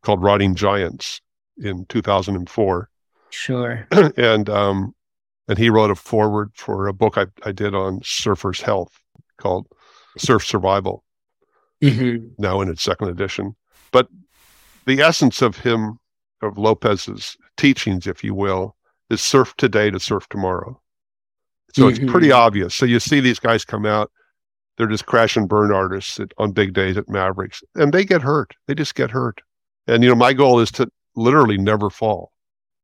called 0.02 0.24
Riding 0.24 0.56
Giants 0.56 1.22
in 1.58 1.86
2004. 1.86 2.90
Sure. 3.30 3.88
and 4.18 4.50
um, 4.50 4.96
and 5.48 5.58
he 5.58 5.70
wrote 5.70 5.92
a 5.92 5.96
foreword 5.96 6.52
for 6.56 6.88
a 6.88 6.94
book 6.94 7.18
I, 7.18 7.28
I 7.44 7.52
did 7.52 7.74
on 7.74 8.00
surfers' 8.02 8.62
health 8.62 8.92
called 9.38 9.68
Surf 10.18 10.46
Survival, 10.46 11.04
mm-hmm. 11.82 12.28
now 12.38 12.62
in 12.62 12.70
its 12.70 12.82
second 12.82 13.10
edition. 13.10 13.56
But 13.92 14.08
the 14.86 15.02
essence 15.02 15.42
of 15.42 15.58
him, 15.58 16.00
of 16.42 16.58
Lopez's 16.58 17.38
teachings, 17.56 18.08
if 18.08 18.24
you 18.24 18.34
will, 18.34 18.76
is 19.10 19.22
surf 19.22 19.56
today 19.58 19.90
to 19.90 20.00
surf 20.00 20.28
tomorrow. 20.30 20.80
So 21.74 21.84
mm-hmm. 21.84 22.04
it's 22.04 22.12
pretty 22.12 22.32
obvious. 22.32 22.76
So 22.76 22.86
you 22.86 23.00
see 23.00 23.20
these 23.20 23.40
guys 23.40 23.66
come 23.66 23.86
out, 23.86 24.12
they're 24.78 24.88
just 24.88 25.06
crash 25.06 25.36
and 25.36 25.50
burn 25.50 25.72
artists 25.72 26.20
at, 26.20 26.32
on 26.38 26.52
big 26.52 26.74
days 26.74 26.98
at 26.98 27.10
Mavericks, 27.10 27.64
and 27.76 27.94
they 27.94 28.06
get 28.06 28.22
hurt. 28.22 28.54
They 28.68 28.76
just 28.76 28.96
get 28.96 29.12
hurt. 29.12 29.42
And 29.88 30.04
you 30.04 30.10
know, 30.10 30.16
my 30.16 30.34
goal 30.34 30.60
is 30.60 30.72
to 30.74 30.90
literally 31.16 31.58
never 31.58 31.90
fall, 31.90 32.32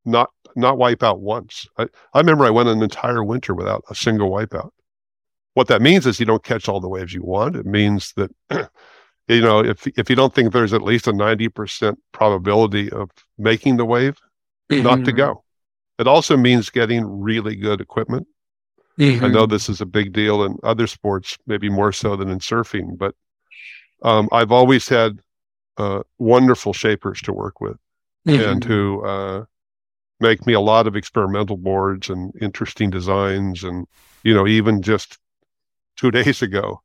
not 0.06 0.32
not 0.56 0.78
wipe 0.78 1.04
out 1.04 1.22
once. 1.22 1.68
I, 1.78 1.88
I 2.14 2.20
remember 2.20 2.46
I 2.46 2.52
went 2.52 2.70
an 2.70 2.82
entire 2.82 3.24
winter 3.24 3.54
without 3.54 3.84
a 3.90 3.96
single 3.96 4.30
wipeout. 4.30 4.72
What 5.54 5.68
that 5.68 5.82
means 5.82 6.08
is 6.08 6.20
you 6.20 6.26
don't 6.26 6.44
catch 6.44 6.68
all 6.68 6.80
the 6.80 6.90
waves 6.90 7.14
you 7.14 7.24
want. 7.24 7.56
It 7.56 7.66
means 7.66 8.14
that 8.14 8.32
you 9.28 9.42
know 9.42 9.60
if 9.60 9.86
if 9.98 10.10
you 10.10 10.16
don't 10.16 10.34
think 10.34 10.52
there's 10.52 10.74
at 10.74 10.82
least 10.82 11.08
a 11.08 11.14
ninety 11.14 11.50
percent 11.50 12.00
probability 12.12 12.92
of 12.92 13.12
making 13.38 13.78
the 13.78 13.86
wave, 13.86 14.18
mm-hmm. 14.72 14.84
not 14.84 14.96
to 14.98 15.12
mm-hmm. 15.12 15.18
go. 15.18 15.44
It 16.00 16.08
also 16.08 16.36
means 16.36 16.70
getting 16.70 17.06
really 17.06 17.56
good 17.56 17.82
equipment. 17.82 18.28
Mm-hmm. 19.00 19.26
I 19.26 19.28
know 19.28 19.46
this 19.46 19.70
is 19.70 19.82
a 19.82 19.86
big 19.86 20.14
deal 20.14 20.44
in 20.44 20.58
other 20.64 20.88
sports, 20.88 21.38
maybe 21.48 21.70
more 21.70 21.92
so 21.92 22.16
than 22.16 22.30
in 22.30 22.40
surfing, 22.40 22.98
but 22.98 23.16
um, 24.04 24.30
I've 24.32 24.52
always 24.52 24.88
had 24.88 25.20
uh, 25.78 26.02
wonderful 26.20 26.74
shapers 26.74 27.22
to 27.22 27.34
work 27.34 27.60
with 27.62 27.78
mm-hmm. 28.28 28.52
and 28.52 28.64
who 28.64 29.04
uh, 29.04 29.46
make 30.20 30.46
me 30.46 30.54
a 30.54 30.60
lot 30.60 30.88
of 30.88 30.96
experimental 30.96 31.58
boards 31.58 32.10
and 32.10 32.34
interesting 32.42 32.90
designs. 32.90 33.64
And, 33.64 33.88
you 34.24 34.34
know, 34.34 34.48
even 34.48 34.82
just 34.82 35.18
two 35.98 36.12
days 36.20 36.42
ago, 36.42 36.82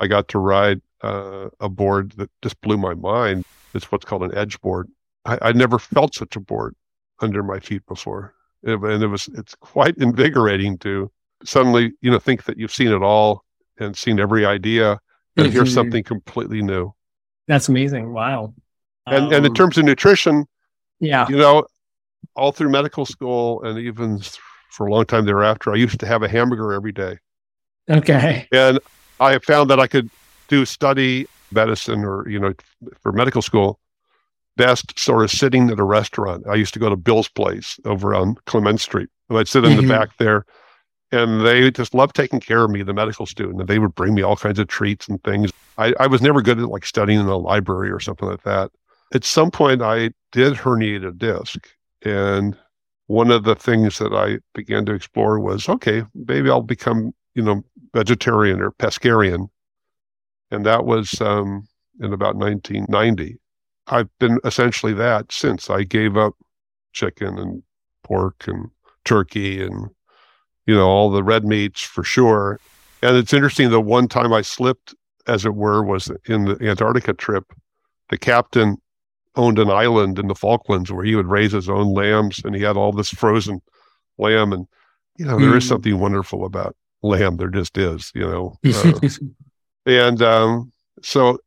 I 0.00 0.06
got 0.06 0.28
to 0.28 0.38
ride 0.38 0.80
uh, 1.02 1.48
a 1.60 1.68
board 1.68 2.12
that 2.12 2.30
just 2.42 2.60
blew 2.60 2.76
my 2.76 2.94
mind. 2.94 3.44
It's 3.74 3.90
what's 3.90 4.04
called 4.04 4.22
an 4.22 4.36
edge 4.36 4.60
board. 4.60 4.88
I, 5.24 5.38
I 5.42 5.52
never 5.52 5.78
felt 5.78 6.14
such 6.14 6.36
a 6.36 6.40
board 6.40 6.76
under 7.20 7.42
my 7.42 7.58
feet 7.60 7.84
before. 7.86 8.34
It, 8.62 8.78
and 8.78 9.02
it 9.02 9.08
was, 9.08 9.28
it's 9.34 9.54
quite 9.56 9.96
invigorating 9.96 10.78
to 10.78 11.10
suddenly, 11.44 11.92
you 12.00 12.10
know, 12.10 12.18
think 12.18 12.44
that 12.44 12.58
you've 12.58 12.72
seen 12.72 12.88
it 12.88 13.02
all 13.02 13.44
and 13.78 13.96
seen 13.96 14.20
every 14.20 14.44
idea 14.44 15.00
and 15.36 15.46
mm-hmm. 15.46 15.52
hear 15.52 15.66
something 15.66 16.04
completely 16.04 16.62
new. 16.62 16.92
That's 17.48 17.68
amazing. 17.68 18.12
Wow. 18.12 18.54
And 19.06 19.26
um, 19.26 19.32
and 19.32 19.46
in 19.46 19.50
um, 19.50 19.54
terms 19.54 19.78
of 19.78 19.84
nutrition, 19.84 20.46
yeah, 21.00 21.26
you 21.28 21.36
know, 21.36 21.66
all 22.36 22.52
through 22.52 22.70
medical 22.70 23.06
school 23.06 23.62
and 23.62 23.78
even 23.78 24.20
for 24.70 24.86
a 24.86 24.90
long 24.90 25.04
time 25.04 25.24
thereafter, 25.24 25.72
I 25.72 25.76
used 25.76 26.00
to 26.00 26.06
have 26.06 26.22
a 26.22 26.28
hamburger 26.28 26.72
every 26.72 26.92
day. 26.92 27.18
Okay. 27.90 28.48
And 28.52 28.78
I 29.20 29.38
found 29.38 29.70
that 29.70 29.80
I 29.80 29.86
could 29.86 30.10
do 30.48 30.64
study 30.64 31.26
medicine 31.50 32.04
or 32.04 32.26
you 32.28 32.40
know 32.40 32.54
for 33.02 33.12
medical 33.12 33.42
school 33.42 33.78
best 34.56 34.98
sort 34.98 35.24
of 35.24 35.30
sitting 35.30 35.70
at 35.70 35.78
a 35.78 35.84
restaurant. 35.84 36.46
I 36.46 36.54
used 36.54 36.74
to 36.74 36.80
go 36.80 36.88
to 36.88 36.96
Bill's 36.96 37.28
place 37.28 37.78
over 37.84 38.14
on 38.14 38.36
Clement 38.46 38.80
Street, 38.80 39.08
and 39.28 39.38
I'd 39.38 39.48
sit 39.48 39.64
in 39.64 39.72
mm-hmm. 39.72 39.82
the 39.82 39.88
back 39.88 40.16
there 40.18 40.44
and 41.12 41.46
they 41.46 41.70
just 41.70 41.94
loved 41.94 42.16
taking 42.16 42.40
care 42.40 42.64
of 42.64 42.70
me, 42.70 42.82
the 42.82 42.94
medical 42.94 43.26
student. 43.26 43.60
And 43.60 43.68
they 43.68 43.78
would 43.78 43.94
bring 43.94 44.14
me 44.14 44.22
all 44.22 44.36
kinds 44.36 44.58
of 44.58 44.66
treats 44.66 45.06
and 45.08 45.22
things. 45.22 45.52
I, 45.76 45.92
I 46.00 46.06
was 46.06 46.22
never 46.22 46.40
good 46.40 46.58
at 46.58 46.68
like 46.68 46.86
studying 46.86 47.20
in 47.20 47.26
a 47.26 47.36
library 47.36 47.90
or 47.90 48.00
something 48.00 48.28
like 48.28 48.42
that. 48.42 48.70
At 49.14 49.24
some 49.24 49.50
point, 49.50 49.82
I 49.82 50.10
did 50.32 50.54
herniate 50.54 51.06
a 51.06 51.12
disc. 51.12 51.68
And 52.04 52.56
one 53.06 53.30
of 53.30 53.44
the 53.44 53.54
things 53.54 53.98
that 53.98 54.12
I 54.12 54.38
began 54.54 54.84
to 54.86 54.94
explore 54.94 55.38
was 55.38 55.68
okay, 55.68 56.04
maybe 56.14 56.50
I'll 56.50 56.62
become, 56.62 57.12
you 57.34 57.42
know, 57.42 57.62
vegetarian 57.94 58.60
or 58.60 58.72
pescarian. 58.72 59.48
And 60.50 60.66
that 60.66 60.84
was 60.84 61.20
um, 61.20 61.66
in 62.00 62.12
about 62.12 62.36
1990. 62.36 63.38
I've 63.88 64.08
been 64.18 64.38
essentially 64.44 64.92
that 64.94 65.32
since 65.32 65.68
I 65.70 65.82
gave 65.82 66.16
up 66.16 66.34
chicken 66.92 67.38
and 67.38 67.62
pork 68.04 68.44
and 68.46 68.70
turkey 69.04 69.62
and 69.62 69.90
you 70.66 70.74
know, 70.74 70.86
all 70.86 71.10
the 71.10 71.22
red 71.22 71.44
meats 71.44 71.82
for 71.82 72.04
sure. 72.04 72.60
And 73.02 73.16
it's 73.16 73.32
interesting, 73.32 73.70
the 73.70 73.80
one 73.80 74.08
time 74.08 74.32
I 74.32 74.42
slipped, 74.42 74.94
as 75.26 75.44
it 75.44 75.54
were, 75.54 75.82
was 75.82 76.10
in 76.26 76.44
the 76.44 76.68
Antarctica 76.68 77.12
trip. 77.14 77.52
The 78.10 78.18
captain 78.18 78.76
owned 79.36 79.58
an 79.58 79.70
island 79.70 80.18
in 80.18 80.28
the 80.28 80.34
Falklands 80.34 80.92
where 80.92 81.04
he 81.04 81.14
would 81.14 81.26
raise 81.26 81.52
his 81.52 81.68
own 81.68 81.94
lambs 81.94 82.42
and 82.44 82.54
he 82.54 82.62
had 82.62 82.76
all 82.76 82.92
this 82.92 83.10
frozen 83.10 83.60
lamb. 84.18 84.52
And, 84.52 84.66
you 85.16 85.24
know, 85.24 85.38
there 85.38 85.56
is 85.56 85.64
hmm. 85.64 85.68
something 85.68 85.98
wonderful 85.98 86.44
about 86.44 86.76
lamb. 87.02 87.36
There 87.36 87.48
just 87.48 87.76
is, 87.78 88.12
you 88.14 88.22
know. 88.22 88.58
Uh, 89.84 89.90
and 89.90 90.22
um, 90.22 90.72
so 91.02 91.38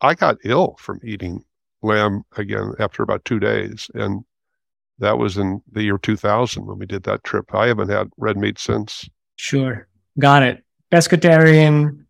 I 0.00 0.14
got 0.14 0.38
ill 0.42 0.76
from 0.78 1.00
eating 1.04 1.44
lamb 1.82 2.22
again 2.36 2.72
after 2.78 3.02
about 3.02 3.26
two 3.26 3.38
days. 3.38 3.90
And 3.92 4.24
that 4.98 5.18
was 5.18 5.36
in 5.36 5.62
the 5.70 5.82
year 5.82 5.98
2000 5.98 6.64
when 6.64 6.78
we 6.78 6.86
did 6.86 7.02
that 7.04 7.24
trip. 7.24 7.54
I 7.54 7.66
haven't 7.66 7.90
had 7.90 8.08
red 8.16 8.36
meat 8.36 8.58
since. 8.58 9.08
Sure. 9.36 9.86
Got 10.18 10.42
it. 10.42 10.64
Pescatarian, 10.90 12.06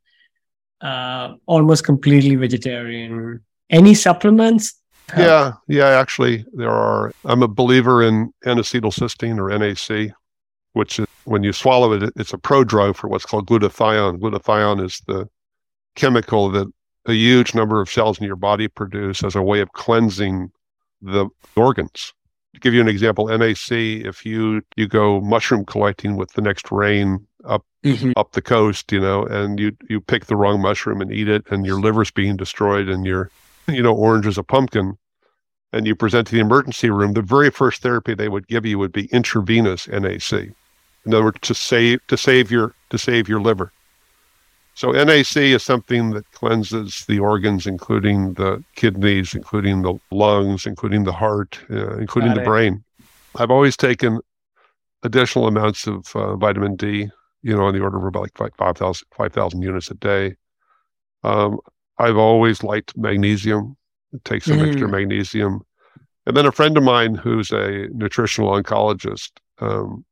uh, 0.80 1.34
almost 1.46 1.84
completely 1.84 2.36
vegetarian. 2.36 3.40
Any 3.68 3.94
supplements? 3.94 4.80
Yeah, 5.16 5.54
yeah, 5.68 5.88
actually, 5.88 6.44
there 6.52 6.70
are. 6.70 7.12
I'm 7.24 7.42
a 7.42 7.48
believer 7.48 8.02
in 8.02 8.32
N 8.44 8.58
acetylcysteine 8.58 9.38
or 9.38 9.56
NAC, 9.56 10.12
which 10.72 10.98
is 10.98 11.06
when 11.24 11.42
you 11.42 11.52
swallow 11.52 11.92
it, 11.92 12.12
it's 12.16 12.32
a 12.32 12.38
prodrug 12.38 12.96
for 12.96 13.08
what's 13.08 13.24
called 13.24 13.46
glutathione. 13.46 14.18
Glutathione 14.18 14.84
is 14.84 15.00
the 15.06 15.28
chemical 15.94 16.50
that 16.50 16.70
a 17.06 17.12
huge 17.12 17.54
number 17.54 17.80
of 17.80 17.90
cells 17.90 18.18
in 18.18 18.24
your 18.24 18.36
body 18.36 18.68
produce 18.68 19.24
as 19.24 19.34
a 19.34 19.42
way 19.42 19.60
of 19.60 19.72
cleansing 19.72 20.50
the 21.00 21.28
organs 21.56 22.12
to 22.54 22.60
give 22.60 22.74
you 22.74 22.80
an 22.80 22.88
example, 22.88 23.26
NAC, 23.26 23.70
if 23.70 24.24
you 24.24 24.62
you 24.76 24.88
go 24.88 25.20
mushroom 25.20 25.64
collecting 25.64 26.16
with 26.16 26.32
the 26.32 26.42
next 26.42 26.70
rain 26.72 27.26
up 27.44 27.64
mm-hmm. 27.84 28.12
up 28.16 28.32
the 28.32 28.42
coast, 28.42 28.90
you 28.90 29.00
know, 29.00 29.24
and 29.24 29.60
you 29.60 29.76
you 29.88 30.00
pick 30.00 30.26
the 30.26 30.36
wrong 30.36 30.60
mushroom 30.60 31.00
and 31.00 31.12
eat 31.12 31.28
it, 31.28 31.46
and 31.50 31.66
your 31.66 31.80
liver's 31.80 32.10
being 32.10 32.36
destroyed, 32.36 32.88
and 32.88 33.06
you're 33.06 33.30
you 33.72 33.82
know 33.82 33.94
orange 33.94 34.26
is 34.26 34.38
a 34.38 34.42
pumpkin, 34.42 34.96
and 35.72 35.86
you 35.86 35.94
present 35.94 36.26
to 36.28 36.34
the 36.34 36.40
emergency 36.40 36.90
room, 36.90 37.12
the 37.12 37.22
very 37.22 37.50
first 37.50 37.82
therapy 37.82 38.14
they 38.14 38.28
would 38.28 38.48
give 38.48 38.64
you 38.64 38.78
would 38.78 38.92
be 38.92 39.06
intravenous 39.06 39.88
NAC. 39.88 40.32
In 40.32 41.14
other 41.14 41.24
words, 41.24 41.40
to 41.42 41.54
save 41.54 42.06
to 42.08 42.16
save 42.16 42.50
your 42.50 42.74
to 42.90 42.98
save 42.98 43.28
your 43.28 43.40
liver. 43.40 43.72
So 44.74 44.92
NAC 44.92 45.36
is 45.36 45.64
something 45.64 46.10
that 46.10 46.30
cleanses 46.30 47.04
the 47.08 47.18
organs, 47.18 47.66
including 47.66 48.34
the 48.34 48.62
kidneys, 48.76 49.34
including 49.34 49.82
the 49.82 49.98
lungs, 50.12 50.66
including 50.66 51.02
the 51.02 51.12
heart, 51.12 51.58
uh, 51.68 51.96
including 51.96 52.30
Got 52.30 52.36
the 52.36 52.42
it. 52.42 52.46
brain. 52.46 52.84
I've 53.34 53.50
always 53.50 53.76
taken 53.76 54.20
additional 55.02 55.48
amounts 55.48 55.88
of 55.88 56.14
uh, 56.14 56.36
vitamin 56.36 56.76
D, 56.76 57.08
you 57.42 57.56
know, 57.56 57.64
on 57.64 57.74
the 57.74 57.80
order 57.80 57.98
of 57.98 58.04
about 58.04 58.30
like 58.38 58.56
5,000 58.56 59.04
5, 59.12 59.52
units 59.54 59.90
a 59.90 59.94
day. 59.94 60.36
Um, 61.24 61.58
I've 61.98 62.16
always 62.16 62.62
liked 62.62 62.96
magnesium, 62.96 63.76
take 64.24 64.42
some 64.42 64.58
mm. 64.58 64.68
extra 64.68 64.88
magnesium. 64.88 65.60
And 66.26 66.36
then 66.36 66.46
a 66.46 66.52
friend 66.52 66.76
of 66.76 66.84
mine 66.84 67.14
who's 67.14 67.50
a 67.50 67.88
nutritional 67.92 68.50
oncologist 68.50 69.30
um, 69.60 70.04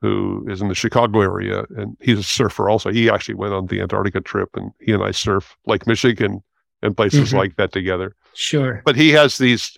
who 0.00 0.46
is 0.48 0.60
in 0.60 0.68
the 0.68 0.74
Chicago 0.74 1.20
area, 1.20 1.64
and 1.76 1.96
he's 2.00 2.18
a 2.18 2.22
surfer 2.22 2.68
also. 2.68 2.90
He 2.90 3.10
actually 3.10 3.34
went 3.34 3.52
on 3.52 3.66
the 3.66 3.80
Antarctica 3.80 4.20
trip, 4.20 4.48
and 4.54 4.72
he 4.80 4.92
and 4.92 5.02
I 5.02 5.10
surf 5.10 5.56
Lake 5.66 5.86
Michigan 5.86 6.42
and 6.82 6.96
places 6.96 7.28
mm-hmm. 7.28 7.38
like 7.38 7.56
that 7.56 7.72
together. 7.72 8.16
Sure. 8.34 8.82
But 8.84 8.96
he 8.96 9.10
has 9.10 9.38
these 9.38 9.76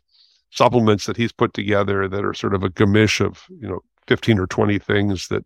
supplements 0.50 1.06
that 1.06 1.16
he's 1.16 1.32
put 1.32 1.54
together 1.54 2.06
that 2.08 2.24
are 2.24 2.34
sort 2.34 2.54
of 2.54 2.62
a 2.62 2.70
gamish 2.70 3.24
of, 3.24 3.44
you 3.48 3.68
know, 3.68 3.80
15 4.06 4.38
or 4.38 4.46
20 4.46 4.78
things 4.78 5.28
that 5.28 5.44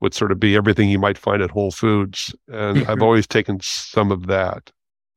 would 0.00 0.12
sort 0.12 0.32
of 0.32 0.38
be 0.38 0.56
everything 0.56 0.90
you 0.90 0.98
might 0.98 1.16
find 1.16 1.40
at 1.40 1.50
Whole 1.50 1.70
Foods. 1.70 2.34
And 2.48 2.78
mm-hmm. 2.78 2.90
I've 2.90 3.02
always 3.02 3.26
taken 3.26 3.60
some 3.62 4.12
of 4.12 4.26
that. 4.26 4.70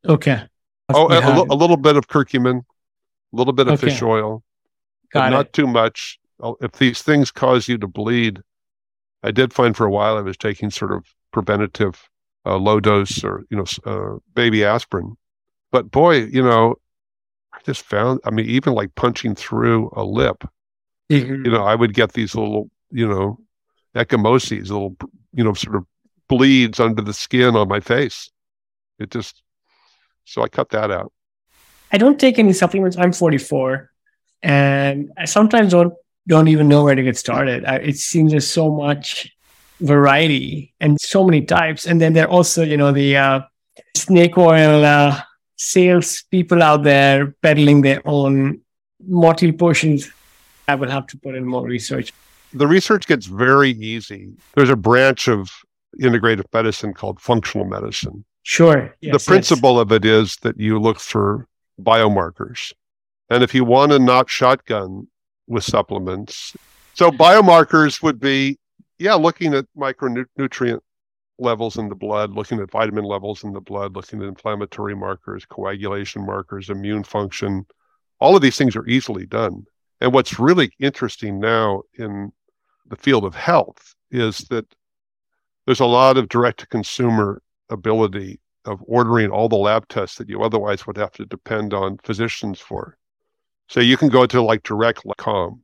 Okay. 0.08 0.42
Oh, 0.90 1.08
a, 1.12 1.54
a, 1.54 1.56
little 1.56 1.78
bit 1.78 1.98
of 1.98 2.08
curcumin, 2.08 2.62
a 2.62 3.36
little 3.36 3.54
bit 3.54 3.68
of 3.68 3.74
okay. 3.74 3.90
fish 3.90 4.02
oil, 4.02 4.44
Got 5.12 5.32
not 5.32 5.54
too 5.54 5.68
much. 5.68 6.20
If 6.62 6.74
these 6.74 7.02
things 7.02 7.32
cause 7.32 7.68
you 7.68 7.78
to 7.78 7.88
bleed, 7.88 8.42
I 9.24 9.32
did 9.32 9.54
find 9.54 9.76
for 9.76 9.86
a 9.86 9.92
while 9.92 10.18
I 10.18 10.22
was 10.22 10.38
taking 10.38 10.72
sort 10.72 10.92
of 10.92 11.06
preventative 11.32 12.10
uh, 12.46 12.58
low 12.58 12.80
dose 12.80 13.24
or 13.24 13.46
you 13.50 13.58
know 13.58 13.66
uh, 13.86 14.18
baby 14.34 14.64
aspirin, 14.64 15.16
but 15.72 15.92
boy, 15.92 16.26
you 16.26 16.42
know, 16.42 16.76
I 17.54 17.60
just 17.66 17.82
found. 17.82 18.22
I 18.24 18.32
mean, 18.32 18.46
even 18.48 18.74
like 18.74 18.96
punching 18.96 19.36
through 19.36 19.92
a 19.96 20.04
lip, 20.04 20.44
mm-hmm. 21.12 21.46
you 21.46 21.52
know, 21.52 21.64
I 21.64 21.76
would 21.76 21.94
get 21.94 22.14
these 22.14 22.36
little 22.36 22.70
you 22.92 23.08
know 23.08 23.40
ecchymoses, 23.96 24.70
little 24.70 24.96
you 25.34 25.44
know 25.44 25.54
sort 25.54 25.76
of 25.76 25.86
bleeds 26.28 26.80
under 26.80 27.02
the 27.02 27.14
skin 27.14 27.56
on 27.56 27.68
my 27.68 27.80
face. 27.80 28.32
It 29.00 29.12
just 29.12 29.44
so 30.30 30.44
I 30.44 30.48
cut 30.48 30.70
that 30.70 30.92
out. 30.92 31.12
I 31.92 31.98
don't 31.98 32.20
take 32.20 32.38
any 32.38 32.54
supplements. 32.54 32.98
I'm 32.98 33.12
44, 33.12 33.90
and 34.44 35.12
I 35.18 35.26
sometimes 35.26 35.72
don't 35.72 35.94
don't 36.28 36.48
even 36.48 36.68
know 36.68 36.84
where 36.84 36.96
to 36.96 37.02
get 37.04 37.18
started. 37.18 37.66
I, 37.66 37.78
it 37.78 37.98
seems 37.98 38.32
there's 38.32 38.48
so 38.48 38.70
much 38.72 39.32
variety 39.80 40.74
and 40.80 41.00
so 41.02 41.26
many 41.26 41.42
types, 41.42 41.88
and 41.88 42.00
then 42.00 42.14
there 42.14 42.26
are 42.26 42.32
also 42.32 42.64
you 42.64 42.78
know 42.78 42.92
the 42.92 43.18
uh, 43.18 43.42
snake 43.98 44.38
oil 44.38 44.86
uh, 44.86 45.20
sales 45.56 46.24
people 46.30 46.62
out 46.62 46.84
there 46.84 47.36
peddling 47.42 47.82
their 47.82 48.02
own 48.06 48.62
motley 49.06 49.52
potions. 49.52 50.12
I 50.68 50.76
will 50.76 50.90
have 50.90 51.08
to 51.08 51.18
put 51.18 51.34
in 51.34 51.46
more 51.46 51.66
research. 51.66 52.14
The 52.54 52.68
research 52.68 53.08
gets 53.08 53.26
very 53.26 53.72
easy. 53.72 54.30
There's 54.56 54.70
a 54.70 54.76
branch 54.76 55.28
of 55.28 55.50
integrative 56.00 56.46
medicine 56.54 56.94
called 56.94 57.20
functional 57.20 57.66
medicine 57.66 58.26
Sure. 58.50 58.96
Yes, 59.00 59.14
the 59.14 59.30
principle 59.30 59.76
yes. 59.76 59.82
of 59.84 59.92
it 59.92 60.06
is 60.06 60.36
that 60.38 60.60
you 60.60 60.80
look 60.80 61.00
for 61.00 61.48
biomarkers. 61.80 62.74
And 63.30 63.44
if 63.44 63.54
you 63.54 63.64
want 63.64 63.92
to 63.92 64.00
not 64.00 64.28
shotgun 64.28 65.08
with 65.46 65.64
supplements, 65.64 66.58
so 66.96 67.12
biomarkers 67.12 68.02
would 68.02 68.20
be, 68.20 68.58
yeah, 68.98 69.14
looking 69.14 69.54
at 69.54 69.68
micronutrient 69.78 70.80
levels 71.38 71.78
in 71.78 71.90
the 71.90 71.96
blood, 71.96 72.32
looking 72.32 72.60
at 72.60 72.72
vitamin 72.72 73.04
levels 73.04 73.44
in 73.44 73.54
the 73.54 73.62
blood, 73.62 73.96
looking 73.96 74.20
at 74.20 74.28
inflammatory 74.28 74.96
markers, 74.96 75.46
coagulation 75.46 76.26
markers, 76.26 76.72
immune 76.72 77.04
function. 77.04 77.68
All 78.20 78.36
of 78.36 78.42
these 78.42 78.58
things 78.58 78.76
are 78.76 78.88
easily 78.88 79.28
done. 79.28 79.68
And 80.02 80.12
what's 80.12 80.40
really 80.40 80.72
interesting 80.80 81.40
now 81.40 81.84
in 82.00 82.32
the 82.88 82.98
field 82.98 83.26
of 83.26 83.36
health 83.36 83.94
is 84.10 84.40
that 84.50 84.66
there's 85.68 85.82
a 85.82 85.86
lot 85.86 86.18
of 86.18 86.30
direct 86.30 86.62
to 86.62 86.68
consumer 86.68 87.44
ability 87.70 88.40
of 88.66 88.84
ordering 88.86 89.30
all 89.30 89.50
the 89.50 89.56
lab 89.56 89.88
tests 89.88 90.18
that 90.18 90.30
you 90.30 90.42
otherwise 90.42 90.86
would 90.86 90.98
have 90.98 91.12
to 91.14 91.26
depend 91.26 91.74
on 91.74 91.98
physicians 92.04 92.60
for. 92.60 92.98
So 93.68 93.80
you 93.80 93.98
can 93.98 94.10
go 94.10 94.26
to 94.26 94.42
like 94.42 94.64
direct.com 94.64 95.62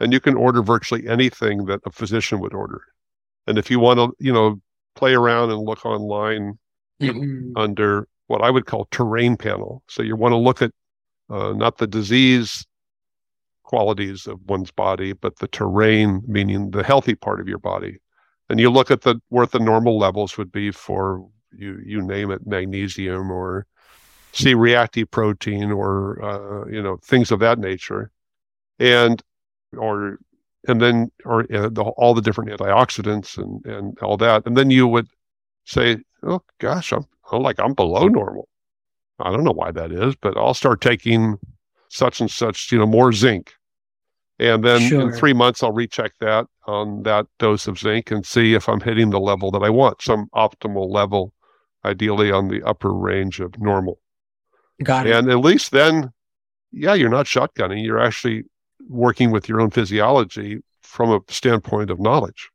and 0.00 0.12
you 0.12 0.20
can 0.20 0.34
order 0.34 0.62
virtually 0.62 1.06
anything 1.08 1.66
that 1.66 1.80
a 1.84 1.90
physician 1.90 2.40
would 2.40 2.54
order. 2.54 2.82
And 3.46 3.58
if 3.58 3.70
you 3.70 3.78
want 3.78 3.98
to, 3.98 4.12
you 4.18 4.32
know, 4.32 4.60
play 4.94 5.14
around 5.14 5.50
and 5.50 5.60
look 5.60 5.86
online 5.86 6.58
mm-hmm. 7.00 7.52
under 7.56 8.08
what 8.26 8.42
I 8.42 8.50
would 8.50 8.66
call 8.66 8.88
terrain 8.90 9.36
panel. 9.36 9.82
So 9.88 10.02
you 10.02 10.16
want 10.16 10.32
to 10.32 10.36
look 10.36 10.62
at 10.62 10.72
uh, 11.30 11.52
not 11.52 11.78
the 11.78 11.86
disease 11.86 12.66
qualities 13.62 14.26
of 14.26 14.40
one's 14.48 14.70
body, 14.70 15.12
but 15.12 15.38
the 15.38 15.48
terrain, 15.48 16.22
meaning 16.26 16.70
the 16.70 16.82
healthy 16.82 17.14
part 17.14 17.40
of 17.40 17.48
your 17.48 17.58
body 17.58 17.98
and 18.48 18.60
you 18.60 18.70
look 18.70 18.90
at 18.90 19.02
the 19.02 19.20
what 19.28 19.52
the 19.52 19.58
normal 19.58 19.98
levels 19.98 20.38
would 20.38 20.52
be 20.52 20.70
for 20.70 21.26
you 21.52 21.80
you 21.84 22.02
name 22.02 22.30
it 22.30 22.46
magnesium 22.46 23.30
or 23.30 23.66
C-reactive 24.32 25.10
protein 25.10 25.72
or 25.72 26.22
uh, 26.22 26.70
you 26.70 26.82
know 26.82 26.98
things 27.02 27.30
of 27.30 27.40
that 27.40 27.58
nature, 27.58 28.10
and 28.78 29.22
or 29.76 30.18
and 30.68 30.80
then 30.80 31.10
or 31.24 31.42
uh, 31.52 31.70
the, 31.70 31.82
all 31.82 32.12
the 32.12 32.20
different 32.20 32.50
antioxidants 32.50 33.38
and 33.38 33.64
and 33.64 33.98
all 34.00 34.18
that, 34.18 34.46
and 34.46 34.56
then 34.56 34.70
you 34.70 34.86
would 34.86 35.08
say, 35.64 35.98
oh 36.22 36.42
gosh, 36.58 36.92
I'm, 36.92 37.06
I'm 37.32 37.42
like 37.42 37.58
I'm 37.58 37.72
below 37.72 38.08
normal. 38.08 38.48
I 39.18 39.30
don't 39.30 39.44
know 39.44 39.52
why 39.52 39.70
that 39.70 39.90
is, 39.90 40.14
but 40.16 40.36
I'll 40.36 40.52
start 40.52 40.82
taking 40.82 41.38
such 41.88 42.20
and 42.20 42.30
such, 42.30 42.70
you 42.70 42.78
know, 42.78 42.86
more 42.86 43.12
zinc 43.12 43.54
and 44.38 44.62
then 44.62 44.80
sure. 44.80 45.00
in 45.00 45.12
three 45.12 45.32
months, 45.32 45.62
I'll 45.62 45.72
recheck 45.72 46.12
that 46.20 46.46
on 46.66 47.02
that 47.04 47.26
dose 47.38 47.66
of 47.66 47.78
zinc 47.78 48.10
and 48.10 48.26
see 48.26 48.54
if 48.54 48.68
I'm 48.68 48.80
hitting 48.80 49.10
the 49.10 49.20
level 49.20 49.50
that 49.52 49.62
I 49.62 49.70
want, 49.70 50.02
some 50.02 50.28
optimal 50.34 50.90
level, 50.90 51.32
ideally 51.84 52.30
on 52.30 52.48
the 52.48 52.62
upper 52.62 52.92
range 52.92 53.40
of 53.40 53.58
normal. 53.60 54.00
Got 54.82 55.06
it. 55.06 55.14
And 55.14 55.30
at 55.30 55.38
least 55.38 55.70
then, 55.70 56.12
yeah, 56.72 56.94
you're 56.94 57.08
not 57.08 57.26
shotgunning. 57.26 57.84
You're 57.84 58.00
actually 58.00 58.44
working 58.88 59.30
with 59.30 59.48
your 59.48 59.60
own 59.60 59.70
physiology 59.70 60.62
from 60.82 61.10
a 61.10 61.20
standpoint 61.28 61.90
of 61.90 62.00
knowledge. 62.00 62.50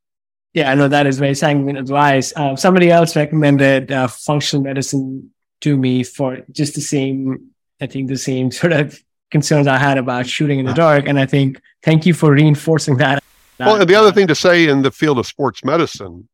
Yeah, 0.54 0.70
I 0.70 0.74
know 0.74 0.88
that 0.88 1.06
is 1.06 1.18
very 1.18 1.34
sanguine 1.34 1.76
advice. 1.76 2.32
Uh, 2.36 2.56
somebody 2.56 2.90
else 2.90 3.16
recommended 3.16 3.90
uh, 3.90 4.06
functional 4.06 4.62
medicine 4.62 5.30
to 5.62 5.76
me 5.76 6.04
for 6.04 6.38
just 6.50 6.74
the 6.74 6.80
same, 6.80 7.50
I 7.80 7.86
think 7.86 8.08
the 8.08 8.18
same 8.18 8.50
sort 8.50 8.72
of 8.72 9.02
concerns 9.30 9.66
I 9.66 9.78
had 9.78 9.96
about 9.96 10.26
shooting 10.26 10.58
in 10.58 10.66
the 10.66 10.74
dark. 10.86 11.08
And 11.08 11.18
I 11.18 11.26
think 11.26 11.60
thank 11.82 12.04
you 12.04 12.12
for 12.12 12.32
reinforcing 12.32 12.98
that. 12.98 13.22
Well, 13.58 13.80
and 13.80 13.88
the 13.88 13.94
other 13.94 14.12
thing 14.12 14.26
to 14.26 14.34
say 14.34 14.68
in 14.68 14.82
the 14.82 14.90
field 14.90 15.18
of 15.18 15.26
sports 15.26 15.64
medicine, 15.64 16.28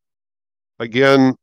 again, 0.79 1.35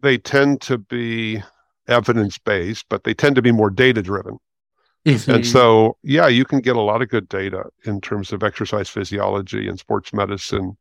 they 0.00 0.18
tend 0.18 0.60
to 0.62 0.78
be 0.78 1.42
evidence 1.86 2.38
based, 2.38 2.86
but 2.88 3.04
they 3.04 3.14
tend 3.14 3.36
to 3.36 3.42
be 3.42 3.52
more 3.52 3.70
data 3.70 4.02
driven. 4.02 4.38
Mm-hmm. 5.04 5.30
And 5.30 5.46
so, 5.46 5.96
yeah, 6.02 6.26
you 6.26 6.44
can 6.44 6.60
get 6.60 6.76
a 6.76 6.80
lot 6.80 7.02
of 7.02 7.08
good 7.08 7.28
data 7.28 7.64
in 7.84 8.00
terms 8.00 8.32
of 8.32 8.42
exercise 8.42 8.88
physiology 8.88 9.68
and 9.68 9.78
sports 9.78 10.12
medicine, 10.12 10.76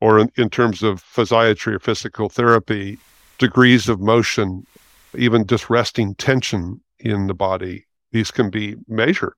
or 0.00 0.18
in, 0.18 0.30
in 0.36 0.50
terms 0.50 0.82
of 0.82 1.02
physiatry 1.02 1.74
or 1.74 1.78
physical 1.78 2.28
therapy, 2.28 2.98
degrees 3.38 3.88
of 3.88 4.00
motion, 4.00 4.66
even 5.16 5.46
just 5.46 5.70
resting 5.70 6.14
tension 6.16 6.80
in 6.98 7.26
the 7.26 7.34
body. 7.34 7.86
These 8.12 8.30
can 8.30 8.50
be 8.50 8.76
measured. 8.88 9.34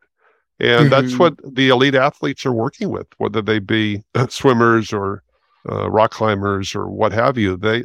And 0.62 0.88
mm-hmm. 0.88 0.88
that's 0.90 1.18
what 1.18 1.34
the 1.44 1.70
elite 1.70 1.96
athletes 1.96 2.46
are 2.46 2.52
working 2.52 2.88
with, 2.90 3.08
whether 3.18 3.42
they 3.42 3.58
be 3.58 4.04
swimmers 4.28 4.92
or 4.92 5.24
uh, 5.68 5.90
rock 5.90 6.12
climbers 6.12 6.76
or 6.76 6.88
what 6.88 7.10
have 7.10 7.36
you. 7.36 7.56
They, 7.56 7.82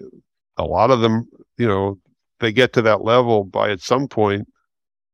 a 0.57 0.63
lot 0.63 0.91
of 0.91 1.01
them, 1.01 1.27
you 1.57 1.67
know, 1.67 1.97
they 2.39 2.51
get 2.51 2.73
to 2.73 2.83
that 2.83 3.01
level 3.01 3.43
by 3.43 3.71
at 3.71 3.81
some 3.81 4.07
point 4.07 4.47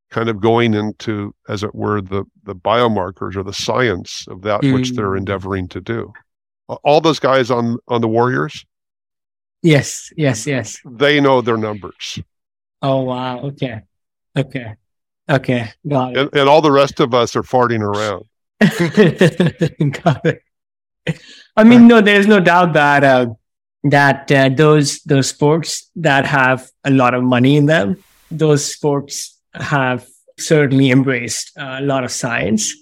kind 0.09 0.27
of 0.27 0.41
going 0.41 0.73
into, 0.73 1.33
as 1.47 1.63
it 1.63 1.73
were, 1.73 2.01
the, 2.01 2.25
the 2.43 2.53
biomarkers 2.53 3.37
or 3.37 3.43
the 3.43 3.53
science 3.53 4.25
of 4.27 4.41
that 4.41 4.61
mm-hmm. 4.61 4.73
which 4.73 4.91
they're 4.91 5.11
mm. 5.11 5.19
endeavoring 5.19 5.69
to 5.69 5.79
do. 5.79 6.11
All 6.83 6.99
those 6.99 7.19
guys 7.19 7.49
on, 7.49 7.77
on 7.87 8.01
the 8.01 8.09
Warriors. 8.09 8.65
Yes, 9.61 10.11
yes, 10.17 10.45
yes. 10.45 10.79
They 10.83 11.21
know 11.21 11.39
their 11.39 11.55
numbers. 11.55 12.19
Oh, 12.81 13.03
wow. 13.03 13.39
Okay. 13.39 13.79
Okay. 14.37 14.75
Okay, 15.29 15.71
got 15.87 16.11
it. 16.11 16.17
And, 16.17 16.29
and 16.33 16.49
all 16.49 16.61
the 16.61 16.71
rest 16.71 16.99
of 16.99 17.13
us 17.13 17.35
are 17.35 17.43
farting 17.43 17.81
around. 17.81 18.25
got 20.03 20.25
it. 20.25 20.41
I 21.55 21.63
mean, 21.63 21.87
no, 21.87 22.01
there's 22.01 22.27
no 22.27 22.39
doubt 22.39 22.73
that 22.73 23.03
uh, 23.03 23.27
that 23.83 24.31
uh, 24.31 24.49
those 24.49 25.01
those 25.03 25.29
sports 25.29 25.89
that 25.97 26.25
have 26.25 26.69
a 26.83 26.91
lot 26.91 27.13
of 27.13 27.23
money 27.23 27.57
in 27.57 27.65
them, 27.65 28.03
those 28.31 28.65
sports 28.65 29.39
have 29.53 30.07
certainly 30.39 30.91
embraced 30.91 31.51
uh, 31.57 31.77
a 31.79 31.81
lot 31.81 32.03
of 32.03 32.11
science, 32.11 32.73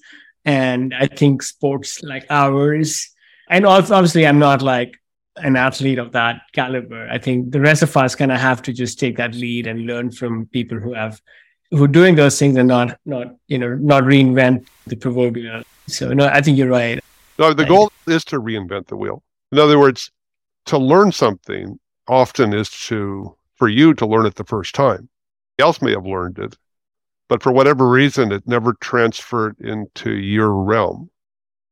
and 0.45 0.93
I 0.93 1.07
think 1.07 1.43
sports 1.43 2.01
like 2.03 2.25
ours, 2.29 3.09
and 3.49 3.65
obviously, 3.65 4.25
I'm 4.25 4.39
not 4.39 4.61
like 4.61 4.97
an 5.37 5.55
athlete 5.55 5.97
of 5.97 6.11
that 6.11 6.41
caliber. 6.53 7.07
I 7.09 7.17
think 7.17 7.51
the 7.51 7.61
rest 7.61 7.83
of 7.83 7.95
us 7.97 8.15
kind 8.15 8.31
of 8.31 8.39
have 8.39 8.61
to 8.63 8.73
just 8.73 8.99
take 8.99 9.17
that 9.17 9.33
lead 9.33 9.67
and 9.67 9.85
learn 9.85 10.11
from 10.11 10.47
people 10.47 10.77
who 10.79 10.93
have 10.93 11.21
who 11.71 11.83
are 11.83 11.87
doing 11.87 12.15
those 12.15 12.37
things 12.37 12.57
and 12.57 12.67
not 12.67 12.99
not 13.05 13.35
you 13.47 13.57
know 13.57 13.75
not 13.75 14.03
reinvent 14.03 14.67
the 14.87 14.95
proverbial. 14.95 15.63
So 15.87 16.13
no, 16.13 16.27
I 16.27 16.41
think 16.41 16.57
you're 16.57 16.69
right. 16.69 17.03
No, 17.39 17.53
the 17.53 17.65
goal 17.65 17.91
is 18.07 18.23
to 18.25 18.39
reinvent 18.39 18.87
the 18.87 18.95
wheel. 18.95 19.23
In 19.51 19.59
other 19.59 19.79
words, 19.79 20.11
to 20.65 20.77
learn 20.77 21.11
something 21.11 21.79
often 22.07 22.53
is 22.53 22.69
to 22.87 23.35
for 23.55 23.67
you 23.67 23.93
to 23.95 24.05
learn 24.05 24.25
it 24.25 24.35
the 24.35 24.43
first 24.43 24.75
time. 24.75 25.09
else 25.59 25.81
may 25.81 25.91
have 25.91 26.05
learned 26.05 26.39
it, 26.39 26.57
but 27.29 27.41
for 27.43 27.51
whatever 27.51 27.87
reason, 27.89 28.31
it 28.31 28.47
never 28.47 28.73
transferred 28.73 29.55
into 29.59 30.11
your 30.11 30.51
realm. 30.51 31.09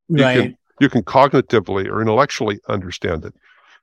You 0.07 0.23
right. 0.23 0.41
Can, 0.41 0.57
you 0.79 0.89
can 0.89 1.03
cognitively 1.03 1.87
or 1.87 2.01
intellectually 2.01 2.59
understand 2.67 3.25
it. 3.25 3.33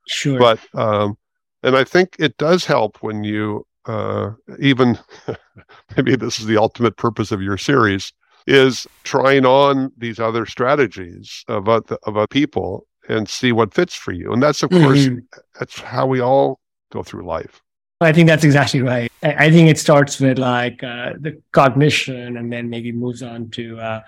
Sure. 0.09 0.39
But 0.39 0.61
um, 0.75 1.19
and 1.63 1.77
I 1.77 1.85
think 1.85 2.17
it 2.19 2.37
does 2.37 2.65
help 2.65 3.03
when 3.03 3.25
you 3.25 3.67
uh, 3.87 4.33
even 4.59 4.99
maybe 5.97 6.17
this 6.17 6.39
is 6.39 6.47
the 6.47 6.57
ultimate 6.57 6.97
purpose 6.97 7.33
of 7.33 7.43
your 7.43 7.59
series 7.59 8.13
is 8.47 8.87
trying 9.03 9.45
on 9.45 9.93
these 9.99 10.21
other 10.21 10.47
strategies 10.47 11.45
of 11.49 11.69
other, 11.69 11.99
of 12.05 12.17
other 12.17 12.27
people 12.27 12.87
and 13.09 13.29
see 13.29 13.53
what 13.53 13.75
fits 13.75 13.95
for 13.95 14.13
you. 14.13 14.33
And 14.33 14.43
that's, 14.43 14.63
of 14.63 14.71
mm-hmm. 14.71 14.85
course, 14.85 15.43
that's 15.59 15.81
how 15.81 16.07
we 16.07 16.21
all 16.21 16.61
go 16.93 17.03
through 17.03 17.27
life. 17.27 17.63
I 18.01 18.13
think 18.13 18.29
that's 18.29 18.45
exactly 18.45 18.83
right. 18.83 19.11
I, 19.23 19.51
think 19.51 19.71
it 19.71 19.79
starts 19.79 20.21
with 20.21 20.39
like 20.39 20.85
uh, 20.85 21.15
the 21.19 21.41
cognition 21.53 22.37
and 22.37 22.53
then 22.53 22.69
maybe 22.69 22.93
moves 22.93 23.23
on 23.23 23.49
to, 23.51 23.81
uh, 23.81 24.01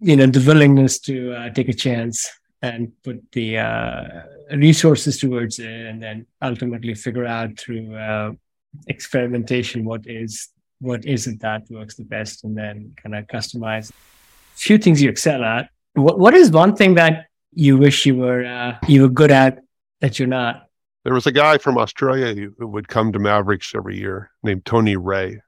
you 0.00 0.16
know, 0.16 0.26
the 0.26 0.42
willingness 0.46 0.98
to 1.00 1.34
uh, 1.34 1.50
take 1.50 1.68
a 1.68 1.74
chance 1.74 2.26
and 2.62 2.90
put 3.04 3.20
the 3.32 3.58
uh, 3.58 4.04
resources 4.52 5.18
towards 5.18 5.58
it 5.58 5.68
and 5.68 6.02
then 6.02 6.26
ultimately 6.40 6.94
figure 6.94 7.26
out 7.26 7.58
through 7.58 7.94
uh, 7.94 8.32
experimentation 8.86 9.84
what 9.84 10.02
is 10.06 10.48
what 10.80 11.04
isn't 11.04 11.40
that 11.40 11.62
works 11.70 11.96
the 11.96 12.04
best 12.04 12.44
and 12.44 12.56
then 12.56 12.94
kind 13.02 13.14
of 13.14 13.26
customize. 13.26 13.90
A 13.90 13.94
few 14.56 14.78
things 14.78 15.02
you 15.02 15.10
excel 15.10 15.42
at. 15.42 15.70
What, 15.94 16.18
what 16.18 16.34
is 16.34 16.50
one 16.50 16.76
thing 16.76 16.94
that 16.94 17.26
you 17.52 17.76
wish 17.76 18.06
you 18.06 18.16
were 18.16 18.44
uh, 18.44 18.78
you 18.86 19.02
were 19.02 19.08
good 19.08 19.30
at 19.30 19.58
that 20.00 20.18
you're 20.18 20.28
not? 20.28 20.66
There 21.04 21.14
was 21.14 21.26
a 21.26 21.32
guy 21.32 21.58
from 21.58 21.78
australia 21.78 22.50
who 22.58 22.66
would 22.68 22.88
come 22.88 23.12
to 23.12 23.18
mavericks 23.18 23.72
every 23.74 23.98
year 23.98 24.30
named 24.42 24.64
tony 24.64 24.96
ray. 24.96 25.40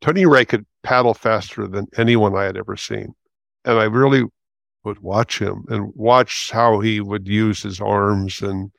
Tony 0.00 0.26
ray 0.26 0.44
could 0.44 0.66
paddle 0.82 1.14
faster 1.14 1.68
than 1.68 1.86
anyone 1.96 2.34
i 2.34 2.44
had 2.44 2.56
ever 2.56 2.76
seen. 2.76 3.14
And 3.64 3.78
i 3.78 3.84
really 3.84 4.24
would 4.84 4.98
watch 4.98 5.38
him 5.38 5.64
and 5.68 5.92
watch 5.94 6.50
how 6.52 6.80
he 6.80 7.00
would 7.00 7.28
use 7.28 7.62
his 7.62 7.80
arms 7.80 8.42
and 8.42 8.72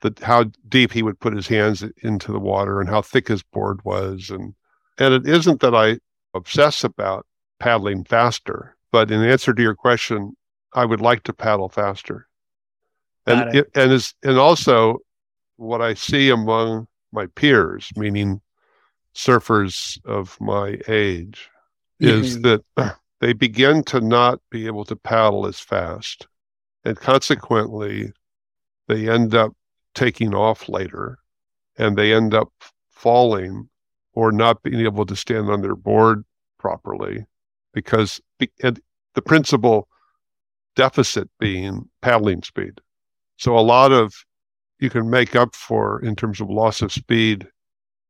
the, 0.00 0.14
how 0.22 0.44
deep 0.68 0.92
he 0.92 1.02
would 1.02 1.20
put 1.20 1.34
his 1.34 1.48
hands 1.48 1.84
into 2.02 2.32
the 2.32 2.40
water 2.40 2.80
and 2.80 2.88
how 2.88 3.02
thick 3.02 3.28
his 3.28 3.42
board 3.42 3.84
was 3.84 4.30
and 4.30 4.54
and 4.98 5.14
it 5.14 5.26
isn't 5.26 5.60
that 5.60 5.74
I 5.74 5.98
obsess 6.34 6.84
about 6.84 7.26
paddling 7.58 8.04
faster, 8.04 8.76
but 8.92 9.10
in 9.10 9.22
answer 9.22 9.54
to 9.54 9.62
your 9.62 9.74
question, 9.74 10.36
I 10.74 10.84
would 10.84 11.00
like 11.00 11.22
to 11.24 11.32
paddle 11.32 11.68
faster. 11.68 12.28
and 13.26 13.54
it. 13.54 13.70
and 13.74 13.92
is 13.92 14.14
and 14.22 14.38
also 14.38 14.98
what 15.56 15.80
I 15.80 15.94
see 15.94 16.30
among 16.30 16.86
my 17.12 17.26
peers, 17.26 17.90
meaning 17.96 18.40
surfers 19.14 19.98
of 20.04 20.36
my 20.40 20.78
age, 20.88 21.48
mm-hmm. 22.00 22.22
is 22.22 22.40
that 22.42 22.62
they 23.20 23.32
begin 23.32 23.82
to 23.84 24.00
not 24.00 24.40
be 24.50 24.66
able 24.66 24.84
to 24.86 24.96
paddle 24.96 25.46
as 25.46 25.60
fast. 25.60 26.26
And 26.84 26.96
consequently, 26.96 28.12
they 28.88 29.08
end 29.08 29.34
up 29.34 29.52
taking 30.00 30.34
off 30.34 30.66
later 30.66 31.18
and 31.76 31.94
they 31.94 32.14
end 32.14 32.32
up 32.32 32.50
falling 32.88 33.68
or 34.14 34.32
not 34.32 34.62
being 34.62 34.80
able 34.86 35.04
to 35.04 35.14
stand 35.14 35.50
on 35.50 35.60
their 35.60 35.76
board 35.76 36.24
properly 36.58 37.26
because 37.74 38.18
the 38.38 39.22
principal 39.26 39.88
deficit 40.74 41.28
being 41.38 41.86
paddling 42.00 42.42
speed. 42.42 42.80
So 43.36 43.58
a 43.58 43.60
lot 43.60 43.92
of 43.92 44.14
you 44.78 44.88
can 44.88 45.10
make 45.10 45.36
up 45.36 45.54
for 45.54 46.02
in 46.02 46.16
terms 46.16 46.40
of 46.40 46.48
loss 46.48 46.80
of 46.80 46.90
speed 46.90 47.46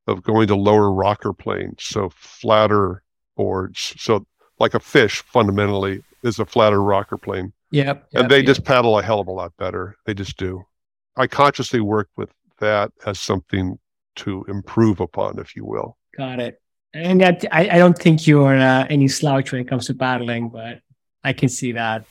of 0.06 0.22
going 0.22 0.46
to 0.46 0.54
lower 0.54 0.92
rocker 0.92 1.32
planes, 1.32 1.82
so 1.82 2.08
flatter 2.14 3.02
boards. 3.36 3.94
So 3.98 4.24
like 4.60 4.74
a 4.74 4.80
fish 4.80 5.22
fundamentally 5.22 6.04
is 6.22 6.38
a 6.38 6.46
flatter 6.46 6.80
rocker 6.80 7.18
plane. 7.18 7.52
Yep. 7.72 8.06
and 8.14 8.30
they 8.30 8.38
yep. 8.38 8.46
just 8.46 8.64
paddle 8.64 8.96
a 8.96 9.02
hell 9.02 9.18
of 9.18 9.26
a 9.26 9.32
lot 9.32 9.56
better. 9.56 9.96
They 10.06 10.14
just 10.14 10.36
do. 10.36 10.64
I 11.16 11.26
consciously 11.26 11.80
work 11.80 12.08
with 12.16 12.30
that 12.60 12.92
as 13.06 13.18
something 13.18 13.78
to 14.16 14.44
improve 14.48 15.00
upon, 15.00 15.38
if 15.38 15.56
you 15.56 15.64
will. 15.64 15.96
Got 16.16 16.40
it. 16.40 16.60
And 16.92 17.20
that, 17.20 17.44
I, 17.52 17.68
I 17.68 17.78
don't 17.78 17.96
think 17.96 18.26
you're 18.26 18.56
uh, 18.56 18.86
any 18.90 19.08
slouch 19.08 19.52
when 19.52 19.60
it 19.60 19.68
comes 19.68 19.86
to 19.86 19.94
paddling, 19.94 20.48
but 20.48 20.80
I 21.22 21.32
can 21.32 21.48
see 21.48 21.72
that. 21.72 22.04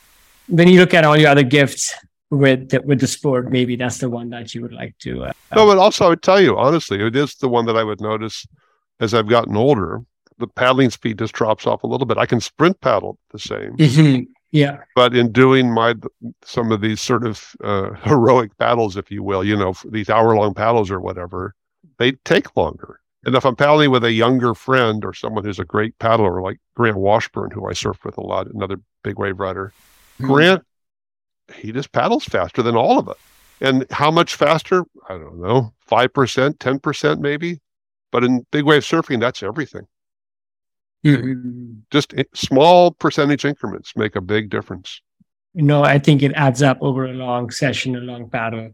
When 0.48 0.68
you 0.68 0.80
look 0.80 0.94
at 0.94 1.04
all 1.04 1.16
your 1.16 1.28
other 1.28 1.42
gifts 1.42 1.94
with 2.30 2.70
the, 2.70 2.80
with 2.82 3.00
the 3.00 3.06
sport, 3.06 3.50
maybe 3.50 3.76
that's 3.76 3.98
the 3.98 4.08
one 4.08 4.30
that 4.30 4.54
you 4.54 4.62
would 4.62 4.72
like 4.72 4.96
to. 4.98 5.24
Uh, 5.24 5.32
no, 5.54 5.66
but 5.66 5.78
also 5.78 6.06
I 6.06 6.08
would 6.08 6.22
tell 6.22 6.40
you 6.40 6.56
honestly, 6.56 7.04
it 7.04 7.14
is 7.14 7.34
the 7.36 7.48
one 7.48 7.66
that 7.66 7.76
I 7.76 7.84
would 7.84 8.00
notice 8.00 8.46
as 9.00 9.14
I've 9.14 9.28
gotten 9.28 9.56
older. 9.56 10.00
The 10.38 10.46
paddling 10.46 10.88
speed 10.88 11.18
just 11.18 11.34
drops 11.34 11.66
off 11.66 11.82
a 11.82 11.86
little 11.86 12.06
bit. 12.06 12.16
I 12.16 12.24
can 12.24 12.40
sprint 12.40 12.80
paddle 12.80 13.18
the 13.30 13.38
same. 13.38 13.76
Mm-hmm. 13.76 14.32
Yeah. 14.52 14.78
But 14.96 15.14
in 15.14 15.32
doing 15.32 15.72
my 15.72 15.94
some 16.44 16.72
of 16.72 16.80
these 16.80 17.00
sort 17.00 17.24
of 17.24 17.54
uh, 17.62 17.92
heroic 18.02 18.56
battles, 18.58 18.96
if 18.96 19.10
you 19.10 19.22
will, 19.22 19.44
you 19.44 19.56
know, 19.56 19.74
these 19.84 20.10
hour 20.10 20.34
long 20.34 20.54
paddles 20.54 20.90
or 20.90 21.00
whatever, 21.00 21.54
they 21.98 22.12
take 22.24 22.56
longer. 22.56 23.00
And 23.24 23.34
if 23.34 23.44
I'm 23.44 23.56
paddling 23.56 23.90
with 23.90 24.04
a 24.04 24.12
younger 24.12 24.54
friend 24.54 25.04
or 25.04 25.12
someone 25.12 25.44
who's 25.44 25.58
a 25.58 25.64
great 25.64 25.98
paddler, 25.98 26.40
like 26.40 26.58
Grant 26.74 26.96
Washburn, 26.96 27.50
who 27.50 27.68
I 27.68 27.74
surf 27.74 28.02
with 28.04 28.16
a 28.16 28.22
lot, 28.22 28.46
another 28.46 28.76
big 29.04 29.18
wave 29.18 29.38
rider, 29.38 29.72
mm-hmm. 30.18 30.26
Grant, 30.26 30.64
he 31.54 31.70
just 31.70 31.92
paddles 31.92 32.24
faster 32.24 32.62
than 32.62 32.76
all 32.76 32.98
of 32.98 33.08
us. 33.08 33.18
And 33.60 33.84
how 33.90 34.10
much 34.10 34.36
faster? 34.36 34.84
I 35.08 35.18
don't 35.18 35.40
know, 35.40 35.74
5%, 35.90 36.54
10% 36.54 37.20
maybe. 37.20 37.60
But 38.10 38.24
in 38.24 38.46
big 38.50 38.64
wave 38.64 38.82
surfing, 38.82 39.20
that's 39.20 39.42
everything. 39.42 39.86
Mm-hmm. 41.04 41.80
Just 41.90 42.14
small 42.34 42.90
percentage 42.90 43.44
increments 43.44 43.92
make 43.96 44.16
a 44.16 44.20
big 44.20 44.50
difference. 44.50 45.00
You 45.54 45.62
know, 45.62 45.82
I 45.82 45.98
think 45.98 46.22
it 46.22 46.32
adds 46.34 46.62
up 46.62 46.78
over 46.80 47.06
a 47.06 47.12
long 47.12 47.50
session, 47.50 47.96
a 47.96 48.00
long 48.00 48.30
paddle. 48.30 48.70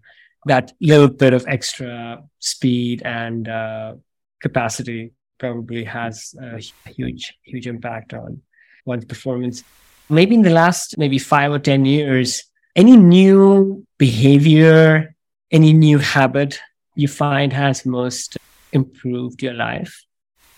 That 0.47 0.73
little 0.81 1.09
bit 1.09 1.33
of 1.33 1.45
extra 1.49 2.23
speed 2.39 3.03
and 3.05 3.49
uh, 3.49 3.95
capacity 4.41 5.13
probably 5.39 5.85
has 5.85 6.35
a 6.41 6.61
huge, 6.91 7.35
huge 7.43 7.67
impact 7.67 8.15
on 8.15 8.43
one's 8.85 9.05
performance. 9.05 9.65
Maybe 10.09 10.35
in 10.35 10.43
the 10.43 10.51
last 10.51 10.97
maybe 10.99 11.19
five 11.19 11.53
or 11.53 11.59
10 11.59 11.85
years, 11.85 12.45
any 12.77 12.97
new 12.97 13.87
behavior, 13.99 15.17
any 15.51 15.73
new 15.73 15.99
habit 15.99 16.61
you 16.95 17.09
find 17.09 17.53
has 17.53 17.87
most 17.87 18.37
improved 18.73 19.43
your 19.43 19.55
life? 19.55 20.05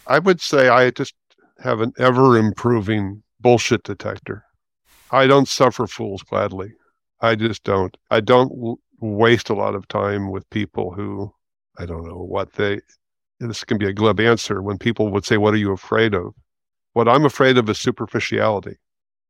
I 0.07 0.19
would 0.19 0.41
say 0.41 0.69
I 0.69 0.91
just 0.91 1.15
have 1.61 1.81
an 1.81 1.93
ever 1.99 2.39
improving 2.39 3.23
bullshit 3.41 3.83
detector. 3.83 4.45
I 5.11 5.27
don't 5.27 5.49
suffer 5.49 5.87
fools 5.87 6.23
gladly. 6.23 6.73
I 7.21 7.35
just 7.35 7.65
don't. 7.65 7.97
I 8.11 8.21
don't 8.21 8.79
waste 9.01 9.49
a 9.49 9.55
lot 9.55 9.75
of 9.75 9.89
time 9.89 10.31
with 10.31 10.49
people 10.51 10.93
who 10.93 11.33
I 11.79 11.87
don't 11.87 12.07
know 12.07 12.19
what 12.19 12.53
they 12.55 12.81
this 13.41 13.65
can 13.65 13.79
be 13.79 13.87
a 13.87 13.93
glib 13.93 14.21
answer 14.21 14.63
when 14.63 14.79
people 14.79 15.11
would 15.11 15.25
say, 15.25 15.37
What 15.37 15.55
are 15.55 15.59
you 15.59 15.73
afraid 15.73 16.15
of? 16.15 16.35
What 16.93 17.09
I'm 17.09 17.25
afraid 17.25 17.59
of 17.59 17.69
is 17.69 17.79
superficiality. 17.79 18.77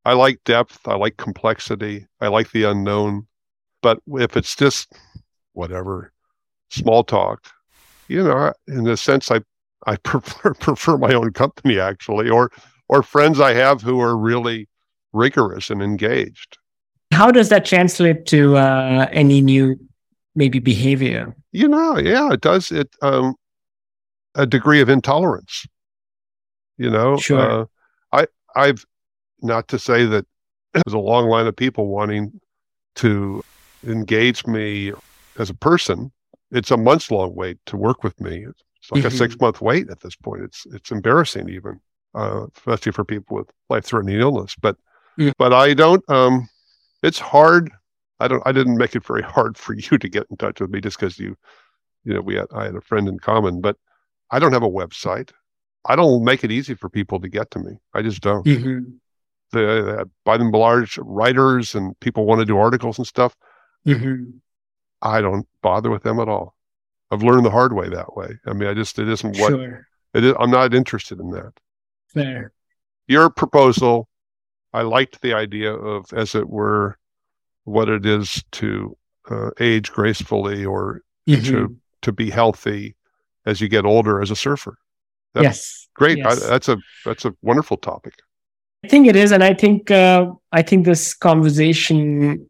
I 0.04 0.14
like 0.14 0.42
depth, 0.44 0.86
I 0.86 0.94
like 0.94 1.18
complexity, 1.18 2.06
I 2.20 2.28
like 2.28 2.50
the 2.52 2.64
unknown. 2.64 3.26
But 3.82 4.00
if 4.06 4.36
it's 4.36 4.56
just 4.56 4.92
whatever, 5.52 6.12
small 6.70 7.04
talk, 7.04 7.46
you 8.08 8.22
know, 8.22 8.52
in 8.66 8.86
a 8.88 8.96
sense, 8.96 9.30
I 9.30 9.40
I 9.86 9.96
prefer 10.04 10.54
prefer 10.54 10.96
my 10.96 11.14
own 11.14 11.32
company 11.32 11.78
actually, 11.78 12.28
or 12.28 12.50
or 12.88 13.02
friends 13.02 13.40
I 13.40 13.54
have 13.54 13.82
who 13.82 14.00
are 14.00 14.16
really 14.16 14.68
rigorous 15.12 15.70
and 15.70 15.82
engaged. 15.82 16.58
How 17.12 17.30
does 17.30 17.48
that 17.48 17.64
translate 17.64 18.26
to 18.26 18.56
uh, 18.56 19.08
any 19.10 19.40
new 19.40 19.76
maybe 20.34 20.58
behavior? 20.58 21.34
You 21.52 21.68
know, 21.68 21.98
yeah, 21.98 22.32
it 22.32 22.40
does. 22.40 22.70
It 22.70 22.94
um, 23.02 23.34
a 24.34 24.46
degree 24.46 24.80
of 24.80 24.88
intolerance. 24.88 25.66
You 26.76 26.90
know, 26.90 27.16
sure. 27.16 27.40
Uh, 27.40 27.64
I 28.12 28.26
I've 28.54 28.84
not 29.42 29.68
to 29.68 29.78
say 29.78 30.04
that 30.06 30.26
there's 30.74 30.94
a 30.94 30.98
long 30.98 31.26
line 31.26 31.46
of 31.46 31.56
people 31.56 31.88
wanting 31.88 32.40
to 32.96 33.44
engage 33.86 34.46
me 34.46 34.92
as 35.38 35.50
a 35.50 35.54
person. 35.54 36.12
It's 36.50 36.70
a 36.70 36.76
months 36.76 37.10
long 37.10 37.34
wait 37.34 37.58
to 37.66 37.76
work 37.76 38.02
with 38.02 38.20
me. 38.20 38.46
It's 38.88 39.04
like 39.04 39.04
mm-hmm. 39.04 39.14
a 39.14 39.18
six 39.18 39.38
month 39.38 39.60
wait 39.60 39.90
at 39.90 40.00
this 40.00 40.16
point. 40.16 40.42
It's 40.42 40.66
it's 40.72 40.90
embarrassing 40.90 41.50
even, 41.50 41.78
uh, 42.14 42.46
especially 42.56 42.92
for 42.92 43.04
people 43.04 43.36
with 43.36 43.50
life 43.68 43.84
threatening 43.84 44.18
illness. 44.18 44.54
But 44.58 44.76
mm. 45.18 45.32
but 45.36 45.52
I 45.52 45.74
don't. 45.74 46.02
Um, 46.08 46.48
it's 47.02 47.18
hard. 47.18 47.70
I 48.18 48.28
don't. 48.28 48.42
I 48.46 48.52
didn't 48.52 48.78
make 48.78 48.96
it 48.96 49.04
very 49.04 49.20
hard 49.20 49.58
for 49.58 49.74
you 49.74 49.98
to 49.98 50.08
get 50.08 50.26
in 50.30 50.38
touch 50.38 50.62
with 50.62 50.70
me 50.70 50.80
just 50.80 50.98
because 50.98 51.18
you, 51.18 51.36
you 52.04 52.14
know, 52.14 52.22
we 52.22 52.36
had 52.36 52.46
I 52.54 52.64
had 52.64 52.76
a 52.76 52.80
friend 52.80 53.06
in 53.08 53.18
common. 53.18 53.60
But 53.60 53.76
I 54.30 54.38
don't 54.38 54.54
have 54.54 54.62
a 54.62 54.70
website. 54.70 55.32
I 55.84 55.94
don't 55.94 56.24
make 56.24 56.42
it 56.42 56.50
easy 56.50 56.72
for 56.72 56.88
people 56.88 57.20
to 57.20 57.28
get 57.28 57.50
to 57.50 57.58
me. 57.58 57.72
I 57.92 58.00
just 58.00 58.22
don't. 58.22 58.46
Mm-hmm. 58.46 58.90
The, 59.52 60.08
by 60.24 60.36
and 60.36 60.50
large, 60.50 60.98
writers 60.98 61.74
and 61.74 61.98
people 62.00 62.24
want 62.24 62.38
to 62.40 62.46
do 62.46 62.56
articles 62.56 62.96
and 62.96 63.06
stuff. 63.06 63.36
Mm-hmm. 63.86 64.30
I 65.02 65.20
don't 65.20 65.46
bother 65.62 65.90
with 65.90 66.02
them 66.02 66.20
at 66.20 66.28
all. 66.28 66.54
I've 67.10 67.22
learned 67.22 67.44
the 67.44 67.50
hard 67.50 67.72
way 67.72 67.88
that 67.88 68.16
way. 68.16 68.38
I 68.46 68.52
mean, 68.52 68.68
I 68.68 68.74
just 68.74 68.98
it 68.98 69.08
isn't 69.08 69.38
what 69.38 69.50
sure. 69.50 69.86
it 70.14 70.24
is. 70.24 70.34
I'm 70.38 70.50
not 70.50 70.74
interested 70.74 71.18
in 71.18 71.30
that. 71.30 71.52
Fair. 72.08 72.52
Your 73.06 73.30
proposal, 73.30 74.08
I 74.72 74.82
liked 74.82 75.22
the 75.22 75.34
idea 75.34 75.72
of, 75.72 76.12
as 76.12 76.34
it 76.34 76.48
were, 76.48 76.98
what 77.64 77.88
it 77.88 78.04
is 78.04 78.42
to 78.52 78.96
uh, 79.30 79.50
age 79.60 79.90
gracefully 79.90 80.64
or 80.64 81.02
mm-hmm. 81.28 81.44
to 81.44 81.76
to 82.02 82.12
be 82.12 82.30
healthy 82.30 82.96
as 83.44 83.60
you 83.60 83.68
get 83.68 83.84
older 83.84 84.22
as 84.22 84.30
a 84.30 84.36
surfer. 84.36 84.78
That's 85.34 85.44
yes. 85.44 85.88
Great. 85.94 86.18
Yes. 86.18 86.44
I, 86.44 86.48
that's 86.48 86.68
a 86.68 86.78
that's 87.04 87.24
a 87.24 87.34
wonderful 87.42 87.76
topic. 87.76 88.14
I 88.84 88.88
think 88.88 89.08
it 89.08 89.16
is, 89.16 89.32
and 89.32 89.42
I 89.42 89.54
think 89.54 89.90
uh, 89.90 90.30
I 90.52 90.62
think 90.62 90.84
this 90.84 91.14
conversation 91.14 92.48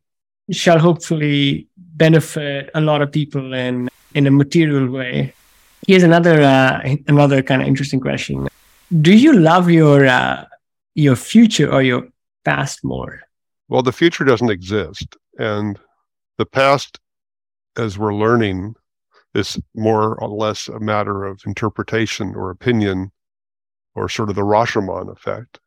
shall 0.50 0.78
hopefully 0.78 1.68
benefit 1.76 2.70
a 2.74 2.80
lot 2.80 3.02
of 3.02 3.12
people 3.12 3.54
in 3.54 3.88
in 4.18 4.26
a 4.26 4.30
material 4.30 4.90
way. 4.90 5.32
Here's 5.86 6.02
another 6.02 6.42
uh, 6.42 6.96
another 7.06 7.42
kind 7.42 7.62
of 7.62 7.68
interesting 7.68 8.00
question: 8.00 8.48
Do 9.00 9.16
you 9.16 9.32
love 9.32 9.70
your 9.70 10.06
uh, 10.06 10.44
your 10.94 11.16
future 11.16 11.72
or 11.72 11.82
your 11.82 12.08
past 12.44 12.84
more? 12.84 13.22
Well, 13.68 13.82
the 13.82 13.92
future 13.92 14.24
doesn't 14.24 14.50
exist, 14.50 15.16
and 15.38 15.78
the 16.36 16.46
past, 16.46 16.98
as 17.76 17.96
we're 17.96 18.14
learning, 18.14 18.74
is 19.34 19.58
more 19.74 20.16
or 20.20 20.28
less 20.28 20.68
a 20.68 20.80
matter 20.80 21.24
of 21.24 21.40
interpretation 21.46 22.34
or 22.34 22.50
opinion, 22.50 23.12
or 23.94 24.08
sort 24.08 24.30
of 24.30 24.34
the 24.34 24.42
Rashomon 24.42 25.12
effect. 25.12 25.60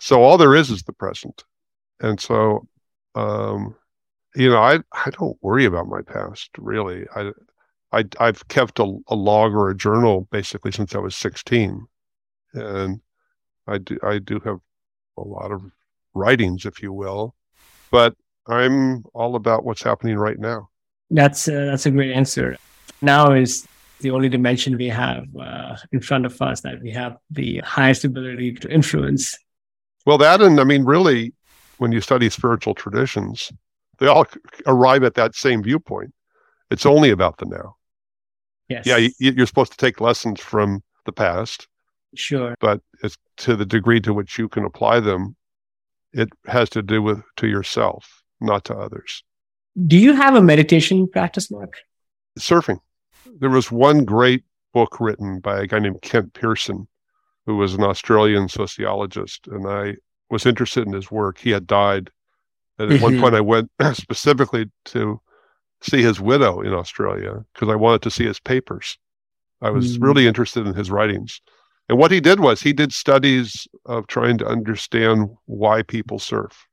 So 0.00 0.22
all 0.22 0.38
there 0.38 0.56
is 0.56 0.70
is 0.70 0.82
the 0.82 0.98
present, 1.04 1.44
and 2.00 2.18
so 2.20 2.66
um, 3.14 3.76
you 4.34 4.48
know, 4.50 4.62
I 4.62 4.80
I 4.92 5.10
don't 5.10 5.36
worry 5.40 5.66
about 5.66 5.86
my 5.86 6.02
past 6.02 6.50
really. 6.58 7.06
I 7.14 7.30
I 7.92 8.04
I've 8.18 8.46
kept 8.48 8.78
a, 8.78 8.98
a 9.08 9.14
log 9.14 9.52
or 9.52 9.68
a 9.70 9.76
journal 9.76 10.28
basically 10.30 10.72
since 10.72 10.94
I 10.94 10.98
was 10.98 11.14
16, 11.16 11.86
and 12.54 13.00
I 13.66 13.78
do 13.78 13.98
I 14.02 14.18
do 14.18 14.40
have 14.44 14.58
a 15.16 15.22
lot 15.22 15.52
of 15.52 15.62
writings, 16.14 16.64
if 16.64 16.82
you 16.82 16.92
will, 16.92 17.34
but 17.90 18.14
I'm 18.46 19.04
all 19.14 19.36
about 19.36 19.64
what's 19.64 19.82
happening 19.82 20.16
right 20.16 20.38
now. 20.38 20.68
That's 21.10 21.48
uh, 21.48 21.66
that's 21.66 21.86
a 21.86 21.90
great 21.90 22.12
answer. 22.12 22.56
Now 23.00 23.32
is 23.32 23.66
the 24.00 24.10
only 24.10 24.28
dimension 24.28 24.76
we 24.76 24.88
have 24.88 25.24
uh, 25.38 25.76
in 25.92 26.00
front 26.00 26.26
of 26.26 26.40
us 26.42 26.60
that 26.62 26.80
we 26.82 26.90
have 26.90 27.16
the 27.30 27.58
highest 27.58 28.04
ability 28.04 28.54
to 28.54 28.70
influence. 28.70 29.38
Well, 30.06 30.18
that 30.18 30.40
and 30.40 30.58
I 30.58 30.64
mean, 30.64 30.84
really, 30.84 31.32
when 31.78 31.92
you 31.92 32.00
study 32.00 32.28
spiritual 32.30 32.74
traditions, 32.74 33.52
they 33.98 34.06
all 34.06 34.26
arrive 34.66 35.04
at 35.04 35.14
that 35.14 35.34
same 35.34 35.62
viewpoint. 35.62 36.12
It's 36.70 36.86
only 36.86 37.10
about 37.10 37.38
the 37.38 37.46
now. 37.46 37.76
Yes. 38.72 38.86
Yeah, 38.86 39.08
you, 39.18 39.42
are 39.42 39.46
supposed 39.46 39.72
to 39.72 39.78
take 39.78 40.00
lessons 40.00 40.40
from 40.40 40.82
the 41.04 41.12
past. 41.12 41.68
Sure. 42.14 42.54
But 42.60 42.80
it's 43.02 43.16
to 43.38 43.56
the 43.56 43.66
degree 43.66 44.00
to 44.00 44.12
which 44.12 44.38
you 44.38 44.48
can 44.48 44.64
apply 44.64 45.00
them, 45.00 45.36
it 46.12 46.28
has 46.46 46.68
to 46.70 46.82
do 46.82 47.02
with 47.02 47.22
to 47.36 47.46
yourself, 47.46 48.22
not 48.40 48.64
to 48.66 48.76
others. 48.76 49.24
Do 49.86 49.96
you 49.96 50.12
have 50.12 50.34
a 50.34 50.42
meditation 50.42 51.08
practice, 51.08 51.50
Mark? 51.50 51.74
Surfing. 52.38 52.80
There 53.38 53.50
was 53.50 53.72
one 53.72 54.04
great 54.04 54.44
book 54.74 55.00
written 55.00 55.40
by 55.40 55.60
a 55.60 55.66
guy 55.66 55.78
named 55.78 56.02
Kent 56.02 56.34
Pearson, 56.34 56.86
who 57.46 57.56
was 57.56 57.74
an 57.74 57.82
Australian 57.82 58.48
sociologist, 58.48 59.46
and 59.48 59.66
I 59.66 59.96
was 60.28 60.44
interested 60.44 60.86
in 60.86 60.92
his 60.92 61.10
work. 61.10 61.38
He 61.38 61.50
had 61.50 61.66
died 61.66 62.10
and 62.78 62.92
at 62.92 63.00
one 63.00 63.20
point, 63.20 63.34
mm-hmm. 63.34 63.36
I 63.36 63.40
went 63.40 63.70
specifically 63.96 64.70
to 64.86 65.20
see 65.82 66.02
his 66.02 66.20
widow 66.20 66.60
in 66.60 66.72
Australia 66.72 67.44
because 67.52 67.68
I 67.68 67.76
wanted 67.76 68.02
to 68.02 68.10
see 68.10 68.24
his 68.24 68.40
papers. 68.40 68.98
I 69.60 69.70
was 69.70 69.98
mm. 69.98 70.04
really 70.04 70.26
interested 70.26 70.66
in 70.66 70.74
his 70.74 70.90
writings. 70.90 71.40
And 71.88 71.98
what 71.98 72.10
he 72.10 72.20
did 72.20 72.40
was 72.40 72.60
he 72.60 72.72
did 72.72 72.92
studies 72.92 73.66
of 73.86 74.06
trying 74.06 74.38
to 74.38 74.46
understand 74.46 75.28
why 75.46 75.82
people 75.82 76.18
surf. 76.18 76.66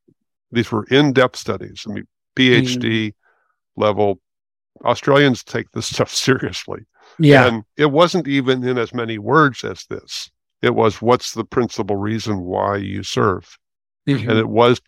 These 0.52 0.72
were 0.72 0.86
in 0.86 1.14
depth 1.14 1.38
studies. 1.38 1.86
I 1.88 1.94
mean, 1.94 2.08
PhD 2.36 2.80
mm. 2.80 3.14
level. 3.76 4.20
Australians 4.86 5.44
take 5.44 5.72
this 5.72 5.88
stuff 5.94 6.14
seriously. 6.14 6.86
Yeah. 7.18 7.48
And 7.48 7.64
it 7.76 7.92
wasn't 7.92 8.28
even 8.28 8.64
in 8.64 8.78
as 8.78 8.94
many 8.94 9.18
words 9.18 9.64
as 9.64 9.86
this. 9.90 10.32
It 10.62 10.76
was 10.76 11.02
what's 11.02 11.34
the 11.34 11.46
principal 11.46 11.96
reason 11.96 12.42
why 12.42 12.78
you 12.78 13.04
surf? 13.04 13.58
Mm-hmm. 14.08 14.30
And 14.30 14.40
it 14.40 14.48
was 14.50 14.82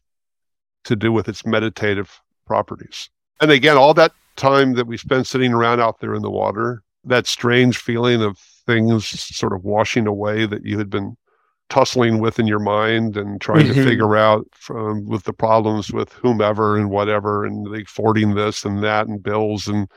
to 0.86 0.96
do 0.96 1.12
with 1.12 1.28
its 1.30 1.46
meditative 1.46 2.22
properties. 2.46 3.10
And 3.42 3.52
again, 3.52 3.76
all 3.76 3.94
that 3.96 4.14
time 4.36 4.74
that 4.74 4.88
we 4.88 4.98
spent 4.98 5.28
sitting 5.28 5.52
around 5.52 5.82
out 5.82 6.00
there 6.00 6.14
in 6.14 6.22
the 6.22 6.30
water, 6.30 6.84
that 7.04 7.28
strange 7.28 7.78
feeling 7.78 8.22
of 8.22 8.38
things 8.38 9.08
sort 9.08 9.54
of 9.54 9.64
washing 9.64 10.08
away 10.08 10.46
that 10.46 10.64
you 10.64 10.78
had 10.78 10.90
been 10.90 11.18
tussling 11.70 12.20
with 12.20 12.38
in 12.38 12.48
your 12.48 12.60
mind 12.60 13.18
and 13.18 13.42
trying 13.42 13.66
mm-hmm. 13.66 13.74
to 13.74 13.84
figure 13.84 14.16
out 14.16 14.46
from 14.52 15.06
with 15.06 15.24
the 15.24 15.34
problems 15.34 15.92
with 15.92 16.12
whomever 16.14 16.78
and 16.78 16.90
whatever 16.90 17.46
and 17.46 17.68
like 17.68 17.88
forwarding 17.88 18.36
this 18.36 18.66
and 18.66 18.84
that 18.84 19.08
and 19.08 19.24
bills 19.24 19.68
and 19.68 19.90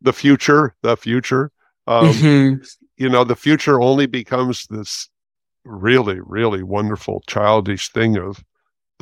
the 0.00 0.12
future, 0.12 0.74
the 0.82 0.96
future. 0.96 1.50
Um, 1.86 2.08
mm-hmm. 2.08 2.62
You 2.96 3.08
know, 3.08 3.24
the 3.24 3.36
future 3.36 3.80
only 3.80 4.06
becomes 4.06 4.66
this 4.66 5.08
really, 5.64 6.20
really 6.20 6.62
wonderful 6.62 7.22
childish 7.26 7.90
thing 7.90 8.16
of 8.16 8.44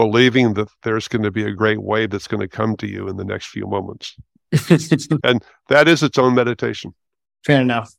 believing 0.00 0.54
that 0.54 0.70
there's 0.82 1.08
going 1.08 1.22
to 1.22 1.30
be 1.30 1.44
a 1.44 1.52
great 1.52 1.82
wave 1.82 2.08
that's 2.08 2.26
going 2.26 2.40
to 2.40 2.48
come 2.48 2.74
to 2.74 2.86
you 2.86 3.06
in 3.06 3.16
the 3.18 3.24
next 3.32 3.48
few 3.48 3.66
moments. 3.66 4.16
and 5.24 5.44
that 5.68 5.88
is 5.88 6.02
its 6.02 6.16
own 6.16 6.34
meditation. 6.34 6.94
Fair 7.44 7.60
enough. 7.60 7.92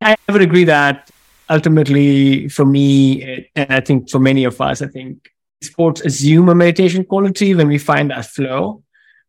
I 0.00 0.14
would 0.28 0.40
agree 0.40 0.62
that 0.62 1.10
ultimately, 1.50 2.48
for 2.48 2.64
me, 2.64 3.44
and 3.56 3.72
I 3.72 3.80
think 3.80 4.08
for 4.08 4.20
many 4.20 4.44
of 4.44 4.60
us, 4.60 4.80
I 4.82 4.86
think 4.86 5.30
sports 5.60 6.00
assume 6.02 6.48
a 6.48 6.54
meditation 6.54 7.04
quality 7.04 7.56
when 7.56 7.66
we 7.66 7.78
find 7.78 8.12
that 8.12 8.26
flow 8.26 8.84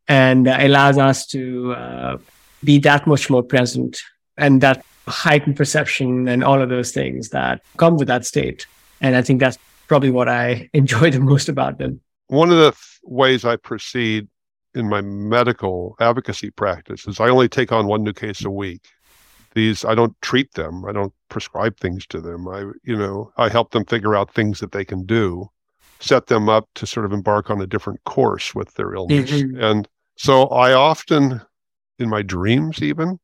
and 0.07 0.47
allows 0.47 0.99
us 0.99 1.25
to 1.34 1.73
uh, 1.73 2.17
be 2.63 2.77
that 2.89 3.07
much 3.07 3.27
more 3.32 3.41
present 3.41 3.97
and 4.38 4.61
that 4.61 4.86
heightened 5.07 5.57
perception 5.57 6.27
and 6.27 6.43
all 6.43 6.61
of 6.61 6.69
those 6.69 6.91
things 6.91 7.30
that 7.30 7.63
come 7.77 7.97
with 7.97 8.07
that 8.07 8.23
state. 8.23 8.67
And 9.01 9.15
I 9.15 9.23
think 9.23 9.39
that's 9.39 9.57
probably 9.88 10.11
what 10.11 10.30
I 10.30 10.69
enjoy 10.73 11.09
the 11.09 11.19
most 11.19 11.49
about 11.49 11.80
them 11.80 12.01
one 12.30 12.51
of 12.51 12.57
the 12.57 12.71
th- 12.71 12.99
ways 13.03 13.43
I 13.43 13.55
proceed 13.55 14.27
in 14.75 14.88
my 14.88 15.01
medical 15.01 15.95
advocacy 15.99 16.51
practice 16.51 17.07
is 17.07 17.19
I 17.19 17.30
only 17.30 17.49
take 17.49 17.71
on 17.71 17.88
one 17.88 18.03
new 18.03 18.13
case 18.13 18.45
a 18.45 18.51
week. 18.51 18.88
These 19.55 19.84
I 19.84 19.95
don't 19.95 20.19
treat 20.21 20.53
them. 20.53 20.86
I 20.86 20.91
don't 20.91 21.13
prescribe 21.30 21.77
things 21.77 22.05
to 22.07 22.21
them. 22.21 22.47
I 22.47 22.61
you 22.84 22.95
know 22.95 23.32
I 23.38 23.49
help 23.49 23.71
them 23.71 23.84
figure 23.86 24.15
out 24.15 24.34
things 24.34 24.59
that 24.59 24.71
they 24.71 24.86
can 24.86 25.05
do, 25.05 25.49
set 25.99 26.27
them 26.27 26.47
up 26.47 26.69
to 26.75 26.86
sort 26.86 27.05
of 27.07 27.13
embark 27.13 27.49
on 27.49 27.61
a 27.61 27.67
different 27.67 28.03
course 28.03 28.53
with 28.53 28.73
their 28.75 28.93
illness. 28.93 29.32
Mm-hmm. 29.32 29.61
And 29.61 29.88
so 30.17 30.43
I 30.47 30.73
often, 30.73 31.41
in 31.97 32.09
my 32.09 32.21
dreams 32.21 32.84
even, 32.84 33.19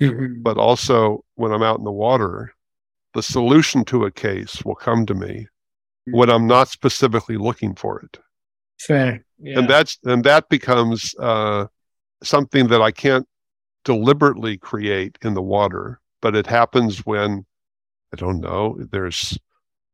mm-hmm. 0.00 0.42
but 0.42 0.56
also 0.56 1.22
when 1.34 1.52
I'm 1.52 1.62
out 1.62 1.78
in 1.78 1.84
the 1.84 1.92
water, 1.92 2.54
the 3.12 3.22
solution 3.22 3.84
to 3.86 4.06
a 4.06 4.10
case 4.10 4.64
will 4.64 4.74
come 4.74 5.04
to 5.04 5.14
me 5.14 5.48
when 6.06 6.30
I'm 6.30 6.46
not 6.46 6.68
specifically 6.68 7.36
looking 7.36 7.74
for 7.74 8.00
it. 8.00 8.18
Fair. 8.78 9.24
Yeah. 9.38 9.58
And 9.58 9.68
that's 9.68 9.98
and 10.04 10.24
that 10.24 10.48
becomes 10.48 11.14
uh, 11.18 11.66
something 12.22 12.68
that 12.68 12.82
I 12.82 12.90
can't 12.90 13.26
deliberately 13.84 14.58
create 14.58 15.18
in 15.22 15.34
the 15.34 15.42
water, 15.42 16.00
but 16.20 16.34
it 16.34 16.46
happens 16.46 17.06
when 17.06 17.44
I 18.12 18.16
don't 18.16 18.40
know. 18.40 18.78
There's 18.90 19.38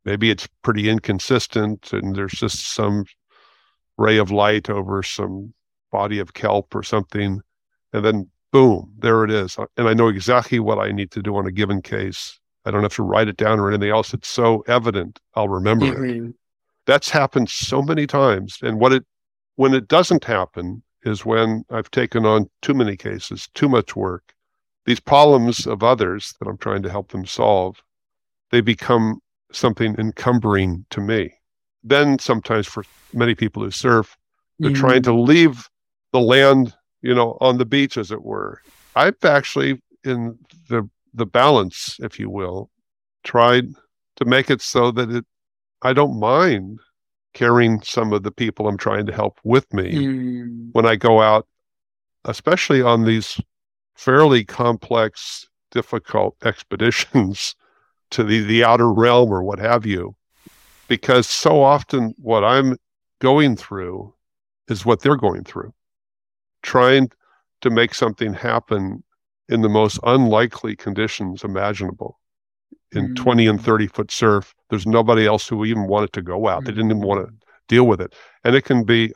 maybe 0.05 0.31
it's 0.31 0.49
pretty 0.63 0.89
inconsistent, 0.89 1.93
and 1.93 2.15
there's 2.15 2.33
just 2.33 2.75
some 2.75 3.05
ray 3.97 4.19
of 4.19 4.31
light 4.31 4.71
over 4.71 5.03
some 5.03 5.55
body 5.93 6.19
of 6.19 6.35
kelp 6.35 6.75
or 6.75 6.83
something, 6.83 7.41
and 7.93 8.05
then 8.05 8.31
boom, 8.51 8.93
there 8.99 9.25
it 9.25 9.31
is, 9.31 9.57
and 9.77 9.89
I 9.89 9.95
know 9.95 10.09
exactly 10.09 10.61
what 10.61 10.79
I 10.79 10.93
need 10.93 11.11
to 11.13 11.23
do 11.23 11.37
on 11.37 11.47
a 11.47 11.53
given 11.53 11.83
case. 11.83 12.39
I 12.65 12.71
don't 12.71 12.83
have 12.83 12.95
to 12.95 13.03
write 13.03 13.29
it 13.29 13.37
down 13.37 13.61
or 13.61 13.69
anything 13.69 13.91
else. 13.91 14.15
It's 14.15 14.29
so 14.29 14.65
evident. 14.67 15.21
I'll 15.35 15.49
remember 15.49 15.87
mm-hmm. 15.87 16.29
it 16.29 16.35
that's 16.87 17.11
happened 17.11 17.49
so 17.49 17.83
many 17.83 18.07
times. 18.07 18.59
And 18.63 18.79
what 18.79 18.93
it 18.93 19.05
when 19.57 19.75
it 19.75 19.89
doesn't 19.89 20.25
happen 20.25 20.83
is 21.05 21.25
when 21.25 21.65
I've 21.71 21.91
taken 21.91 22.25
on 22.27 22.51
too 22.63 22.75
many 22.75 22.97
cases, 22.97 23.49
too 23.55 23.69
much 23.69 23.95
work. 23.95 24.35
These 24.87 25.01
problems 25.01 25.67
of 25.67 25.83
others 25.83 26.35
that 26.39 26.49
I'm 26.49 26.59
trying 26.59 26.83
to 26.83 26.91
help 26.91 27.13
them 27.13 27.25
solve, 27.25 27.83
they 28.51 28.61
become 28.61 29.21
something 29.53 29.95
encumbering 29.99 30.85
to 30.91 31.01
me. 31.01 31.33
Then 31.83 32.19
sometimes 32.19 32.67
for 32.67 32.85
many 33.13 33.35
people 33.35 33.63
who 33.63 33.71
surf, 33.71 34.17
they're 34.59 34.71
mm-hmm. 34.71 34.81
trying 34.81 35.03
to 35.03 35.15
leave 35.15 35.69
the 36.13 36.21
land, 36.21 36.75
you 37.03 37.15
know, 37.15 37.39
on 37.41 37.59
the 37.59 37.65
beach, 37.65 37.97
as 37.97 38.11
it 38.11 38.23
were. 38.23 38.61
I've 38.97 39.23
actually, 39.25 39.83
in 40.05 40.39
the 40.69 40.89
the 41.13 41.27
balance, 41.27 41.97
if 42.01 42.19
you 42.19 42.29
will, 42.29 42.71
tried 43.23 43.69
to 44.17 44.25
make 44.25 44.51
it 44.51 44.61
so 44.61 44.91
that 44.91 45.11
it 45.11 45.25
I 45.85 45.93
don't 45.93 46.19
mind 46.19 46.81
carrying 47.35 47.83
some 47.83 48.15
of 48.15 48.23
the 48.23 48.31
people 48.31 48.67
I'm 48.67 48.79
trying 48.79 49.05
to 49.07 49.13
help 49.13 49.39
with 49.45 49.73
me 49.75 49.93
mm. 49.93 50.69
when 50.73 50.87
I 50.87 50.97
go 50.97 51.21
out, 51.21 51.47
especially 52.25 52.81
on 52.81 53.05
these 53.05 53.39
fairly 53.95 54.45
complex, 54.45 55.47
difficult 55.71 56.37
expeditions 56.45 57.55
to 58.11 58.25
the, 58.25 58.41
the 58.41 58.65
outer 58.65 58.91
realm 58.91 59.31
or 59.31 59.43
what 59.43 59.59
have 59.59 59.85
you. 59.85 60.17
Because 60.89 61.29
so 61.29 61.63
often 61.63 62.15
what 62.17 62.45
I'm 62.45 62.79
going 63.19 63.57
through 63.57 64.15
is 64.69 64.87
what 64.87 65.01
they're 65.01 65.17
going 65.17 65.45
through. 65.45 65.75
Trying 66.63 67.11
to 67.61 67.69
make 67.71 67.95
something 67.95 68.33
happen 68.33 69.03
in 69.49 69.61
the 69.61 69.69
most 69.69 69.99
unlikely 70.05 70.77
conditions 70.77 71.45
imaginable 71.45 72.19
in 72.97 73.09
Mm. 73.09 73.17
20 73.17 73.47
and 73.47 73.65
30 73.65 73.87
foot 73.87 74.11
surf. 74.11 74.55
There's 74.71 74.87
nobody 74.87 75.27
else 75.27 75.47
who 75.49 75.65
even 75.65 75.87
wanted 75.87 76.13
to 76.15 76.23
go 76.23 76.49
out. 76.49 76.65
They 76.65 76.73
didn't 76.73 76.91
even 76.91 77.03
want 77.03 77.27
to 77.27 77.35
deal 77.69 77.87
with 77.87 78.01
it. 78.01 78.15
And 78.45 78.55
it 78.55 78.63
can 78.63 78.85
be, 78.85 79.13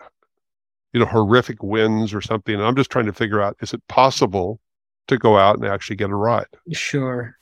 you 0.93 1.01
know, 1.01 1.07
horrific 1.07 1.63
winds 1.63 2.15
or 2.15 2.21
something. 2.21 2.55
And 2.55 2.65
I'm 2.65 2.77
just 2.77 2.91
trying 2.91 3.07
to 3.07 3.13
figure 3.13 3.41
out 3.41 3.57
is 3.61 3.73
it 3.75 3.87
possible 3.89 4.61
to 5.09 5.19
go 5.19 5.39
out 5.39 5.57
and 5.57 5.67
actually 5.67 5.97
get 5.97 6.11
a 6.11 6.15
ride? 6.15 6.47
Sure. 6.73 7.37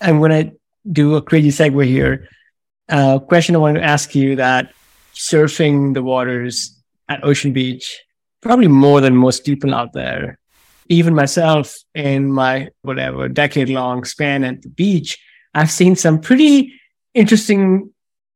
I'm 0.00 0.18
going 0.18 0.30
to 0.50 0.56
do 0.90 1.14
a 1.16 1.22
crazy 1.22 1.50
segue 1.50 1.86
here. 1.86 2.28
Uh, 2.88 3.18
question 3.18 3.54
I 3.54 3.58
want 3.58 3.76
to 3.76 3.82
ask 3.82 4.14
you 4.14 4.36
that 4.36 4.72
surfing 5.14 5.94
the 5.94 6.02
waters 6.02 6.76
at 7.08 7.22
Ocean 7.24 7.52
Beach, 7.52 8.02
probably 8.40 8.68
more 8.68 9.00
than 9.00 9.16
most 9.16 9.44
people 9.44 9.74
out 9.74 9.92
there, 9.92 10.38
even 10.88 11.14
myself 11.14 11.76
in 11.94 12.32
my 12.32 12.68
whatever 12.82 13.28
decade 13.28 13.68
long 13.68 14.04
span 14.04 14.42
at 14.44 14.62
the 14.62 14.68
beach, 14.68 15.18
I've 15.54 15.70
seen 15.70 15.96
some 15.96 16.20
pretty 16.20 16.72
interesting 17.14 17.90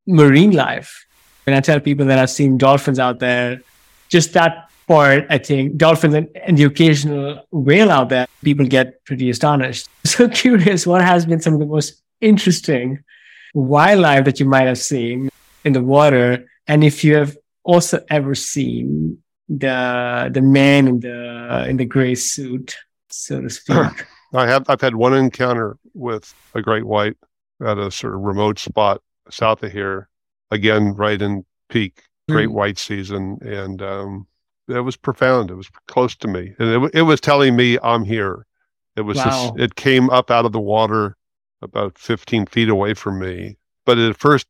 marine 0.07 0.53
life. 0.53 1.07
When 1.45 1.57
I 1.57 1.61
tell 1.61 1.81
people 1.81 2.07
that 2.07 2.19
I've 2.19 2.31
seen 2.31 2.59
dolphins 2.59 2.99
out 2.99 3.19
there, 3.21 3.61
just 4.09 4.33
that 4.35 4.69
part, 4.87 5.27
I 5.31 5.39
think 5.39 5.77
dolphins 5.77 6.15
and, 6.15 6.29
and 6.37 6.59
the 6.59 6.65
occasional 6.65 7.47
whale 7.51 7.91
out 7.91 8.09
there, 8.09 8.27
people 8.43 8.67
get 8.67 9.05
pretty 9.05 9.31
astonished. 9.31 9.89
So 10.05 10.29
curious, 10.29 10.87
what 10.87 11.03
has 11.03 11.27
been 11.27 11.41
some 11.41 11.55
of 11.55 11.61
the 11.61 11.67
most 11.67 12.03
interesting 12.21 13.03
wildlife 13.55 14.25
that 14.25 14.39
you 14.41 14.47
might 14.47 14.67
have 14.67 14.79
seen 14.79 15.31
in 15.65 15.73
the 15.73 15.83
water, 15.83 16.49
and 16.67 16.85
if 16.85 17.03
you 17.03 17.17
have 17.17 17.37
also 17.65 18.05
ever 18.09 18.35
seen 18.35 19.19
the 19.49 20.31
the 20.33 20.41
man 20.41 20.89
in 20.89 21.01
the 21.01 21.67
in 21.69 21.77
the 21.77 21.85
gray 21.85 22.15
suit, 22.15 22.77
so 23.09 23.41
to 23.41 23.51
speak. 23.51 24.07
I 24.37 24.47
have 24.47 24.65
I've 24.69 24.81
had 24.81 24.95
one 24.97 25.15
encounter 25.15 25.77
with 25.95 26.35
a 26.55 26.63
great 26.63 26.85
white 26.85 27.17
at 27.65 27.79
a 27.79 27.91
sort 27.91 28.15
of 28.15 28.21
remote 28.21 28.59
spot 28.59 29.03
south 29.31 29.63
of 29.63 29.73
here, 29.73 30.09
again 30.51 30.95
right 30.95 31.21
in 31.21 31.45
peak 31.69 32.03
great 32.29 32.49
Mm. 32.49 32.53
white 32.55 32.79
season, 32.79 33.39
and 33.43 33.81
um, 33.83 34.27
it 34.69 34.81
was 34.81 34.97
profound. 34.97 35.51
It 35.51 35.55
was 35.55 35.71
close 35.87 36.17
to 36.17 36.29
me, 36.29 36.55
and 36.59 36.85
it, 36.85 36.91
it 36.95 37.03
was 37.03 37.21
telling 37.21 37.55
me 37.55 37.79
I'm 37.83 38.05
here. 38.05 38.47
It 38.97 39.03
was 39.03 39.17
Wow. 39.19 39.25
just, 39.25 39.57
it 39.59 39.77
came 39.77 40.11
up 40.11 40.31
out 40.31 40.45
of 40.45 40.53
the 40.53 40.61
water 40.61 41.17
about 41.63 41.97
15 41.99 42.47
feet 42.47 42.69
away 42.69 42.95
from 42.95 43.19
me, 43.21 43.59
but 43.85 43.97
it 43.99 44.17
first 44.17 44.49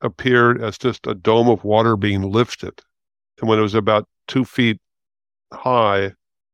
appeared 0.00 0.62
as 0.62 0.78
just 0.78 1.06
a 1.06 1.14
dome 1.14 1.48
of 1.48 1.64
water 1.64 1.96
being 1.96 2.22
lifted, 2.22 2.80
and 3.40 3.48
when 3.48 3.58
it 3.58 3.62
was 3.62 3.74
about 3.74 4.08
two 4.26 4.44
feet 4.44 4.80
high, 5.52 6.12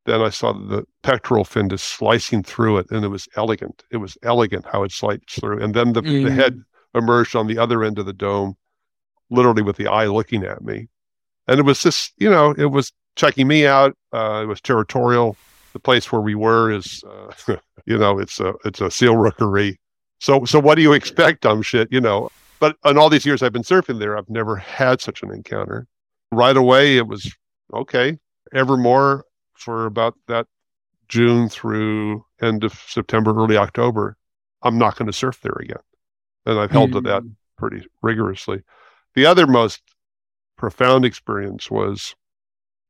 then 0.08 0.20
I 0.20 0.30
saw 0.30 0.52
the 0.52 0.84
pectoral 1.02 1.44
fin 1.44 1.68
just 1.68 1.84
slicing 1.86 2.42
through 2.42 2.78
it, 2.78 2.86
and 2.90 3.04
it 3.04 3.08
was 3.08 3.28
elegant. 3.36 3.84
It 3.90 3.98
was 3.98 4.16
elegant 4.22 4.66
how 4.70 4.82
it 4.84 4.92
sliced 4.92 5.30
through, 5.30 5.62
and 5.62 5.74
then 5.74 5.92
the, 5.92 6.02
the 6.02 6.08
Mm. 6.08 6.34
head 6.34 6.62
emerged 6.94 7.36
on 7.36 7.46
the 7.46 7.58
other 7.58 7.84
end 7.84 7.98
of 7.98 8.06
the 8.06 8.12
dome, 8.12 8.56
literally 9.30 9.62
with 9.62 9.76
the 9.76 9.86
eye 9.86 10.06
looking 10.06 10.44
at 10.44 10.62
me, 10.62 10.88
and 11.46 11.60
it 11.60 11.64
was 11.64 11.82
just 11.82 12.12
you 12.18 12.30
know 12.30 12.52
it 12.52 12.66
was 12.66 12.92
checking 13.16 13.46
me 13.48 13.66
out. 13.66 13.94
Uh, 14.12 14.40
it 14.42 14.46
was 14.46 14.60
territorial. 14.60 15.36
The 15.74 15.80
place 15.80 16.10
where 16.10 16.22
we 16.22 16.34
were 16.34 16.70
is, 16.72 17.04
uh, 17.04 17.56
you 17.86 17.98
know, 17.98 18.18
it's 18.18 18.40
a 18.40 18.54
it's 18.64 18.80
a 18.80 18.90
seal 18.90 19.16
rookery. 19.16 19.78
So 20.20 20.44
so 20.44 20.58
what 20.58 20.76
do 20.76 20.82
you 20.82 20.92
expect? 20.94 21.42
Dumb 21.42 21.62
shit, 21.62 21.88
you 21.92 22.00
know. 22.00 22.30
But 22.60 22.76
in 22.84 22.98
all 22.98 23.10
these 23.10 23.26
years 23.26 23.42
I've 23.42 23.52
been 23.52 23.62
surfing 23.62 23.98
there, 24.00 24.16
I've 24.16 24.28
never 24.30 24.56
had 24.56 25.00
such 25.00 25.22
an 25.22 25.30
encounter. 25.32 25.86
Right 26.32 26.56
away, 26.56 26.96
it 26.96 27.06
was 27.06 27.32
okay. 27.72 28.18
Evermore 28.52 29.24
for 29.58 29.86
about 29.86 30.14
that 30.26 30.46
June 31.08 31.48
through 31.48 32.24
end 32.40 32.64
of 32.64 32.74
September, 32.86 33.30
early 33.30 33.56
October, 33.56 34.16
I'm 34.62 34.78
not 34.78 34.96
going 34.96 35.06
to 35.06 35.12
surf 35.12 35.40
there 35.40 35.56
again. 35.60 35.78
And 36.46 36.58
I've 36.58 36.70
held 36.70 36.92
to 36.92 37.00
that 37.02 37.22
mm. 37.22 37.34
pretty 37.56 37.86
rigorously. 38.02 38.62
The 39.14 39.26
other 39.26 39.46
most 39.46 39.82
profound 40.56 41.04
experience 41.04 41.70
was 41.70 42.14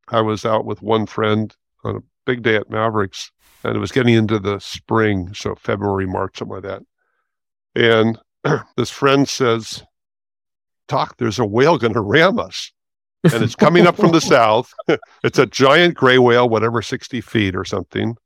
I 0.08 0.20
was 0.20 0.44
out 0.44 0.64
with 0.64 0.82
one 0.82 1.06
friend 1.06 1.54
on 1.84 1.96
a 1.96 2.02
big 2.24 2.42
day 2.42 2.56
at 2.56 2.70
Mavericks, 2.70 3.30
and 3.64 3.76
it 3.76 3.80
was 3.80 3.92
getting 3.92 4.14
into 4.14 4.38
the 4.38 4.58
spring, 4.58 5.34
so 5.34 5.54
February, 5.54 6.06
March, 6.06 6.38
something 6.38 6.56
like 6.56 6.64
that. 6.64 6.82
And 7.74 8.18
this 8.76 8.90
friend 8.90 9.28
says, 9.28 9.84
Doc, 10.86 11.16
there's 11.18 11.38
a 11.38 11.44
whale 11.44 11.78
going 11.78 11.92
to 11.92 12.00
ram 12.00 12.38
us 12.38 12.72
and 13.24 13.42
it's 13.42 13.54
coming 13.54 13.86
up 13.86 13.96
from 13.96 14.12
the 14.12 14.20
south. 14.20 14.72
it's 15.24 15.38
a 15.38 15.46
giant 15.46 15.94
gray 15.94 16.18
whale, 16.18 16.48
whatever, 16.48 16.82
60 16.82 17.20
feet 17.20 17.56
or 17.56 17.64
something. 17.64 18.16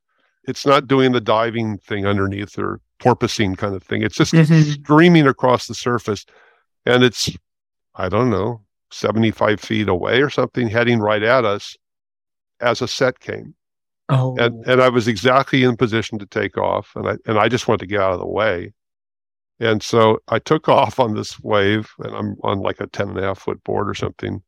It's 0.45 0.65
not 0.65 0.87
doing 0.87 1.13
the 1.13 1.21
diving 1.21 1.77
thing 1.77 2.05
underneath 2.05 2.57
or 2.59 2.79
porpoising 2.99 3.57
kind 3.57 3.75
of 3.75 3.83
thing. 3.83 4.01
It's 4.03 4.15
just 4.15 4.33
Mhm. 4.33 4.73
streaming 4.83 5.27
across 5.27 5.67
the 5.67 5.73
surface. 5.73 6.25
And 6.85 7.03
it's, 7.03 7.29
I 7.95 8.09
don't 8.09 8.29
know, 8.29 8.61
75 8.91 9.59
feet 9.59 9.87
away 9.87 10.21
or 10.21 10.29
something, 10.29 10.67
heading 10.67 10.99
right 10.99 11.23
at 11.23 11.45
us 11.45 11.75
as 12.59 12.81
a 12.81 12.87
set 12.87 13.19
came. 13.19 13.55
Oh, 14.09 14.35
And, 14.37 14.65
and 14.67 14.81
I 14.81 14.89
was 14.89 15.07
exactly 15.07 15.63
in 15.63 15.77
position 15.77 16.19
to 16.19 16.25
take 16.25 16.57
off. 16.57 16.91
And 16.95 17.07
I, 17.07 17.17
and 17.25 17.39
I 17.39 17.47
just 17.47 17.67
wanted 17.67 17.79
to 17.79 17.87
get 17.87 18.01
out 18.01 18.13
of 18.13 18.19
the 18.19 18.27
way. 18.27 18.73
And 19.59 19.81
so 19.81 20.19
I 20.27 20.39
took 20.39 20.67
off 20.67 20.99
on 20.99 21.15
this 21.15 21.39
wave 21.39 21.89
and 21.99 22.13
I'm 22.13 22.35
on 22.43 22.59
like 22.59 22.81
a 22.81 22.87
10 22.87 23.09
and 23.09 23.17
a 23.19 23.21
half 23.23 23.39
foot 23.39 23.63
board 23.63 23.89
or 23.89 23.93
something. 23.93 24.43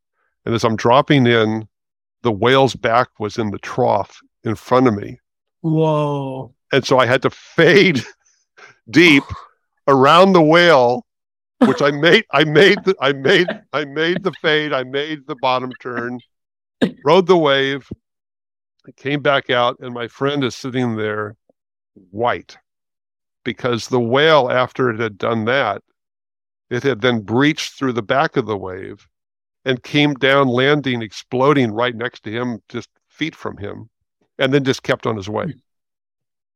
And 0.45 0.53
as 0.53 0.63
I'm 0.63 0.75
dropping 0.75 1.25
in, 1.27 1.67
the 2.21 2.31
whale's 2.31 2.75
back 2.75 3.07
was 3.19 3.37
in 3.37 3.51
the 3.51 3.59
trough 3.59 4.19
in 4.43 4.55
front 4.55 4.87
of 4.87 4.95
me. 4.95 5.19
whoa. 5.61 6.53
And 6.71 6.85
so 6.85 6.99
I 6.99 7.05
had 7.05 7.21
to 7.23 7.29
fade 7.29 8.03
deep 8.89 9.23
around 9.87 10.33
the 10.33 10.41
whale, 10.41 11.05
which 11.59 11.81
I 11.81 11.91
made, 11.91 12.25
I 12.31 12.43
made, 12.43 12.83
the, 12.83 12.95
I 12.99 13.13
made, 13.13 13.47
I 13.73 13.85
made 13.85 14.23
the 14.23 14.33
fade. 14.41 14.73
I 14.73 14.83
made 14.83 15.25
the 15.27 15.35
bottom 15.35 15.71
turn, 15.81 16.19
rode 17.03 17.27
the 17.27 17.37
wave, 17.37 17.87
came 18.97 19.21
back 19.21 19.49
out, 19.49 19.77
and 19.79 19.93
my 19.93 20.07
friend 20.07 20.43
is 20.43 20.55
sitting 20.55 20.95
there 20.95 21.35
white 22.11 22.57
because 23.43 23.87
the 23.87 23.99
whale, 23.99 24.51
after 24.51 24.89
it 24.89 24.99
had 24.99 25.17
done 25.17 25.45
that, 25.45 25.81
it 26.69 26.83
had 26.83 27.01
then 27.01 27.21
breached 27.21 27.73
through 27.73 27.93
the 27.93 28.01
back 28.01 28.35
of 28.35 28.47
the 28.47 28.57
wave 28.57 29.07
and 29.65 29.81
came 29.83 30.13
down, 30.13 30.47
landing, 30.47 31.01
exploding 31.01 31.71
right 31.71 31.95
next 31.95 32.23
to 32.23 32.31
him, 32.31 32.61
just 32.69 32.89
feet 33.09 33.35
from 33.35 33.57
him, 33.57 33.89
and 34.39 34.53
then 34.53 34.63
just 34.63 34.83
kept 34.83 35.05
on 35.07 35.15
his 35.15 35.27
way. 35.27 35.55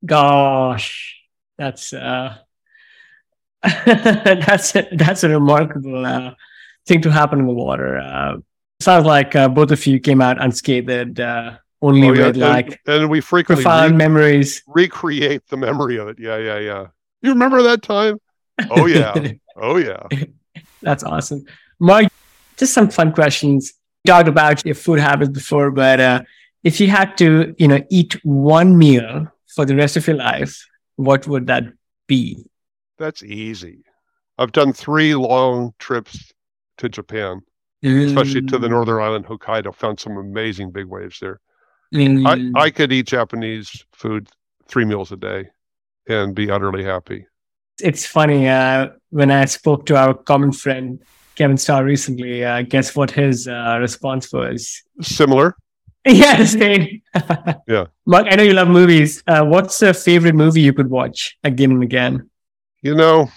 Gosh, 0.05 1.18
that's 1.57 1.91
uh, 1.93 2.38
that's 3.64 4.76
a, 4.76 4.88
that's 4.93 5.24
a 5.24 5.30
remarkable 5.30 6.05
uh, 6.05 6.34
thing 6.86 7.01
to 7.01 7.12
happen 7.12 7.39
in 7.39 7.47
the 7.47 7.53
water. 7.53 7.97
Uh, 7.97 8.38
sounds 8.80 9.05
like 9.05 9.36
uh, 9.36 9.49
both 9.49 9.72
of 9.72 9.86
you 9.86 9.99
came 9.99 10.22
out 10.22 10.41
unscathed, 10.41 11.20
uh, 11.20 11.57
only 11.82 12.07
Oh, 12.07 12.14
yeah, 12.14 12.28
with 12.28 12.36
and- 12.36 12.38
like 12.38 12.80
and, 12.88 13.10
we 13.10 13.20
frequently 13.22 13.64
profound 13.64 13.91
re- 13.91 13.97
memories. 13.97 14.64
recreate 14.68 15.45
the 15.49 15.57
memory 15.57 15.97
of 15.97 16.07
it. 16.07 16.18
Yeah, 16.20 16.38
yeah, 16.38 16.60
yeah. 16.60 16.88
You 17.22 17.32
remember 17.32 17.62
that 17.64 17.82
time? 17.82 18.20
Oh 18.70 18.86
yeah, 18.86 19.14
oh 19.57 19.78
yeah. 19.78 20.03
That's 20.82 21.03
awesome. 21.03 21.43
Mark, 21.80 22.05
just 22.60 22.74
some 22.74 22.89
fun 22.89 23.14
questions. 23.14 23.74
You 24.05 24.14
talked 24.14 24.28
about 24.30 24.66
your 24.66 24.76
food 24.76 24.99
habits 24.99 25.32
before, 25.32 25.72
but 25.72 25.99
uh, 25.99 26.22
if 26.64 26.80
you 26.80 26.88
had 26.89 27.18
to, 27.20 27.55
you 27.57 27.68
know, 27.68 27.82
eat 27.89 28.14
one 28.26 28.78
meal 28.78 29.28
for 29.55 29.66
the 29.66 29.76
rest 29.76 29.97
of 29.97 30.07
your 30.07 30.18
life, 30.18 30.66
what 30.97 31.28
would 31.28 31.47
that 31.47 31.64
be? 32.07 32.45
That's 32.97 33.24
easy. 33.24 33.84
I've 34.38 34.51
done 34.51 34.74
three 34.74 35.16
long 35.16 35.74
trips 35.80 36.32
to 36.78 36.89
Japan, 36.89 37.41
especially 38.05 38.41
to 38.43 38.57
the 38.57 38.68
Mm, 38.68 38.70
northern 38.70 39.01
island 39.01 39.26
Hokkaido. 39.26 39.74
Found 39.76 39.99
some 39.99 40.18
amazing 40.18 40.72
big 40.72 40.86
waves 40.88 41.20
there. 41.20 41.39
mm, 41.93 42.53
I, 42.55 42.66
I 42.66 42.70
could 42.70 42.91
eat 42.91 43.07
Japanese 43.07 43.86
food 43.93 44.30
three 44.68 44.86
meals 44.86 45.12
a 45.12 45.18
day 45.18 45.49
and 46.07 46.36
be 46.36 46.49
utterly 46.49 46.84
happy. 46.84 47.26
it's 47.82 48.05
funny 48.05 48.47
uh, 48.47 48.89
when 49.10 49.32
I 49.32 49.45
spoke 49.45 49.86
to 49.88 49.95
our 49.95 50.14
common 50.14 50.51
friend 50.51 50.99
Kevin 51.40 51.56
Starr 51.56 51.86
recently. 51.86 52.44
Uh, 52.44 52.64
guess 52.64 52.98
what 52.98 53.10
his 53.10 53.48
uh, 53.48 53.78
response 53.80 54.34
was? 54.34 54.84
Similar. 55.02 55.56
yeah, 56.06 56.44
same. 56.44 57.02
Yeah. 57.66 57.86
Mark, 58.06 58.28
I 58.30 58.36
know 58.36 58.44
you 58.44 58.52
love 58.52 58.68
movies. 58.68 59.24
Uh, 59.26 59.46
what's 59.46 59.82
a 59.82 59.94
favorite 59.94 60.36
movie 60.36 60.60
you 60.60 60.74
could 60.74 60.90
watch 60.90 61.38
again 61.46 61.72
and 61.72 61.82
again? 61.82 62.30
You 62.82 62.94
know, 62.94 63.32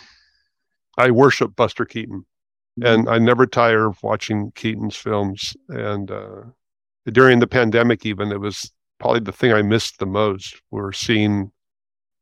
I 0.98 1.12
worship 1.12 1.54
Buster 1.54 1.84
Keaton. 1.84 2.26
and 2.82 3.08
I 3.08 3.18
never 3.18 3.46
tire 3.46 3.86
of 3.86 4.02
watching 4.02 4.50
Keaton's 4.56 4.96
films. 4.96 5.56
And 5.68 6.10
uh, 6.10 6.42
during 7.06 7.38
the 7.38 7.46
pandemic, 7.46 8.04
even 8.04 8.32
it 8.32 8.40
was 8.40 8.72
probably 8.98 9.20
the 9.20 9.32
thing 9.32 9.52
I 9.52 9.62
missed 9.62 10.00
the 10.00 10.06
most. 10.06 10.60
Were 10.72 10.92
seeing 10.92 11.52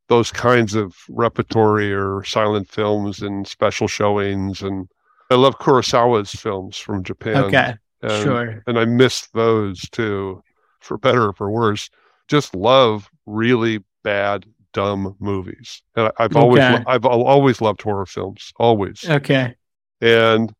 those 0.08 0.30
kinds 0.30 0.74
of 0.74 0.94
repertory 1.08 1.90
or 1.90 2.22
silent 2.24 2.68
films 2.68 3.22
and 3.22 3.48
special 3.48 3.88
showings, 3.88 4.60
and 4.60 4.88
I 5.30 5.36
love 5.36 5.58
Kurosawa's 5.58 6.32
films 6.32 6.76
from 6.76 7.04
Japan. 7.04 7.36
okay, 7.44 7.74
and, 8.02 8.22
sure. 8.22 8.62
and 8.66 8.78
I 8.78 8.84
miss 8.84 9.28
those 9.28 9.80
too, 9.90 10.42
for 10.80 10.98
better 10.98 11.28
or 11.28 11.32
for 11.32 11.50
worse. 11.50 11.90
Just 12.28 12.54
love 12.54 13.08
really 13.26 13.84
bad 14.02 14.46
dumb 14.72 15.16
movies. 15.18 15.82
And 15.96 16.10
I, 16.18 16.22
have 16.22 16.36
always 16.36 16.62
Okay. 16.62 16.84
I've 16.86 17.04
always 17.04 17.60
loved 17.60 17.82
horror 17.82 18.06
films, 18.06 18.52
always. 18.56 19.08
Okay. 19.08 19.54
And 20.00 20.54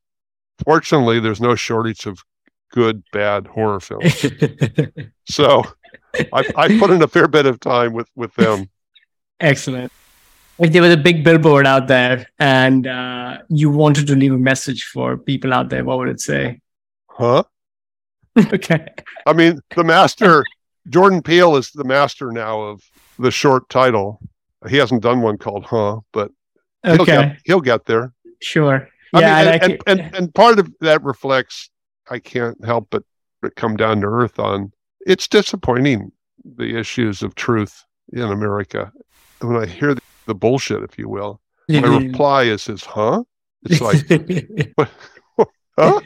fortunately, 0.65 1.21
there's 1.21 1.41
no 1.41 1.55
shortage 1.55 2.07
of 2.07 2.23
good, 2.71 3.03
bad 3.13 3.47
horror 3.47 3.81
films. 3.81 4.27
so 5.29 5.65
I, 6.33 6.53
I 6.57 6.79
put 6.79 6.91
in 6.91 7.03
a 7.03 7.09
fair 7.09 7.29
bit 7.29 7.47
of 7.47 7.61
time 7.61 7.93
with 7.93 8.09
with 8.15 8.35
them. 8.35 8.69
Excellent. 9.39 9.93
If 10.61 10.73
there 10.73 10.83
was 10.83 10.93
a 10.93 10.97
big 10.99 11.25
billboard 11.25 11.67
out 11.67 11.87
there 11.89 12.27
and 12.39 12.87
uh, 12.87 13.39
you 13.49 13.71
wanted 13.71 14.07
to 14.09 14.15
leave 14.15 14.33
a 14.33 14.39
message 14.39 14.85
for 14.85 15.17
people 15.17 15.55
out 15.55 15.71
there, 15.71 15.85
what 15.85 15.99
would 15.99 16.09
it 16.09 16.21
say? 16.21 16.61
Huh? 17.09 17.45
okay. 18.53 18.87
I 19.27 19.33
mean, 19.33 19.61
the 19.75 19.85
master 19.85 20.45
Jordan 20.89 21.23
Peele 21.23 21.57
is 21.57 21.71
the 21.71 21.85
master 21.85 22.31
now 22.31 22.61
of 22.61 22.83
the 23.19 23.31
short 23.31 23.69
title. 23.69 24.21
He 24.69 24.77
hasn't 24.77 25.03
done 25.03 25.23
one 25.23 25.39
called 25.39 25.65
"Huh," 25.65 26.01
but 26.13 26.31
he'll 26.85 27.01
Okay. 27.03 27.05
get 27.07 27.37
he'll 27.45 27.61
get 27.61 27.87
there. 27.87 28.13
Sure. 28.41 28.89
I 29.15 29.21
Yeah. 29.21 29.27
mean, 29.27 29.35
I 29.35 29.41
and, 29.41 29.51
like 29.51 29.63
and, 29.63 29.73
it. 29.73 29.83
and 29.87 30.15
and 30.15 30.35
part 30.35 30.59
of 30.59 30.71
that 30.81 31.03
reflects. 31.03 31.71
I 32.11 32.19
can't 32.19 32.63
help 32.65 32.89
but 32.91 33.03
but 33.41 33.57
come 33.57 33.77
down 33.77 34.01
to 34.03 34.07
earth 34.09 34.39
on. 34.39 34.73
It's 35.07 35.27
disappointing 35.27 36.13
the 36.45 36.79
issues 36.79 37.23
of 37.23 37.35
truth 37.35 37.85
in 38.13 38.23
America. 38.23 38.93
When 39.41 39.57
I 39.57 39.65
hear 39.67 39.95
the, 39.95 40.01
the 40.27 40.35
bullshit, 40.35 40.83
if 40.83 40.99
you 40.99 41.09
will, 41.09 41.41
my 41.69 41.81
reply 41.99 42.45
is, 42.45 42.69
"Is 42.69 42.85
huh?" 42.85 43.23
It's 43.65 43.81
like, 43.81 44.07
huh? 45.79 46.01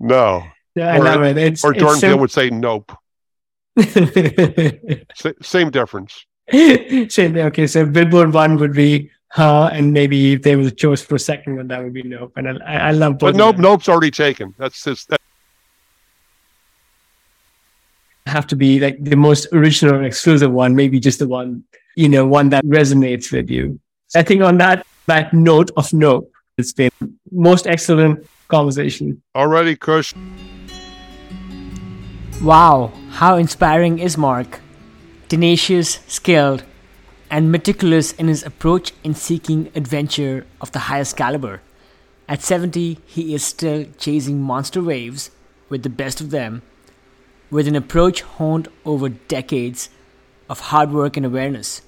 No. 0.00 0.44
yeah, 0.74 0.94
I 0.94 0.98
or- 0.98 1.04
love 1.04 1.22
it. 1.22 1.36
It's, 1.38 1.64
Or 1.64 1.72
it's 1.72 1.80
Jordan 1.80 2.00
so- 2.00 2.08
Peele 2.08 2.18
would 2.18 2.30
say, 2.30 2.50
"Nope." 2.50 2.92
Sa- 5.14 5.32
same 5.42 5.70
difference. 5.70 6.26
Same, 6.52 7.36
okay, 7.36 7.66
so 7.66 7.86
billboard 7.86 8.32
one 8.34 8.56
would 8.58 8.74
be 8.74 9.10
huh, 9.28 9.70
and 9.72 9.92
maybe 9.92 10.34
if 10.34 10.42
there 10.42 10.58
was 10.58 10.66
a 10.68 10.70
choice 10.70 11.02
for 11.02 11.14
a 11.16 11.18
second 11.18 11.56
one, 11.56 11.68
that 11.68 11.82
would 11.82 11.92
be 11.94 12.02
nope. 12.02 12.32
And 12.36 12.62
I, 12.62 12.88
I 12.88 12.90
love 12.92 13.14
both. 13.18 13.32
But 13.32 13.36
nope, 13.36 13.56
nope's 13.58 13.88
already 13.88 14.10
taken. 14.10 14.54
That's 14.58 14.84
just 14.84 15.08
That, 15.08 15.20
have 18.26 18.46
to 18.48 18.56
be 18.56 18.80
like 18.80 19.02
the 19.02 19.16
most 19.16 19.46
original 19.52 19.96
and 19.96 20.06
exclusive 20.06 20.50
one, 20.52 20.74
maybe 20.74 20.98
just 21.00 21.18
the 21.18 21.28
one, 21.28 21.64
you 21.96 22.08
know, 22.08 22.26
one 22.26 22.48
that 22.50 22.64
resonates 22.64 23.32
with 23.32 23.50
you. 23.50 23.80
I 24.14 24.22
think 24.22 24.42
on 24.42 24.58
that 24.58 24.86
that 25.06 25.32
note 25.32 25.70
of 25.76 25.92
nope, 25.92 26.30
it's 26.56 26.72
been 26.72 26.90
most 27.30 27.66
excellent 27.66 28.26
conversation. 28.48 29.22
already, 29.34 29.76
Kush. 29.76 30.14
Wow, 32.42 32.92
how 33.10 33.36
inspiring 33.36 33.98
is 33.98 34.16
Mark? 34.18 34.60
Tenacious, 35.28 36.00
skilled, 36.06 36.64
and 37.30 37.50
meticulous 37.50 38.12
in 38.12 38.28
his 38.28 38.42
approach 38.44 38.92
in 39.02 39.14
seeking 39.14 39.70
adventure 39.74 40.46
of 40.60 40.70
the 40.72 40.80
highest 40.90 41.16
caliber. 41.16 41.62
At 42.28 42.42
70, 42.42 42.98
he 43.06 43.34
is 43.34 43.42
still 43.44 43.86
chasing 43.98 44.40
monster 44.40 44.82
waves 44.82 45.30
with 45.68 45.82
the 45.82 45.90
best 45.90 46.20
of 46.20 46.30
them, 46.30 46.62
with 47.50 47.66
an 47.66 47.76
approach 47.76 48.22
honed 48.22 48.68
over 48.84 49.08
decades 49.08 49.88
of 50.48 50.60
hard 50.60 50.92
work 50.92 51.16
and 51.16 51.26
awareness. 51.26 51.82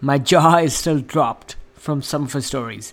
My 0.00 0.18
jaw 0.18 0.58
is 0.58 0.74
still 0.74 1.00
dropped 1.00 1.56
from 1.74 2.02
some 2.02 2.24
of 2.24 2.32
her 2.32 2.40
stories. 2.40 2.92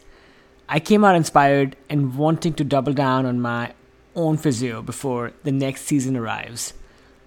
I 0.67 0.79
came 0.79 1.05
out 1.05 1.15
inspired 1.15 1.75
and 1.89 2.17
wanting 2.17 2.53
to 2.55 2.63
double 2.63 2.93
down 2.93 3.25
on 3.25 3.39
my 3.39 3.73
own 4.15 4.37
physio 4.37 4.81
before 4.81 5.33
the 5.43 5.51
next 5.51 5.81
season 5.81 6.17
arrives. 6.17 6.73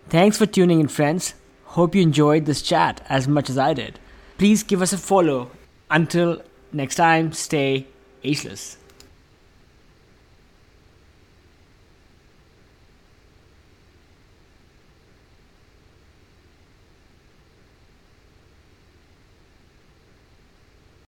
Thanks 0.09 0.39
for 0.39 0.47
tuning 0.47 0.81
in, 0.81 0.89
friends. 0.89 1.35
Hope 1.65 1.95
you 1.95 2.03
enjoyed 2.03 2.47
this 2.47 2.63
chat 2.63 3.05
as 3.09 3.29
much 3.29 3.51
as 3.51 3.59
I 3.59 3.75
did. 3.75 3.99
Please 4.39 4.63
give 4.63 4.83
us 4.83 4.93
a 4.93 4.99
follow. 4.99 5.51
Until 5.91 6.43
next 6.73 6.97
time, 6.97 7.33
stay 7.33 7.87
ageless. 8.25 8.79